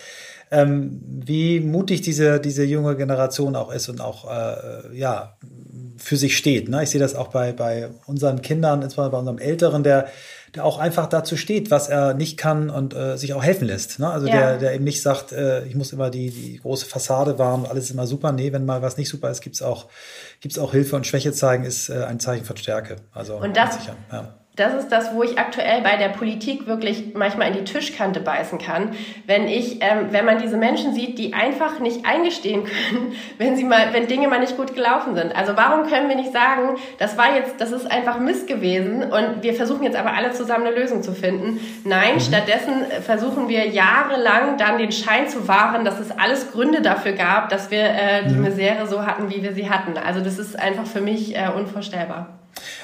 ähm, 0.50 1.00
wie 1.04 1.60
mutig 1.60 2.00
diese, 2.02 2.40
diese 2.40 2.64
junge 2.64 2.96
Generation 2.96 3.56
auch 3.56 3.72
ist 3.72 3.88
und 3.88 4.00
auch 4.00 4.30
äh, 4.30 4.96
ja, 4.96 5.36
für 5.96 6.16
sich 6.16 6.36
steht. 6.36 6.68
Ne? 6.68 6.82
Ich 6.82 6.90
sehe 6.90 7.00
das 7.00 7.14
auch 7.14 7.28
bei, 7.28 7.52
bei 7.52 7.90
unseren 8.06 8.40
Kindern, 8.40 8.82
insbesondere 8.82 9.12
bei 9.12 9.18
unserem 9.18 9.38
Älteren, 9.38 9.82
der, 9.82 10.08
der 10.54 10.64
auch 10.64 10.78
einfach 10.78 11.06
dazu 11.06 11.36
steht, 11.36 11.70
was 11.70 11.88
er 11.88 12.14
nicht 12.14 12.38
kann 12.38 12.70
und 12.70 12.94
äh, 12.94 13.16
sich 13.18 13.34
auch 13.34 13.42
helfen 13.42 13.66
lässt. 13.66 13.98
Ne? 13.98 14.08
Also 14.08 14.26
ja. 14.26 14.32
der, 14.32 14.58
der 14.58 14.74
eben 14.74 14.84
nicht 14.84 15.02
sagt, 15.02 15.32
äh, 15.32 15.64
ich 15.66 15.74
muss 15.74 15.92
immer 15.92 16.10
die, 16.10 16.30
die 16.30 16.58
große 16.58 16.86
Fassade 16.86 17.38
wahren, 17.38 17.66
alles 17.68 17.84
ist 17.84 17.90
immer 17.90 18.06
super. 18.06 18.32
Nee, 18.32 18.52
wenn 18.52 18.64
mal 18.64 18.80
was 18.80 18.96
nicht 18.96 19.08
super 19.08 19.30
ist, 19.30 19.40
gibt's 19.40 19.60
auch, 19.60 19.86
gibt's 20.40 20.58
auch 20.58 20.72
Hilfe 20.72 20.96
und 20.96 21.06
Schwäche 21.06 21.32
zeigen, 21.32 21.64
ist 21.64 21.88
äh, 21.88 22.04
ein 22.04 22.20
Zeichen 22.20 22.44
von 22.44 22.56
Stärke. 22.56 22.96
Also 23.12 23.36
und 23.36 23.56
das, 23.56 23.74
sicher. 23.74 23.96
Ja 24.10 24.34
das 24.58 24.74
ist 24.74 24.88
das, 24.88 25.14
wo 25.14 25.22
ich 25.22 25.38
aktuell 25.38 25.82
bei 25.82 25.96
der 25.96 26.08
Politik 26.08 26.66
wirklich 26.66 27.14
manchmal 27.14 27.48
in 27.48 27.54
die 27.54 27.64
Tischkante 27.64 28.20
beißen 28.20 28.58
kann, 28.58 28.90
wenn 29.26 29.46
ich, 29.46 29.82
ähm, 29.82 30.08
wenn 30.10 30.24
man 30.24 30.38
diese 30.38 30.56
Menschen 30.56 30.94
sieht, 30.94 31.18
die 31.18 31.32
einfach 31.32 31.78
nicht 31.78 32.04
eingestehen 32.04 32.64
können, 32.90 33.12
wenn 33.38 33.56
sie 33.56 33.64
mal, 33.64 33.92
wenn 33.92 34.08
Dinge 34.08 34.28
mal 34.28 34.40
nicht 34.40 34.56
gut 34.56 34.74
gelaufen 34.74 35.14
sind. 35.14 35.34
Also 35.34 35.56
warum 35.56 35.88
können 35.88 36.08
wir 36.08 36.16
nicht 36.16 36.32
sagen, 36.32 36.76
das 36.98 37.16
war 37.16 37.34
jetzt, 37.34 37.60
das 37.60 37.72
ist 37.72 37.90
einfach 37.90 38.18
Mist 38.18 38.48
gewesen 38.48 39.04
und 39.04 39.42
wir 39.42 39.54
versuchen 39.54 39.84
jetzt 39.84 39.96
aber 39.96 40.14
alle 40.14 40.32
zusammen 40.32 40.66
eine 40.66 40.76
Lösung 40.76 41.02
zu 41.02 41.12
finden? 41.12 41.60
Nein, 41.84 42.14
mhm. 42.14 42.20
stattdessen 42.20 42.84
versuchen 43.02 43.48
wir 43.48 43.66
jahrelang 43.68 44.56
dann 44.58 44.78
den 44.78 44.92
Schein 44.92 45.28
zu 45.28 45.46
wahren, 45.46 45.84
dass 45.84 46.00
es 46.00 46.10
alles 46.10 46.50
Gründe 46.50 46.82
dafür 46.82 47.12
gab, 47.12 47.48
dass 47.48 47.70
wir 47.70 47.84
äh, 47.84 48.26
die 48.28 48.34
mhm. 48.34 48.42
Misere 48.42 48.86
so 48.86 49.06
hatten, 49.06 49.30
wie 49.30 49.42
wir 49.42 49.52
sie 49.52 49.70
hatten. 49.70 49.96
Also 49.96 50.20
das 50.20 50.38
ist 50.38 50.58
einfach 50.58 50.86
für 50.86 51.00
mich 51.00 51.36
äh, 51.36 51.48
unvorstellbar. 51.54 52.38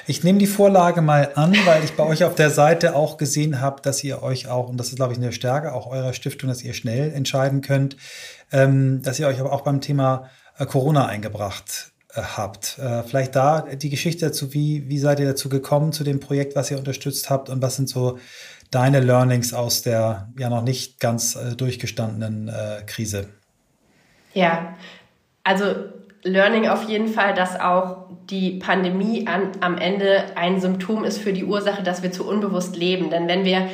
Ich 0.07 0.23
nehme 0.23 0.39
die 0.39 0.47
Vorlage 0.47 1.01
mal 1.01 1.31
an, 1.35 1.55
weil 1.65 1.83
ich 1.83 1.93
bei 1.93 2.03
euch 2.03 2.23
auf 2.23 2.35
der 2.35 2.49
Seite 2.49 2.95
auch 2.95 3.17
gesehen 3.17 3.61
habe, 3.61 3.81
dass 3.81 4.03
ihr 4.03 4.23
euch 4.23 4.47
auch, 4.47 4.69
und 4.69 4.77
das 4.77 4.89
ist, 4.89 4.95
glaube 4.95 5.13
ich, 5.13 5.19
eine 5.19 5.31
Stärke 5.31 5.73
auch 5.73 5.87
eurer 5.87 6.13
Stiftung, 6.13 6.49
dass 6.49 6.63
ihr 6.63 6.73
schnell 6.73 7.11
entscheiden 7.11 7.61
könnt, 7.61 7.97
ähm, 8.51 9.01
dass 9.01 9.19
ihr 9.19 9.27
euch 9.27 9.39
aber 9.39 9.51
auch 9.51 9.61
beim 9.61 9.81
Thema 9.81 10.29
äh, 10.57 10.65
Corona 10.65 11.07
eingebracht 11.07 11.91
äh, 12.13 12.21
habt. 12.21 12.77
Äh, 12.79 13.03
vielleicht 13.03 13.35
da 13.35 13.61
die 13.61 13.89
Geschichte 13.89 14.25
dazu, 14.25 14.53
wie, 14.53 14.87
wie 14.89 14.99
seid 14.99 15.19
ihr 15.19 15.27
dazu 15.27 15.49
gekommen 15.49 15.91
zu 15.91 16.03
dem 16.03 16.19
Projekt, 16.19 16.55
was 16.55 16.71
ihr 16.71 16.77
unterstützt 16.77 17.29
habt 17.29 17.49
und 17.49 17.61
was 17.61 17.75
sind 17.75 17.89
so 17.89 18.17
deine 18.71 18.99
Learnings 18.99 19.53
aus 19.53 19.81
der 19.81 20.29
ja 20.37 20.49
noch 20.49 20.63
nicht 20.63 20.99
ganz 20.99 21.35
äh, 21.35 21.55
durchgestandenen 21.55 22.47
äh, 22.47 22.83
Krise? 22.85 23.29
Ja, 24.33 24.75
also 25.43 25.75
Learning 26.25 26.67
auf 26.67 26.89
jeden 26.89 27.07
Fall, 27.07 27.35
dass 27.35 27.59
auch 27.59 28.07
die 28.29 28.57
Pandemie 28.57 29.27
an, 29.27 29.51
am 29.61 29.77
Ende 29.77 30.23
ein 30.35 30.59
Symptom 30.59 31.03
ist 31.03 31.19
für 31.19 31.33
die 31.33 31.45
Ursache, 31.45 31.83
dass 31.83 32.01
wir 32.01 32.11
zu 32.11 32.27
unbewusst 32.27 32.75
leben. 32.75 33.11
Denn 33.11 33.27
wenn 33.27 33.45
wir 33.45 33.69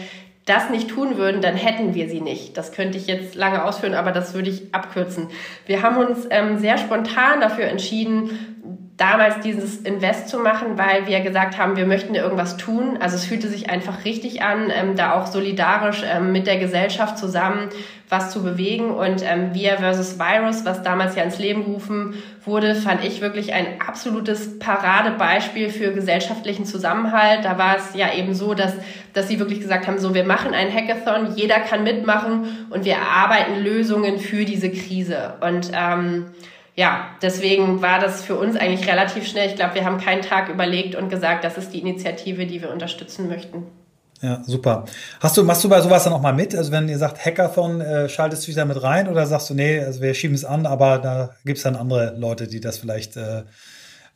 das 0.45 0.69
nicht 0.69 0.89
tun 0.89 1.17
würden, 1.17 1.41
dann 1.41 1.55
hätten 1.55 1.93
wir 1.93 2.09
sie 2.09 2.19
nicht. 2.19 2.57
Das 2.57 2.73
könnte 2.73 2.97
ich 2.97 3.07
jetzt 3.07 3.35
lange 3.35 3.63
ausführen, 3.63 3.93
aber 3.93 4.11
das 4.11 4.33
würde 4.33 4.49
ich 4.49 4.75
abkürzen. 4.75 5.27
Wir 5.65 5.81
haben 5.81 5.97
uns 5.97 6.27
ähm, 6.29 6.57
sehr 6.59 6.77
spontan 6.77 7.39
dafür 7.39 7.65
entschieden, 7.65 8.90
damals 9.01 9.39
dieses 9.39 9.77
Invest 9.77 10.29
zu 10.29 10.37
machen, 10.37 10.77
weil 10.77 11.07
wir 11.07 11.21
gesagt 11.21 11.57
haben, 11.57 11.75
wir 11.75 11.87
möchten 11.87 12.13
irgendwas 12.13 12.55
tun. 12.57 12.97
Also 12.99 13.15
es 13.15 13.25
fühlte 13.25 13.47
sich 13.47 13.69
einfach 13.69 14.05
richtig 14.05 14.43
an, 14.43 14.71
ähm, 14.71 14.95
da 14.95 15.13
auch 15.13 15.25
solidarisch 15.25 16.03
ähm, 16.05 16.31
mit 16.31 16.45
der 16.45 16.57
Gesellschaft 16.57 17.17
zusammen 17.17 17.69
was 18.09 18.29
zu 18.29 18.43
bewegen. 18.43 18.91
Und 18.91 19.23
ähm, 19.23 19.53
Wir 19.53 19.77
versus 19.77 20.19
Virus, 20.19 20.65
was 20.65 20.83
damals 20.83 21.15
ja 21.15 21.23
ins 21.23 21.39
Leben 21.39 21.63
gerufen 21.63 22.13
wurde, 22.45 22.75
fand 22.75 23.03
ich 23.03 23.21
wirklich 23.21 23.53
ein 23.53 23.81
absolutes 23.87 24.59
Paradebeispiel 24.59 25.69
für 25.69 25.93
gesellschaftlichen 25.93 26.65
Zusammenhalt. 26.65 27.43
Da 27.43 27.57
war 27.57 27.77
es 27.77 27.95
ja 27.95 28.13
eben 28.13 28.35
so, 28.35 28.53
dass, 28.53 28.73
dass 29.13 29.29
sie 29.29 29.39
wirklich 29.39 29.61
gesagt 29.61 29.87
haben, 29.87 29.97
so 29.97 30.13
wir 30.13 30.25
machen 30.25 30.53
ein 30.53 30.71
Hackathon, 30.71 31.35
jeder 31.37 31.59
kann 31.61 31.83
mitmachen 31.83 32.67
und 32.69 32.85
wir 32.85 32.93
erarbeiten 32.93 33.63
Lösungen 33.63 34.19
für 34.19 34.45
diese 34.45 34.69
Krise. 34.69 35.35
Und 35.39 35.71
ähm, 35.73 36.25
ja, 36.75 37.09
deswegen 37.21 37.81
war 37.81 37.99
das 37.99 38.23
für 38.23 38.35
uns 38.35 38.55
eigentlich 38.55 38.87
relativ 38.87 39.27
schnell. 39.27 39.49
Ich 39.49 39.55
glaube, 39.55 39.75
wir 39.75 39.85
haben 39.85 39.99
keinen 39.99 40.21
Tag 40.21 40.49
überlegt 40.49 40.95
und 40.95 41.09
gesagt, 41.09 41.43
das 41.43 41.57
ist 41.57 41.73
die 41.73 41.79
Initiative, 41.79 42.45
die 42.45 42.61
wir 42.61 42.71
unterstützen 42.71 43.27
möchten. 43.27 43.65
Ja, 44.21 44.41
super. 44.45 44.85
Hast 45.19 45.35
du, 45.35 45.43
machst 45.43 45.63
du 45.63 45.69
bei 45.69 45.81
sowas 45.81 46.03
dann 46.03 46.13
auch 46.13 46.21
mal 46.21 46.33
mit? 46.33 46.55
Also 46.55 46.71
wenn 46.71 46.87
ihr 46.87 46.99
sagt 46.99 47.25
Hackathon, 47.25 47.81
äh, 47.81 48.07
schaltest 48.07 48.43
du 48.43 48.47
dich 48.47 48.55
da 48.55 48.65
mit 48.65 48.81
rein 48.81 49.07
oder 49.07 49.25
sagst 49.25 49.49
du, 49.49 49.55
nee, 49.55 49.79
also 49.79 50.01
wir 50.01 50.13
schieben 50.13 50.35
es 50.35 50.45
an, 50.45 50.67
aber 50.67 50.99
da 50.99 51.31
gibt's 51.43 51.63
dann 51.63 51.75
andere 51.75 52.15
Leute, 52.17 52.47
die 52.47 52.61
das 52.61 52.77
vielleicht 52.77 53.17
äh, 53.17 53.43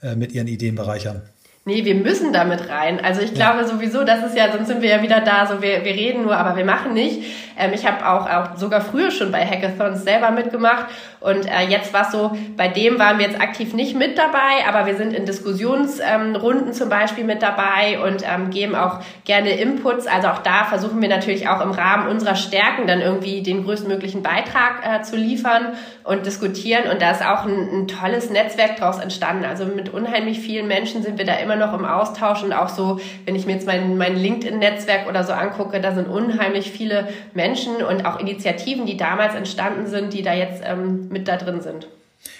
äh 0.02 0.16
mit 0.16 0.32
ihren 0.32 0.48
Ideen 0.48 0.76
bereichern? 0.76 1.24
Nee, 1.68 1.84
wir 1.84 1.96
müssen 1.96 2.32
damit 2.32 2.70
rein. 2.70 3.04
Also 3.04 3.22
ich 3.22 3.32
ja. 3.32 3.36
glaube 3.36 3.68
sowieso, 3.68 4.04
das 4.04 4.24
ist 4.24 4.38
ja, 4.38 4.52
sonst 4.52 4.68
sind 4.68 4.84
wir 4.84 4.90
ja 4.90 5.02
wieder 5.02 5.22
da, 5.22 5.48
so 5.48 5.64
wir, 5.64 5.84
wir 5.84 5.94
reden 5.94 6.22
nur, 6.22 6.38
aber 6.38 6.56
wir 6.56 6.64
machen 6.64 6.94
nicht. 6.94 7.24
Ähm, 7.58 7.72
ich 7.74 7.88
habe 7.88 8.08
auch, 8.08 8.30
auch 8.30 8.56
sogar 8.56 8.82
früher 8.82 9.10
schon 9.10 9.32
bei 9.32 9.44
Hackathons 9.44 10.04
selber 10.04 10.30
mitgemacht 10.30 10.86
und 11.26 11.48
äh, 11.48 11.68
jetzt 11.68 11.92
war 11.92 12.12
so, 12.12 12.38
bei 12.56 12.68
dem 12.68 13.00
waren 13.00 13.18
wir 13.18 13.26
jetzt 13.26 13.42
aktiv 13.42 13.74
nicht 13.74 13.96
mit 13.96 14.16
dabei, 14.16 14.68
aber 14.70 14.86
wir 14.86 14.96
sind 14.96 15.12
in 15.12 15.26
Diskussionsrunden 15.26 16.68
ähm, 16.68 16.74
zum 16.74 16.88
Beispiel 16.88 17.24
mit 17.24 17.42
dabei 17.42 18.00
und 18.00 18.24
ähm, 18.24 18.52
geben 18.52 18.76
auch 18.76 19.00
gerne 19.24 19.50
Inputs. 19.50 20.06
Also 20.06 20.28
auch 20.28 20.44
da 20.44 20.66
versuchen 20.66 21.02
wir 21.02 21.10
natürlich 21.10 21.50
auch 21.50 21.62
im 21.62 21.72
Rahmen 21.72 22.10
unserer 22.10 22.36
Stärken 22.36 22.86
dann 22.86 23.02
irgendwie 23.02 23.42
den 23.42 23.64
größtmöglichen 23.64 24.22
Beitrag 24.22 24.84
äh, 24.84 25.02
zu 25.02 25.16
liefern 25.16 25.74
und 26.04 26.28
diskutieren 26.28 26.92
und 26.92 27.02
da 27.02 27.10
ist 27.10 27.26
auch 27.26 27.46
ein, 27.46 27.70
ein 27.72 27.88
tolles 27.88 28.30
Netzwerk 28.30 28.76
daraus 28.78 29.00
entstanden. 29.00 29.46
Also 29.46 29.66
mit 29.66 29.92
unheimlich 29.92 30.40
vielen 30.40 30.68
Menschen 30.68 31.02
sind 31.02 31.18
wir 31.18 31.26
da 31.26 31.34
immer 31.38 31.56
noch 31.56 31.74
im 31.74 31.86
Austausch 31.86 32.44
und 32.44 32.54
auch 32.54 32.70
so, 32.70 33.00
wenn 33.26 33.36
ich 33.36 33.48
mir 33.48 33.54
jetzt 33.54 33.66
mein, 33.66 33.98
mein 33.98 34.16
LinkedIn-Netzwerk 34.16 35.08
oder 35.10 35.24
so 35.24 35.34
angucke, 35.34 35.82
da 35.82 35.92
sind 35.94 36.08
unheimlich 36.08 36.70
viele 36.70 37.08
Menschen 37.34 37.78
und 37.78 38.06
auch 38.06 38.20
Initiativen, 38.20 38.86
die 38.86 38.98
damals 38.98 39.34
entstanden 39.34 39.88
sind, 39.88 40.14
die 40.14 40.22
da 40.22 40.36
jetzt 40.36 40.62
ähm, 40.64 41.10
mit 41.16 41.28
da 41.28 41.38
drin 41.38 41.62
sind. 41.62 41.88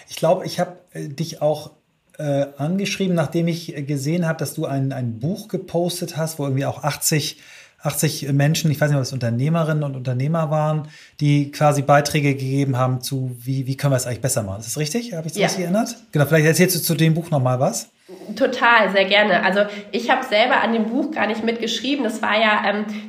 Ich 0.10 0.18
glaube, 0.18 0.46
ich 0.46 0.60
habe 0.60 0.78
äh, 0.94 1.08
dich 1.08 1.42
auch 1.42 1.72
äh, 2.18 2.48
angeschrieben, 2.58 3.16
nachdem 3.16 3.48
ich 3.48 3.74
gesehen 3.88 4.28
habe, 4.28 4.38
dass 4.38 4.54
du 4.54 4.66
ein, 4.66 4.92
ein 4.92 5.20
Buch 5.20 5.48
gepostet 5.48 6.18
hast, 6.18 6.40
wo 6.40 6.44
irgendwie 6.44 6.66
auch 6.66 6.84
80 6.84 7.42
80 7.86 8.34
Menschen, 8.34 8.72
ich 8.72 8.82
weiß 8.82 8.90
nicht, 8.90 8.98
ob 8.98 9.04
es 9.04 9.14
Unternehmerinnen 9.14 9.84
und 9.84 9.96
Unternehmer 9.96 10.50
waren, 10.50 10.88
die 11.20 11.52
quasi 11.52 11.84
Beiträge 11.84 12.34
gegeben 12.34 12.78
haben 12.78 13.02
zu, 13.02 13.36
wie, 13.40 13.68
wie 13.68 13.78
können 13.78 13.94
wir 13.94 13.98
es 13.98 14.08
eigentlich 14.08 14.22
besser 14.22 14.42
machen. 14.42 14.62
Ist 14.62 14.70
das 14.70 14.78
richtig? 14.78 15.14
Habe 15.14 15.28
ich 15.28 15.34
das 15.34 15.40
ja. 15.40 15.46
richtig 15.48 15.66
erinnert? 15.66 15.96
Genau, 16.12 16.26
vielleicht 16.26 16.48
erzählst 16.48 16.76
du 16.76 16.80
zu 16.80 16.96
dem 16.96 17.14
Buch 17.14 17.30
nochmal 17.30 17.60
was. 17.60 17.90
Total, 18.36 18.92
sehr 18.92 19.06
gerne. 19.06 19.44
Also 19.44 19.62
ich 19.92 20.12
habe 20.12 20.24
selber 20.24 20.62
an 20.62 20.74
dem 20.74 20.86
Buch 20.86 21.10
gar 21.10 21.26
nicht 21.26 21.44
mitgeschrieben. 21.44 22.04
Das 22.04 22.22
war 22.22 22.40
ja, 22.40 22.62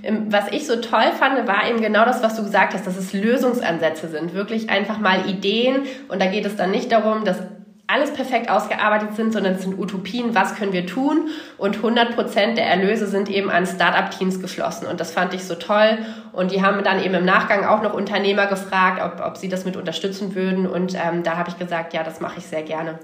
ähm, 0.03 0.27
was 0.31 0.49
ich 0.53 0.67
so 0.67 0.77
toll 0.77 1.13
fand, 1.19 1.47
war 1.47 1.69
eben 1.69 1.83
genau 1.83 2.07
das, 2.07 2.23
was 2.23 2.35
du 2.37 2.43
gesagt 2.43 2.73
hast, 2.73 2.87
dass 2.87 2.97
es 2.97 3.13
Lösungsansätze 3.13 4.09
sind. 4.09 4.33
Wirklich 4.33 4.71
einfach 4.71 4.99
mal 4.99 5.29
Ideen. 5.29 5.83
Und 6.09 6.23
da 6.23 6.27
geht 6.27 6.47
es 6.47 6.57
dann 6.57 6.71
nicht 6.71 6.93
darum, 6.93 7.27
dass 7.27 7.43
alles 7.87 8.11
perfekt 8.15 8.49
ausgearbeitet 8.49 9.15
sind, 9.15 9.35
sondern 9.35 9.55
es 9.55 9.63
sind 9.63 9.79
Utopien, 9.79 10.35
was 10.35 10.57
können 10.57 10.73
wir 10.73 10.87
tun? 10.87 11.29
Und 11.59 11.77
100 11.77 12.15
Prozent 12.15 12.57
der 12.57 12.67
Erlöse 12.67 13.07
sind 13.07 13.29
eben 13.29 13.51
an 13.51 13.67
Start-up-Teams 13.67 14.41
geflossen. 14.41 14.89
Und 14.89 14.99
das 14.99 15.13
fand 15.13 15.35
ich 15.35 15.45
so 15.45 15.57
toll. 15.57 15.99
Und 16.33 16.53
die 16.53 16.63
haben 16.63 16.83
dann 16.85 17.05
eben 17.05 17.15
im 17.15 17.27
Nachgang 17.27 17.67
auch 17.67 17.83
noch 17.83 17.93
Unternehmer 17.93 18.47
gefragt, 18.47 19.03
ob, 19.03 19.25
ob 19.25 19.37
sie 19.37 19.51
das 19.51 19.67
mit 19.67 19.77
unterstützen 19.77 20.35
würden. 20.35 20.67
Und 20.67 20.95
ähm, 20.95 21.23
da 21.23 21.37
habe 21.37 21.51
ich 21.51 21.59
gesagt, 21.59 21.93
ja, 21.93 22.03
das 22.03 22.21
mache 22.21 22.39
ich 22.39 22.47
sehr 22.47 22.63
gerne. 22.63 22.99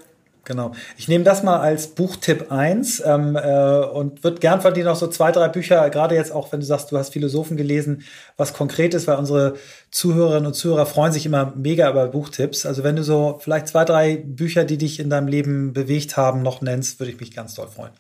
Genau. 0.44 0.72
Ich 0.96 1.06
nehme 1.06 1.22
das 1.22 1.44
mal 1.44 1.60
als 1.60 1.88
Buchtipp 1.88 2.50
1 2.50 3.02
ähm, 3.06 3.36
äh, 3.36 3.84
und 3.84 4.24
würde 4.24 4.40
gern 4.40 4.60
von 4.60 4.74
dir 4.74 4.84
noch 4.84 4.96
so 4.96 5.06
zwei, 5.06 5.30
drei 5.30 5.48
Bücher, 5.48 5.88
gerade 5.90 6.16
jetzt 6.16 6.32
auch, 6.32 6.50
wenn 6.50 6.60
du 6.60 6.66
sagst, 6.66 6.90
du 6.90 6.98
hast 6.98 7.12
Philosophen 7.12 7.56
gelesen, 7.56 8.02
was 8.36 8.52
konkret 8.52 8.92
ist, 8.94 9.06
weil 9.06 9.18
unsere 9.18 9.54
Zuhörerinnen 9.92 10.46
und 10.46 10.54
Zuhörer 10.54 10.86
freuen 10.86 11.12
sich 11.12 11.26
immer 11.26 11.52
mega 11.56 11.88
über 11.88 12.08
Buchtipps. 12.08 12.66
Also 12.66 12.82
wenn 12.82 12.96
du 12.96 13.04
so 13.04 13.38
vielleicht 13.40 13.68
zwei, 13.68 13.84
drei 13.84 14.16
Bücher, 14.16 14.64
die 14.64 14.78
dich 14.78 14.98
in 14.98 15.10
deinem 15.10 15.28
Leben 15.28 15.72
bewegt 15.72 16.16
haben, 16.16 16.42
noch 16.42 16.60
nennst, 16.60 16.98
würde 16.98 17.12
ich 17.12 17.20
mich 17.20 17.32
ganz 17.32 17.54
doll 17.54 17.68
freuen. 17.68 17.92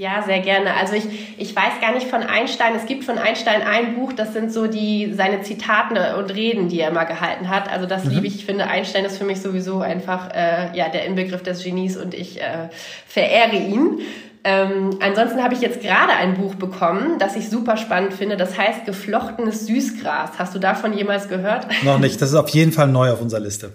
Ja, 0.00 0.22
sehr 0.22 0.40
gerne. 0.40 0.72
Also 0.76 0.94
ich, 0.94 1.04
ich 1.36 1.54
weiß 1.54 1.78
gar 1.82 1.92
nicht 1.92 2.06
von 2.06 2.22
Einstein. 2.22 2.74
Es 2.74 2.86
gibt 2.86 3.04
von 3.04 3.18
Einstein 3.18 3.60
ein 3.60 3.96
Buch, 3.96 4.14
das 4.14 4.32
sind 4.32 4.50
so 4.50 4.66
die 4.66 5.12
seine 5.12 5.42
Zitaten 5.42 5.98
und 6.16 6.34
Reden, 6.34 6.70
die 6.70 6.80
er 6.80 6.88
immer 6.88 7.04
gehalten 7.04 7.50
hat. 7.50 7.70
Also 7.70 7.84
das 7.84 8.06
mhm. 8.06 8.12
liebe 8.12 8.26
ich. 8.26 8.36
Ich 8.36 8.46
finde, 8.46 8.66
Einstein 8.66 9.04
ist 9.04 9.18
für 9.18 9.24
mich 9.24 9.42
sowieso 9.42 9.80
einfach 9.80 10.34
äh, 10.34 10.74
ja 10.74 10.88
der 10.88 11.04
Inbegriff 11.04 11.42
des 11.42 11.62
Genies 11.62 11.98
und 11.98 12.14
ich 12.14 12.40
äh, 12.40 12.70
verehre 13.06 13.56
ihn. 13.56 14.00
Ähm, 14.42 14.98
ansonsten 15.00 15.42
habe 15.42 15.52
ich 15.52 15.60
jetzt 15.60 15.82
gerade 15.82 16.12
ein 16.12 16.34
Buch 16.34 16.54
bekommen, 16.54 17.18
das 17.18 17.36
ich 17.36 17.50
super 17.50 17.76
spannend 17.76 18.14
finde. 18.14 18.38
Das 18.38 18.56
heißt 18.56 18.86
Geflochtenes 18.86 19.66
Süßgras. 19.66 20.30
Hast 20.38 20.54
du 20.54 20.58
davon 20.58 20.94
jemals 20.94 21.28
gehört? 21.28 21.66
Noch 21.82 21.98
nicht. 21.98 22.20
Das 22.22 22.30
ist 22.30 22.34
auf 22.34 22.48
jeden 22.48 22.72
Fall 22.72 22.88
neu 22.88 23.12
auf 23.12 23.20
unserer 23.20 23.40
Liste. 23.40 23.72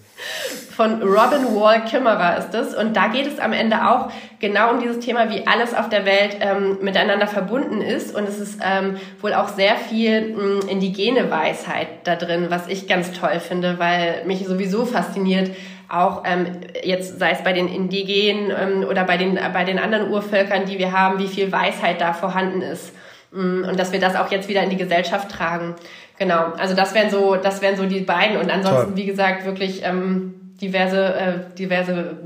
Von 0.76 1.04
Robin 1.04 1.56
Wall 1.56 1.86
Kimmerer 1.86 2.38
ist 2.38 2.54
es. 2.56 2.74
Und 2.74 2.98
da 2.98 3.08
geht 3.08 3.28
es 3.28 3.40
am 3.40 3.54
Ende 3.54 3.88
auch 3.88 4.10
genau 4.40 4.72
um 4.72 4.82
dieses 4.82 5.00
Thema, 5.00 5.30
wie 5.30 5.46
alles 5.46 5.76
auf 5.76 5.88
der 5.88 6.04
Welt 6.06 6.38
ähm, 6.42 6.80
miteinander 6.82 7.28
verbunden 7.28 7.82
ist. 7.82 8.16
Und 8.16 8.28
es 8.28 8.40
ist 8.40 8.60
ähm, 8.64 8.98
wohl 9.22 9.36
auch 9.36 9.50
sehr 9.50 9.76
viel 9.76 10.34
mh, 10.34 10.42
hm, 10.42 10.70
indigene 10.70 11.30
Weisheit 11.30 11.88
da 12.06 12.16
drin, 12.16 12.48
was 12.50 12.68
ich 12.68 12.88
ganz 12.88 13.12
toll 13.14 13.40
finde, 13.40 13.78
weil 13.78 14.26
mich 14.26 14.46
sowieso 14.48 14.86
fasziniert, 14.86 15.52
auch 15.90 16.24
ähm, 16.26 16.48
jetzt 16.84 17.20
sei 17.20 17.32
es 17.32 17.44
bei 17.44 17.54
den 17.54 17.68
Indigenen 17.68 18.52
ähm, 18.52 18.84
oder 18.90 19.04
bei 19.04 19.18
den, 19.18 19.40
bei 19.54 19.64
den 19.64 19.80
anderen 19.80 20.10
Urvölkern, 20.10 20.66
die 20.66 20.80
wir 20.80 20.92
haben, 20.92 21.20
wie 21.20 21.28
viel 21.28 21.52
Weisheit 21.52 22.02
da 22.02 22.14
vorhanden 22.14 22.62
ist. 22.62 22.92
Mm, 23.32 23.64
und 23.64 23.80
dass 23.80 23.92
wir 23.92 24.00
das 24.00 24.16
auch 24.16 24.32
jetzt 24.32 24.48
wieder 24.48 24.64
in 24.64 24.70
die 24.70 24.78
Gesellschaft 24.78 25.30
tragen. 25.30 25.76
Genau, 26.18 26.54
also 26.58 26.76
das 26.76 26.94
wären 26.94 27.10
so, 27.10 27.36
das 27.36 27.62
wären 27.62 27.76
so 27.76 27.86
die 27.86 28.02
beiden. 28.02 28.38
Und 28.38 28.50
ansonsten, 28.50 28.88
Toll. 28.88 28.98
wie 28.98 29.06
gesagt, 29.06 29.46
wirklich 29.46 29.82
ähm, 29.84 30.34
diverse, 30.62 31.14
äh, 31.14 31.34
diverse 31.58 32.18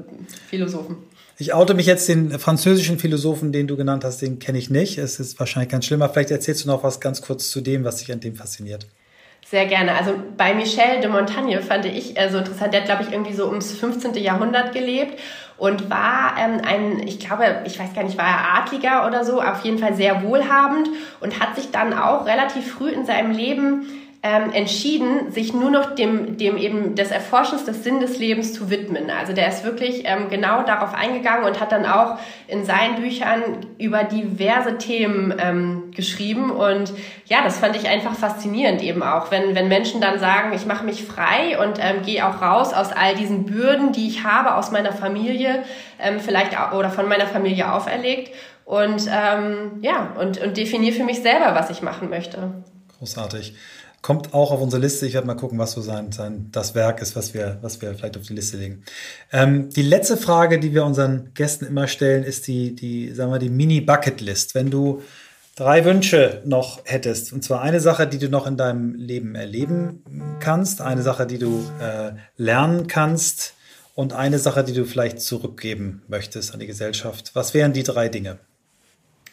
Philosophen. 0.48 0.98
Ich 1.42 1.54
oute 1.54 1.74
mich 1.74 1.86
jetzt 1.86 2.08
den 2.10 2.38
französischen 2.38 3.00
Philosophen, 3.00 3.52
den 3.52 3.66
du 3.66 3.78
genannt 3.78 4.04
hast, 4.04 4.22
den 4.22 4.40
kenne 4.40 4.58
ich 4.58 4.70
nicht. 4.70 4.98
Es 4.98 5.20
ist 5.20 5.40
wahrscheinlich 5.40 5.72
ganz 5.72 5.86
schlimmer. 5.86 6.10
Vielleicht 6.10 6.32
erzählst 6.32 6.66
du 6.66 6.68
noch 6.68 6.84
was 6.84 7.00
ganz 7.00 7.22
kurz 7.22 7.50
zu 7.50 7.62
dem, 7.62 7.86
was 7.86 7.98
dich 7.98 8.12
an 8.12 8.20
dem 8.20 8.36
fasziniert. 8.36 8.88
Sehr 9.50 9.66
gerne. 9.66 9.96
Also 9.96 10.14
bei 10.38 10.54
Michel 10.54 11.00
de 11.02 11.10
Montaigne 11.10 11.60
fand 11.64 11.84
ich 11.86 12.16
äh, 12.16 12.30
so 12.30 12.38
interessant. 12.38 12.72
Der 12.72 12.82
hat, 12.82 12.86
glaube 12.86 13.02
ich, 13.02 13.12
irgendwie 13.12 13.34
so 13.34 13.48
ums 13.48 13.74
15. 13.74 14.14
Jahrhundert 14.14 14.74
gelebt 14.74 15.20
und 15.58 15.90
war 15.90 16.36
ähm, 16.38 16.62
ein, 16.64 17.08
ich 17.08 17.20
glaube, 17.20 17.64
ich 17.66 17.80
weiß 17.80 17.96
gar 17.96 18.04
nicht, 18.04 18.16
war 18.16 18.28
er 18.28 18.62
Adliger 18.62 19.08
oder 19.08 19.26
so, 19.26 19.42
auf 19.42 19.64
jeden 19.64 19.80
Fall 19.80 19.96
sehr 19.96 20.22
wohlhabend 20.22 20.90
und 21.20 21.40
hat 21.40 21.56
sich 21.56 21.72
dann 21.72 21.94
auch 21.94 22.28
relativ 22.28 22.72
früh 22.72 22.92
in 22.92 23.08
seinem 23.08 23.32
Leben 23.32 23.88
ähm, 24.22 24.52
entschieden, 24.52 25.32
sich 25.32 25.54
nur 25.54 25.72
noch 25.72 25.96
dem, 25.96 26.36
dem 26.36 26.58
eben 26.58 26.96
des 26.96 27.10
Erforschens 27.10 27.64
des 27.64 27.86
Sinn 27.86 28.02
des 28.02 28.20
Lebens 28.20 28.52
zu 28.52 28.70
widmen. 28.70 29.10
Also 29.10 29.32
der 29.32 29.48
ist 29.48 29.64
wirklich 29.64 30.04
ähm, 30.04 30.30
genau 30.30 30.64
darauf 30.64 30.94
eingegangen 30.94 31.46
und 31.46 31.62
hat 31.62 31.72
dann 31.72 31.86
auch 31.86 32.18
in 32.48 32.66
seinen 32.66 33.02
Büchern 33.02 33.42
über 33.78 34.04
diverse 34.04 34.78
Themen 34.78 35.34
ähm, 35.40 35.92
geschrieben. 35.96 36.52
Und 36.52 36.92
ja, 37.28 37.42
das 37.46 37.60
fand 37.60 37.78
ich 37.78 37.88
einfach 37.88 38.14
faszinierend 38.14 38.84
eben 38.84 39.04
auch, 39.04 39.32
wenn, 39.32 39.56
wenn 39.56 39.70
Menschen 39.70 40.02
dann 40.02 40.20
sagen, 40.20 40.52
ich 40.54 40.66
mache 40.66 40.84
mich 40.84 41.06
frei 41.06 41.58
und 41.58 41.80
ähm, 41.80 42.02
gehe 42.06 42.28
auch 42.28 42.42
raus 42.42 42.74
aus 42.74 42.92
all 42.92 43.16
diesen 43.16 43.46
Bürden, 43.46 43.94
die 43.94 44.08
ich 44.08 44.26
habe 44.26 44.56
aus 44.56 44.72
meiner 44.72 44.92
Familie, 44.92 45.64
ähm, 45.98 46.20
vielleicht 46.20 46.60
auch, 46.60 46.74
oder 46.74 46.90
von 46.90 47.08
meiner 47.08 47.28
Familie 47.28 47.72
auferlegt. 47.72 48.36
Und 48.66 49.10
ähm, 49.10 49.80
ja, 49.82 50.14
und, 50.20 50.42
und 50.42 50.58
definiere 50.58 50.94
für 50.94 51.06
mich 51.06 51.22
selber, 51.22 51.56
was 51.56 51.70
ich 51.70 51.82
machen 51.82 52.10
möchte. 52.10 52.52
Großartig. 53.00 53.56
Kommt 54.02 54.34
auch 54.34 54.52
auf 54.52 54.62
unsere 54.62 54.82
Liste. 54.82 55.06
Ich 55.06 55.14
werde 55.14 55.28
mal 55.28 55.36
gucken, 55.36 55.60
was 55.60 55.74
so 55.74 55.82
sein, 55.82 56.12
sein 56.12 56.50
das 56.52 56.74
Werk 56.74 57.02
ist, 57.02 57.16
was 57.16 57.34
wir, 57.34 57.58
was 57.62 57.82
wir 57.82 57.94
vielleicht 57.94 58.18
auf 58.18 58.24
die 58.24 58.34
Liste 58.34 58.58
legen. 58.58 58.84
Ähm, 59.32 59.70
die 59.70 59.82
letzte 59.82 60.16
Frage, 60.16 60.60
die 60.60 60.74
wir 60.74 60.86
unseren 60.86 61.34
Gästen 61.34 61.66
immer 61.66 61.88
stellen, 61.88 62.24
ist 62.24 62.48
die, 62.48 62.76
die, 62.76 63.14
sagen 63.14 63.32
wir, 63.32 63.40
die 63.40 63.50
Mini-Bucket-List. 63.50 64.56
Wenn 64.56 64.72
du 64.72 65.02
drei 65.56 65.84
Wünsche 65.84 66.42
noch 66.46 66.80
hättest, 66.86 67.34
und 67.34 67.44
zwar 67.44 67.62
eine 67.62 67.82
Sache, 67.82 68.08
die 68.08 68.18
du 68.18 68.30
noch 68.30 68.48
in 68.48 68.56
deinem 68.56 68.96
Leben 68.96 69.36
erleben 69.36 70.38
kannst, 70.40 70.80
eine 70.80 71.02
Sache, 71.02 71.28
die 71.28 71.38
du 71.38 71.64
äh, 71.82 72.14
lernen 72.38 72.88
kannst 72.88 73.54
und 73.96 74.14
eine 74.14 74.40
Sache, 74.40 74.64
die 74.64 74.74
du 74.74 74.86
vielleicht 74.86 75.20
zurückgeben 75.20 76.04
möchtest 76.08 76.54
an 76.54 76.62
die 76.62 76.68
Gesellschaft. 76.68 77.32
Was 77.34 77.54
wären 77.54 77.74
die 77.74 77.84
drei 77.84 78.08
Dinge? 78.08 78.40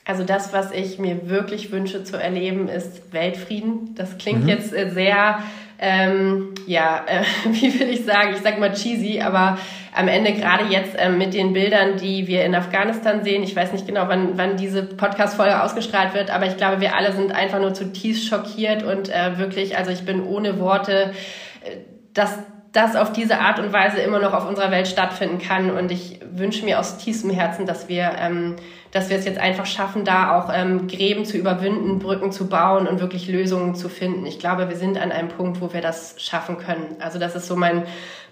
Also 0.09 0.23
das, 0.23 0.53
was 0.53 0.71
ich 0.71 1.01
mir 1.01 1.29
wirklich 1.29 1.73
wünsche 1.73 2.05
zu 2.05 2.17
erleben, 2.17 2.69
ist 2.69 3.13
Weltfrieden. 3.13 3.97
Das 3.97 4.19
klingt 4.19 4.45
mhm. 4.45 4.49
jetzt 4.49 4.73
äh, 4.73 4.89
sehr, 4.89 5.41
ähm, 5.81 6.55
ja, 6.65 7.05
äh, 7.09 7.25
wie 7.51 7.81
will 7.81 7.91
ich 7.91 8.05
sagen, 8.05 8.31
ich 8.33 8.41
sag 8.41 8.61
mal 8.61 8.73
cheesy, 8.73 9.21
aber 9.21 9.59
am 9.93 10.07
Ende 10.07 10.33
gerade 10.33 10.67
jetzt 10.67 10.95
äh, 10.97 11.11
mit 11.11 11.35
den 11.35 11.53
Bildern, 11.53 11.97
die 11.97 12.29
wir 12.29 12.45
in 12.45 12.55
Afghanistan 12.55 13.25
sehen, 13.25 13.43
ich 13.43 13.57
weiß 13.57 13.73
nicht 13.73 13.85
genau, 13.85 14.05
wann, 14.07 14.39
wann 14.39 14.57
diese 14.57 14.85
Podcast-Folge 14.85 15.61
ausgestrahlt 15.61 16.15
wird, 16.15 16.31
aber 16.31 16.47
ich 16.47 16.57
glaube, 16.57 16.81
wir 16.81 16.95
alle 16.95 17.13
sind 17.13 17.33
einfach 17.33 17.59
nur 17.59 17.75
zutiefst 17.75 18.29
schockiert 18.29 18.85
und 18.85 19.09
äh, 19.09 19.39
wirklich, 19.39 19.77
also 19.77 19.91
ich 19.91 20.05
bin 20.05 20.23
ohne 20.23 20.61
Worte, 20.61 21.15
äh, 21.65 21.79
dass 22.15 22.39
das 22.77 22.95
auf 22.95 23.13
diese 23.13 23.41
Art 23.41 23.59
und 23.59 23.73
Weise 23.73 23.99
immer 23.99 24.19
noch 24.19 24.35
auf 24.35 24.47
unserer 24.47 24.71
Welt 24.71 24.87
stattfinden 24.87 25.39
kann. 25.39 25.71
Und 25.71 25.91
ich 25.91 26.21
wünsche 26.31 26.65
mir 26.65 26.79
aus 26.79 26.99
tiefstem 26.99 27.31
Herzen, 27.31 27.65
dass 27.65 27.89
wir, 27.89 28.13
ähm, 28.19 28.57
dass 28.93 29.09
wir 29.09 29.17
es 29.17 29.25
jetzt 29.25 29.39
einfach 29.39 29.65
schaffen, 29.65 30.05
da 30.05 30.37
auch 30.37 30.51
ähm, 30.55 30.87
Gräben 30.87 31.25
zu 31.25 31.39
überwinden, 31.39 31.99
Brücken 31.99 32.33
zu 32.33 32.49
bauen 32.49 32.87
und 32.87 33.01
wirklich 33.01 33.29
Lösungen 33.29 33.75
zu 33.75 33.89
finden. 33.89 34.27
Ich 34.27 34.39
glaube, 34.39 34.69
wir 34.69 34.77
sind 34.77 34.99
an 34.99 35.11
einem 35.11 35.29
Punkt, 35.29 35.63
wo 35.63 35.73
wir 35.73 35.81
das 35.81 36.17
schaffen 36.19 36.59
können. 36.59 36.97
Also 37.01 37.19
das 37.19 37.35
ist 37.35 37.47
so 37.47 37.57
mein, 37.57 37.85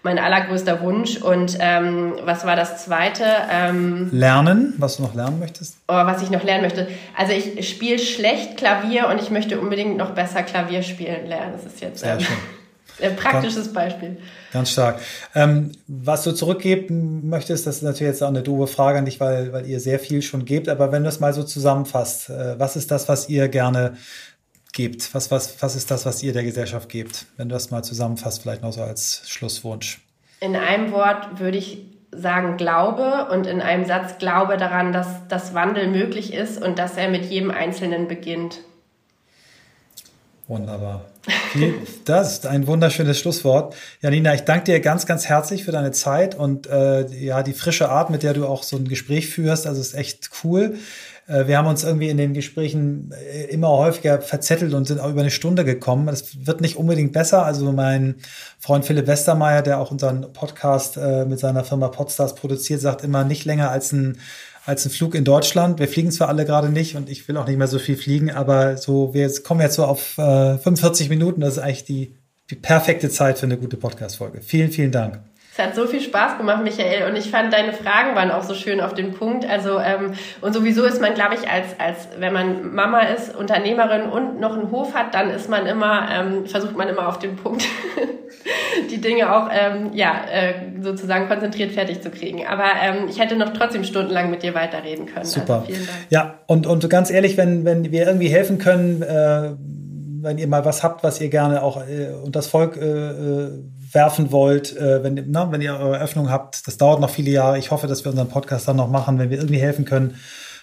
mein 0.02 0.18
allergrößter 0.18 0.82
Wunsch. 0.82 1.16
Und 1.16 1.56
ähm, 1.60 2.12
was 2.24 2.44
war 2.44 2.54
das 2.54 2.84
Zweite? 2.84 3.24
Ähm, 3.50 4.10
lernen, 4.12 4.74
was 4.76 4.98
du 4.98 5.04
noch 5.04 5.14
lernen 5.14 5.40
möchtest? 5.40 5.78
Oh, 5.88 5.94
was 5.94 6.20
ich 6.20 6.30
noch 6.30 6.42
lernen 6.42 6.64
möchte. 6.64 6.86
Also 7.16 7.32
ich 7.32 7.66
spiele 7.66 7.98
schlecht 7.98 8.58
Klavier 8.58 9.08
und 9.08 9.22
ich 9.22 9.30
möchte 9.30 9.58
unbedingt 9.58 9.96
noch 9.96 10.10
besser 10.10 10.42
Klavier 10.42 10.82
spielen 10.82 11.26
lernen. 11.28 11.52
Das 11.52 11.64
ist 11.64 11.80
jetzt... 11.80 12.00
Sehr 12.00 12.12
ähm, 12.12 12.20
schön. 12.20 12.36
Ein 13.02 13.16
praktisches 13.16 13.72
Beispiel. 13.72 14.18
Ganz 14.52 14.70
stark. 14.70 15.00
Ähm, 15.34 15.72
was 15.88 16.22
du 16.22 16.32
zurückgeben 16.32 17.28
möchtest, 17.28 17.66
das 17.66 17.76
ist 17.76 17.82
natürlich 17.82 18.12
jetzt 18.12 18.22
auch 18.22 18.28
eine 18.28 18.42
doofe 18.42 18.72
Frage 18.72 18.98
an 18.98 19.04
dich, 19.04 19.18
weil, 19.20 19.52
weil 19.52 19.66
ihr 19.66 19.80
sehr 19.80 19.98
viel 19.98 20.22
schon 20.22 20.44
gebt. 20.44 20.68
Aber 20.68 20.92
wenn 20.92 21.02
du 21.02 21.08
es 21.08 21.20
mal 21.20 21.32
so 21.32 21.42
zusammenfasst, 21.42 22.30
äh, 22.30 22.58
was 22.58 22.76
ist 22.76 22.90
das, 22.90 23.08
was 23.08 23.28
ihr 23.28 23.48
gerne 23.48 23.96
gebt? 24.72 25.14
Was, 25.14 25.30
was, 25.30 25.60
was 25.62 25.76
ist 25.76 25.90
das, 25.90 26.06
was 26.06 26.22
ihr 26.22 26.32
der 26.32 26.44
Gesellschaft 26.44 26.88
gebt? 26.88 27.26
Wenn 27.36 27.48
du 27.48 27.54
das 27.54 27.70
mal 27.70 27.82
zusammenfasst, 27.82 28.42
vielleicht 28.42 28.62
noch 28.62 28.72
so 28.72 28.82
als 28.82 29.22
Schlusswunsch. 29.26 30.00
In 30.40 30.56
einem 30.56 30.92
Wort 30.92 31.40
würde 31.40 31.58
ich 31.58 31.86
sagen 32.12 32.56
Glaube 32.56 33.28
und 33.30 33.46
in 33.46 33.60
einem 33.60 33.84
Satz 33.84 34.18
Glaube 34.18 34.56
daran, 34.56 34.92
dass 34.92 35.08
das 35.28 35.54
Wandel 35.54 35.88
möglich 35.88 36.32
ist 36.32 36.62
und 36.62 36.78
dass 36.78 36.96
er 36.96 37.08
mit 37.08 37.24
jedem 37.24 37.50
Einzelnen 37.50 38.08
beginnt. 38.08 38.60
Wunderbar. 40.46 41.06
Das 42.04 42.32
ist 42.32 42.46
ein 42.46 42.66
wunderschönes 42.66 43.18
Schlusswort. 43.18 43.74
Janina, 44.02 44.34
ich 44.34 44.42
danke 44.42 44.64
dir 44.64 44.80
ganz, 44.80 45.06
ganz 45.06 45.26
herzlich 45.26 45.64
für 45.64 45.72
deine 45.72 45.92
Zeit 45.92 46.34
und 46.34 46.66
äh, 46.66 47.06
ja, 47.14 47.42
die 47.42 47.54
frische 47.54 47.88
Art, 47.88 48.10
mit 48.10 48.22
der 48.22 48.34
du 48.34 48.46
auch 48.46 48.62
so 48.62 48.76
ein 48.76 48.86
Gespräch 48.86 49.28
führst. 49.28 49.66
Also 49.66 49.80
ist 49.80 49.94
echt 49.94 50.30
cool. 50.42 50.76
Äh, 51.26 51.46
wir 51.46 51.56
haben 51.56 51.66
uns 51.66 51.84
irgendwie 51.84 52.08
in 52.08 52.16
den 52.16 52.34
Gesprächen 52.34 53.12
äh, 53.12 53.44
immer 53.44 53.68
häufiger 53.68 54.20
verzettelt 54.20 54.74
und 54.74 54.86
sind 54.86 55.00
auch 55.00 55.10
über 55.10 55.20
eine 55.20 55.30
Stunde 55.30 55.64
gekommen. 55.64 56.06
Das 56.06 56.46
wird 56.46 56.60
nicht 56.60 56.76
unbedingt 56.76 57.12
besser. 57.12 57.44
Also 57.44 57.72
mein 57.72 58.16
Freund 58.58 58.84
Philipp 58.84 59.06
Westermeier, 59.06 59.62
der 59.62 59.78
auch 59.80 59.90
unseren 59.90 60.32
Podcast 60.32 60.96
äh, 60.96 61.24
mit 61.24 61.38
seiner 61.38 61.64
Firma 61.64 61.88
Podstars 61.88 62.34
produziert, 62.34 62.80
sagt 62.80 63.02
immer 63.02 63.24
nicht 63.24 63.44
länger 63.44 63.70
als 63.70 63.92
ein 63.92 64.18
als 64.64 64.84
ein 64.86 64.90
Flug 64.90 65.14
in 65.14 65.24
Deutschland. 65.24 65.78
Wir 65.78 65.88
fliegen 65.88 66.10
zwar 66.10 66.28
alle 66.28 66.44
gerade 66.44 66.68
nicht 66.68 66.96
und 66.96 67.10
ich 67.10 67.26
will 67.28 67.36
auch 67.36 67.46
nicht 67.46 67.58
mehr 67.58 67.68
so 67.68 67.78
viel 67.78 67.96
fliegen, 67.96 68.30
aber 68.30 68.76
so, 68.76 69.12
wir 69.14 69.30
kommen 69.42 69.60
jetzt 69.60 69.74
so 69.74 69.84
auf 69.84 70.18
äh, 70.18 70.58
45 70.58 71.08
Minuten. 71.08 71.40
Das 71.40 71.54
ist 71.54 71.58
eigentlich 71.58 71.84
die, 71.84 72.14
die 72.50 72.56
perfekte 72.56 73.10
Zeit 73.10 73.38
für 73.38 73.46
eine 73.46 73.58
gute 73.58 73.76
Podcast-Folge. 73.76 74.40
Vielen, 74.42 74.70
vielen 74.70 74.92
Dank. 74.92 75.20
Es 75.56 75.64
hat 75.64 75.76
so 75.76 75.86
viel 75.86 76.00
Spaß 76.00 76.36
gemacht, 76.36 76.64
Michael, 76.64 77.08
und 77.08 77.14
ich 77.14 77.30
fand 77.30 77.52
deine 77.52 77.72
Fragen 77.72 78.16
waren 78.16 78.32
auch 78.32 78.42
so 78.42 78.54
schön 78.54 78.80
auf 78.80 78.92
den 78.92 79.12
Punkt. 79.12 79.48
Also 79.48 79.78
ähm, 79.78 80.14
und 80.40 80.52
sowieso 80.52 80.82
ist 80.82 81.00
man, 81.00 81.14
glaube 81.14 81.36
ich, 81.36 81.48
als 81.48 81.78
als 81.78 82.08
wenn 82.18 82.32
man 82.32 82.74
Mama 82.74 83.02
ist, 83.02 83.36
Unternehmerin 83.36 84.10
und 84.10 84.40
noch 84.40 84.54
einen 84.54 84.72
Hof 84.72 84.94
hat, 84.94 85.14
dann 85.14 85.30
ist 85.30 85.48
man 85.48 85.66
immer 85.66 86.08
ähm, 86.10 86.46
versucht 86.46 86.76
man 86.76 86.88
immer 86.88 87.06
auf 87.06 87.20
den 87.20 87.36
Punkt 87.36 87.64
die 88.90 89.00
Dinge 89.00 89.32
auch 89.32 89.48
ähm, 89.52 89.90
ja 89.92 90.24
äh, 90.28 90.54
sozusagen 90.80 91.28
konzentriert 91.28 91.70
fertig 91.70 92.00
zu 92.00 92.10
kriegen. 92.10 92.44
Aber 92.48 92.64
ähm, 92.82 93.06
ich 93.08 93.20
hätte 93.20 93.36
noch 93.36 93.52
trotzdem 93.52 93.84
stundenlang 93.84 94.32
mit 94.32 94.42
dir 94.42 94.56
weiterreden 94.56 95.06
können. 95.06 95.24
Super. 95.24 95.60
Also, 95.60 95.66
vielen 95.66 95.86
Dank. 95.86 95.98
Ja 96.10 96.38
und 96.48 96.66
und 96.66 96.90
ganz 96.90 97.12
ehrlich, 97.12 97.36
wenn 97.36 97.64
wenn 97.64 97.92
wir 97.92 98.08
irgendwie 98.08 98.28
helfen 98.28 98.58
können. 98.58 99.02
Äh, 99.02 99.52
wenn 100.24 100.38
ihr 100.38 100.48
mal 100.48 100.64
was 100.64 100.82
habt, 100.82 101.04
was 101.04 101.20
ihr 101.20 101.28
gerne 101.28 101.62
auch 101.62 101.86
äh, 101.86 102.12
und 102.22 102.34
das 102.34 102.46
Volk 102.46 102.76
äh, 102.76 102.80
äh, 102.80 103.50
werfen 103.92 104.32
wollt, 104.32 104.76
äh, 104.76 105.02
wenn, 105.04 105.22
na, 105.28 105.52
wenn 105.52 105.60
ihr 105.60 105.74
eure 105.74 105.96
Eröffnung 105.96 106.30
habt, 106.30 106.66
das 106.66 106.76
dauert 106.76 107.00
noch 107.00 107.10
viele 107.10 107.30
Jahre. 107.30 107.58
Ich 107.58 107.70
hoffe, 107.70 107.86
dass 107.86 108.04
wir 108.04 108.10
unseren 108.10 108.28
Podcast 108.28 108.66
dann 108.66 108.76
noch 108.76 108.90
machen, 108.90 109.18
wenn 109.18 109.30
wir 109.30 109.38
irgendwie 109.38 109.60
helfen 109.60 109.84
können. 109.84 110.16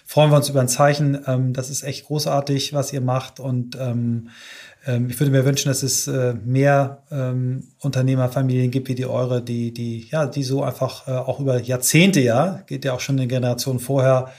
Freuen 0.04 0.30
wir 0.30 0.36
uns 0.36 0.48
über 0.48 0.60
ein 0.60 0.68
Zeichen. 0.68 1.22
Ähm, 1.26 1.52
das 1.52 1.70
ist 1.70 1.82
echt 1.84 2.06
großartig, 2.06 2.74
was 2.74 2.92
ihr 2.92 3.00
macht 3.00 3.40
und 3.40 3.78
ähm, 3.80 4.28
ähm, 4.86 5.08
ich 5.10 5.18
würde 5.20 5.30
mir 5.30 5.44
wünschen, 5.44 5.68
dass 5.68 5.82
es 5.82 6.08
äh, 6.08 6.34
mehr 6.44 7.02
ähm, 7.10 7.68
Unternehmerfamilien 7.78 8.70
gibt 8.70 8.88
wie 8.88 8.94
die 8.94 9.06
eure, 9.06 9.42
die, 9.42 9.72
die, 9.72 10.08
ja, 10.10 10.26
die 10.26 10.42
so 10.42 10.62
einfach 10.62 11.06
äh, 11.06 11.12
auch 11.12 11.40
über 11.40 11.60
Jahrzehnte, 11.60 12.20
ja, 12.20 12.62
geht 12.66 12.84
ja 12.84 12.92
auch 12.92 13.00
schon 13.00 13.18
eine 13.18 13.28
Generation 13.28 13.78
vorher, 13.78 14.32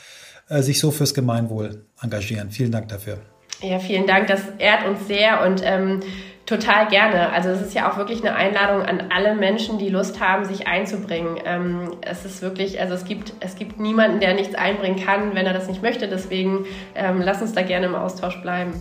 äh, 0.49 0.61
sich 0.61 0.79
so 0.79 0.91
fürs 0.91 1.13
Gemeinwohl 1.13 1.85
engagieren. 2.01 2.51
Vielen 2.51 2.71
Dank 2.71 2.89
dafür. 2.89 3.32
Ja, 3.63 3.79
vielen 3.79 4.05
Dank. 4.05 4.27
Das 4.27 4.41
ehrt 4.57 4.85
uns 4.85 5.07
sehr 5.07 5.41
und 5.45 5.61
ähm, 5.63 6.01
total 6.45 6.89
gerne. 6.89 7.31
Also 7.31 7.47
es 7.49 7.61
ist 7.61 7.73
ja 7.73 7.89
auch 7.89 7.97
wirklich 7.97 8.19
eine 8.19 8.35
Einladung 8.35 8.81
an 8.81 9.05
alle 9.09 9.35
Menschen, 9.35 9.79
die 9.79 9.87
Lust 9.87 10.19
haben, 10.19 10.43
sich 10.43 10.67
einzubringen. 10.67 11.37
Ähm, 11.45 11.91
es 12.01 12.25
ist 12.25 12.41
wirklich, 12.41 12.81
also 12.81 12.93
es 12.93 13.05
gibt, 13.05 13.31
es 13.39 13.55
gibt 13.55 13.79
niemanden, 13.79 14.19
der 14.19 14.33
nichts 14.33 14.53
einbringen 14.53 15.03
kann, 15.05 15.33
wenn 15.33 15.45
er 15.45 15.53
das 15.53 15.69
nicht 15.69 15.81
möchte. 15.81 16.09
Deswegen 16.09 16.65
ähm, 16.93 17.21
lass 17.21 17.41
uns 17.41 17.53
da 17.53 17.61
gerne 17.61 17.85
im 17.85 17.95
Austausch 17.95 18.41
bleiben. 18.41 18.73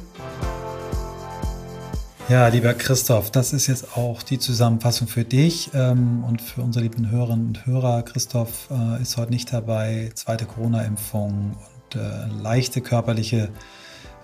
Ja, 2.28 2.48
lieber 2.48 2.74
Christoph, 2.74 3.30
das 3.30 3.52
ist 3.52 3.68
jetzt 3.68 3.96
auch 3.96 4.24
die 4.24 4.40
Zusammenfassung 4.40 5.06
für 5.06 5.22
dich 5.22 5.70
ähm, 5.74 6.24
und 6.26 6.42
für 6.42 6.62
unsere 6.62 6.82
lieben 6.82 7.08
Hörerinnen 7.08 7.46
und 7.48 7.66
Hörer. 7.66 8.02
Christoph 8.02 8.68
äh, 8.70 9.00
ist 9.00 9.16
heute 9.16 9.30
nicht 9.30 9.52
dabei. 9.52 10.10
Zweite 10.14 10.44
Corona-Impfung 10.44 11.56
und 11.92 12.00
äh, 12.00 12.42
leichte 12.42 12.80
körperliche 12.80 13.50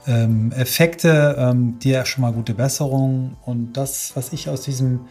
ähm, 0.09 0.51
Effekte. 0.53 1.37
Ähm, 1.39 1.79
dir 1.79 2.05
schon 2.07 2.23
mal 2.23 2.33
gute 2.33 2.55
Besserung. 2.55 3.37
Und 3.45 3.75
das, 3.75 4.13
was 4.15 4.33
ich 4.33 4.49
aus 4.49 4.63
diesem 4.63 5.03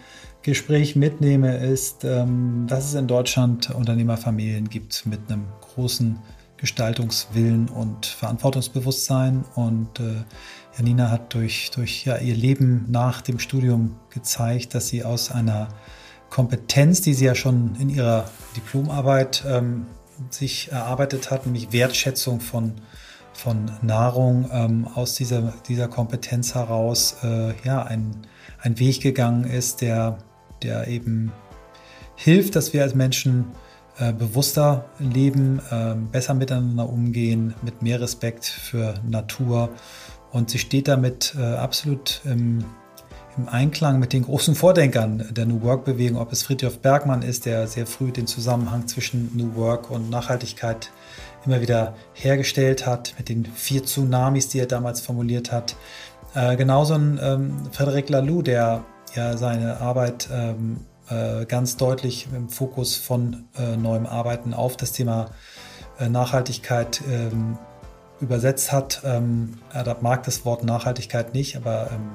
Gespräch 0.42 0.96
mitnehme, 0.96 1.58
ist, 1.58 2.04
ähm, 2.04 2.66
dass 2.68 2.86
es 2.86 2.94
in 2.96 3.08
Deutschland 3.08 3.70
Unternehmerfamilien 3.70 4.70
gibt 4.70 5.06
mit 5.06 5.20
einem 5.30 5.46
großen 5.62 6.20
Gestaltungswillen 6.58 7.70
und 7.70 8.08
Verantwortungsbewusstsein 8.08 9.46
und 9.56 10.00
äh, 10.00 10.24
Janina 10.76 11.10
hat 11.10 11.34
durch, 11.34 11.72
durch 11.72 12.06
ja, 12.06 12.18
ihr 12.18 12.36
Leben 12.36 12.86
nach 12.90 13.22
dem 13.22 13.40
Studium 13.40 13.96
gezeigt, 14.10 14.74
dass 14.74 14.88
sie 14.88 15.04
aus 15.04 15.32
einer 15.32 15.70
Kompetenz, 16.30 17.02
die 17.02 17.14
sie 17.14 17.26
ja 17.26 17.36
schon 17.36 17.76
in 17.80 17.90
ihrer 17.90 18.30
Diplomarbeit 18.56 19.44
ähm, 19.48 19.86
sich 20.30 20.72
erarbeitet 20.72 21.32
hat, 21.32 21.46
nämlich 21.46 21.72
Wertschätzung 21.72 22.42
von, 22.42 22.74
von 23.38 23.72
Nahrung, 23.84 24.50
ähm, 24.52 24.88
aus 24.96 25.14
dieser, 25.14 25.54
dieser 25.68 25.88
Kompetenz 25.88 26.56
heraus 26.56 27.18
äh, 27.24 27.54
ja, 27.64 27.84
ein, 27.84 28.26
ein 28.62 28.80
Weg 28.80 29.02
gegangen 29.02 29.44
ist, 29.44 29.82
der, 29.82 30.18
der 30.64 30.88
eben 30.88 31.32
hilft, 32.16 32.56
dass 32.56 32.74
wir 32.74 32.82
als 32.82 32.96
Menschen 32.96 33.46
äh, 34.00 34.12
bewusster 34.12 34.86
leben, 34.98 35.62
äh, 35.70 35.94
besser 36.12 36.34
miteinander 36.34 36.90
umgehen, 36.90 37.54
mit 37.62 37.84
mehr 37.84 38.02
Respekt 38.02 38.46
für 38.46 38.96
Natur. 39.08 39.70
Und 40.32 40.50
sie 40.50 40.58
steht 40.58 40.88
damit 40.88 41.36
äh, 41.38 41.44
absolut 41.44 42.22
im, 42.26 42.66
im, 43.38 43.50
Einklang 43.50 44.00
mit 44.00 44.14
den 44.14 44.24
großen 44.24 44.56
Vordenkern 44.56 45.28
der 45.32 45.46
New 45.46 45.62
Work-Bewegung, 45.62 46.20
ob 46.20 46.32
es 46.32 46.44
Friedrich 46.44 46.80
Bergmann 46.80 47.22
ist, 47.22 47.46
der 47.46 47.68
sehr 47.68 47.86
früh 47.86 48.12
den 48.12 48.28
Zusammenhang 48.28 48.88
zwischen 48.88 49.36
New 49.36 49.56
Work 49.56 49.92
und 49.92 50.10
Nachhaltigkeit 50.10 50.92
immer 51.46 51.62
wieder 51.62 51.96
hergestellt 52.14 52.86
hat, 52.86 53.14
mit 53.18 53.30
den 53.30 53.46
vier 53.46 53.84
Tsunamis, 53.86 54.50
die 54.50 54.60
er 54.60 54.66
damals 54.66 55.02
formuliert 55.02 55.52
hat. 55.52 55.76
Äh, 56.34 56.58
genauso 56.58 56.96
ein 56.96 57.20
ähm, 57.22 57.54
Frederic 57.72 58.10
Laloux, 58.10 58.42
der 58.42 58.84
ja 59.16 59.38
seine 59.38 59.80
Arbeit 59.80 60.30
ähm, 60.32 60.82
äh, 61.10 61.46
ganz 61.46 61.78
deutlich 61.78 62.28
im 62.34 62.50
Fokus 62.50 62.96
von 62.96 63.46
äh, 63.58 63.78
neuem 63.78 64.06
Arbeiten 64.06 64.54
auf 64.54 64.78
das 64.78 64.92
Thema 64.92 65.32
äh, 66.00 66.10
Nachhaltigkeit 66.10 67.02
ähm, 67.10 67.58
übersetzt 68.20 68.72
hat. 68.72 69.02
Ähm, 69.06 69.60
er 69.72 69.98
mag 70.02 70.24
das 70.24 70.46
Wort 70.46 70.64
Nachhaltigkeit 70.64 71.34
nicht, 71.34 71.56
aber 71.56 71.92
ähm, 71.92 72.10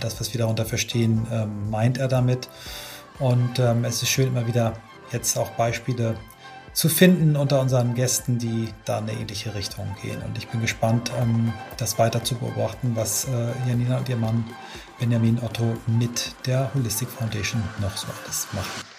das, 0.00 0.20
was 0.20 0.32
wir 0.32 0.38
darunter 0.38 0.64
verstehen, 0.64 1.26
ähm, 1.32 1.70
meint 1.70 1.98
er 1.98 2.08
damit. 2.08 2.48
Und 3.18 3.58
ähm, 3.58 3.84
es 3.84 4.02
ist 4.02 4.08
schön, 4.08 4.28
immer 4.28 4.46
wieder 4.46 4.74
jetzt 5.12 5.38
auch 5.38 5.50
Beispiele 5.50 6.16
zu 6.72 6.88
finden 6.88 7.36
unter 7.36 7.60
unseren 7.60 7.94
Gästen, 7.94 8.38
die 8.38 8.68
da 8.84 8.98
in 8.98 9.08
eine 9.08 9.20
ähnliche 9.20 9.54
Richtung 9.54 9.86
gehen. 10.02 10.20
Und 10.22 10.36
ich 10.36 10.48
bin 10.48 10.60
gespannt, 10.60 11.12
ähm, 11.20 11.52
das 11.76 11.98
weiter 11.98 12.24
zu 12.24 12.34
beobachten, 12.34 12.92
was 12.94 13.26
äh, 13.26 13.68
Janina 13.68 13.98
und 13.98 14.08
ihr 14.08 14.16
Mann 14.16 14.44
Benjamin 14.98 15.38
Otto 15.42 15.76
mit 15.86 16.34
der 16.46 16.72
Holistic 16.74 17.08
Foundation 17.08 17.62
noch 17.80 17.96
so 17.96 18.08
alles 18.24 18.48
machen. 18.52 18.93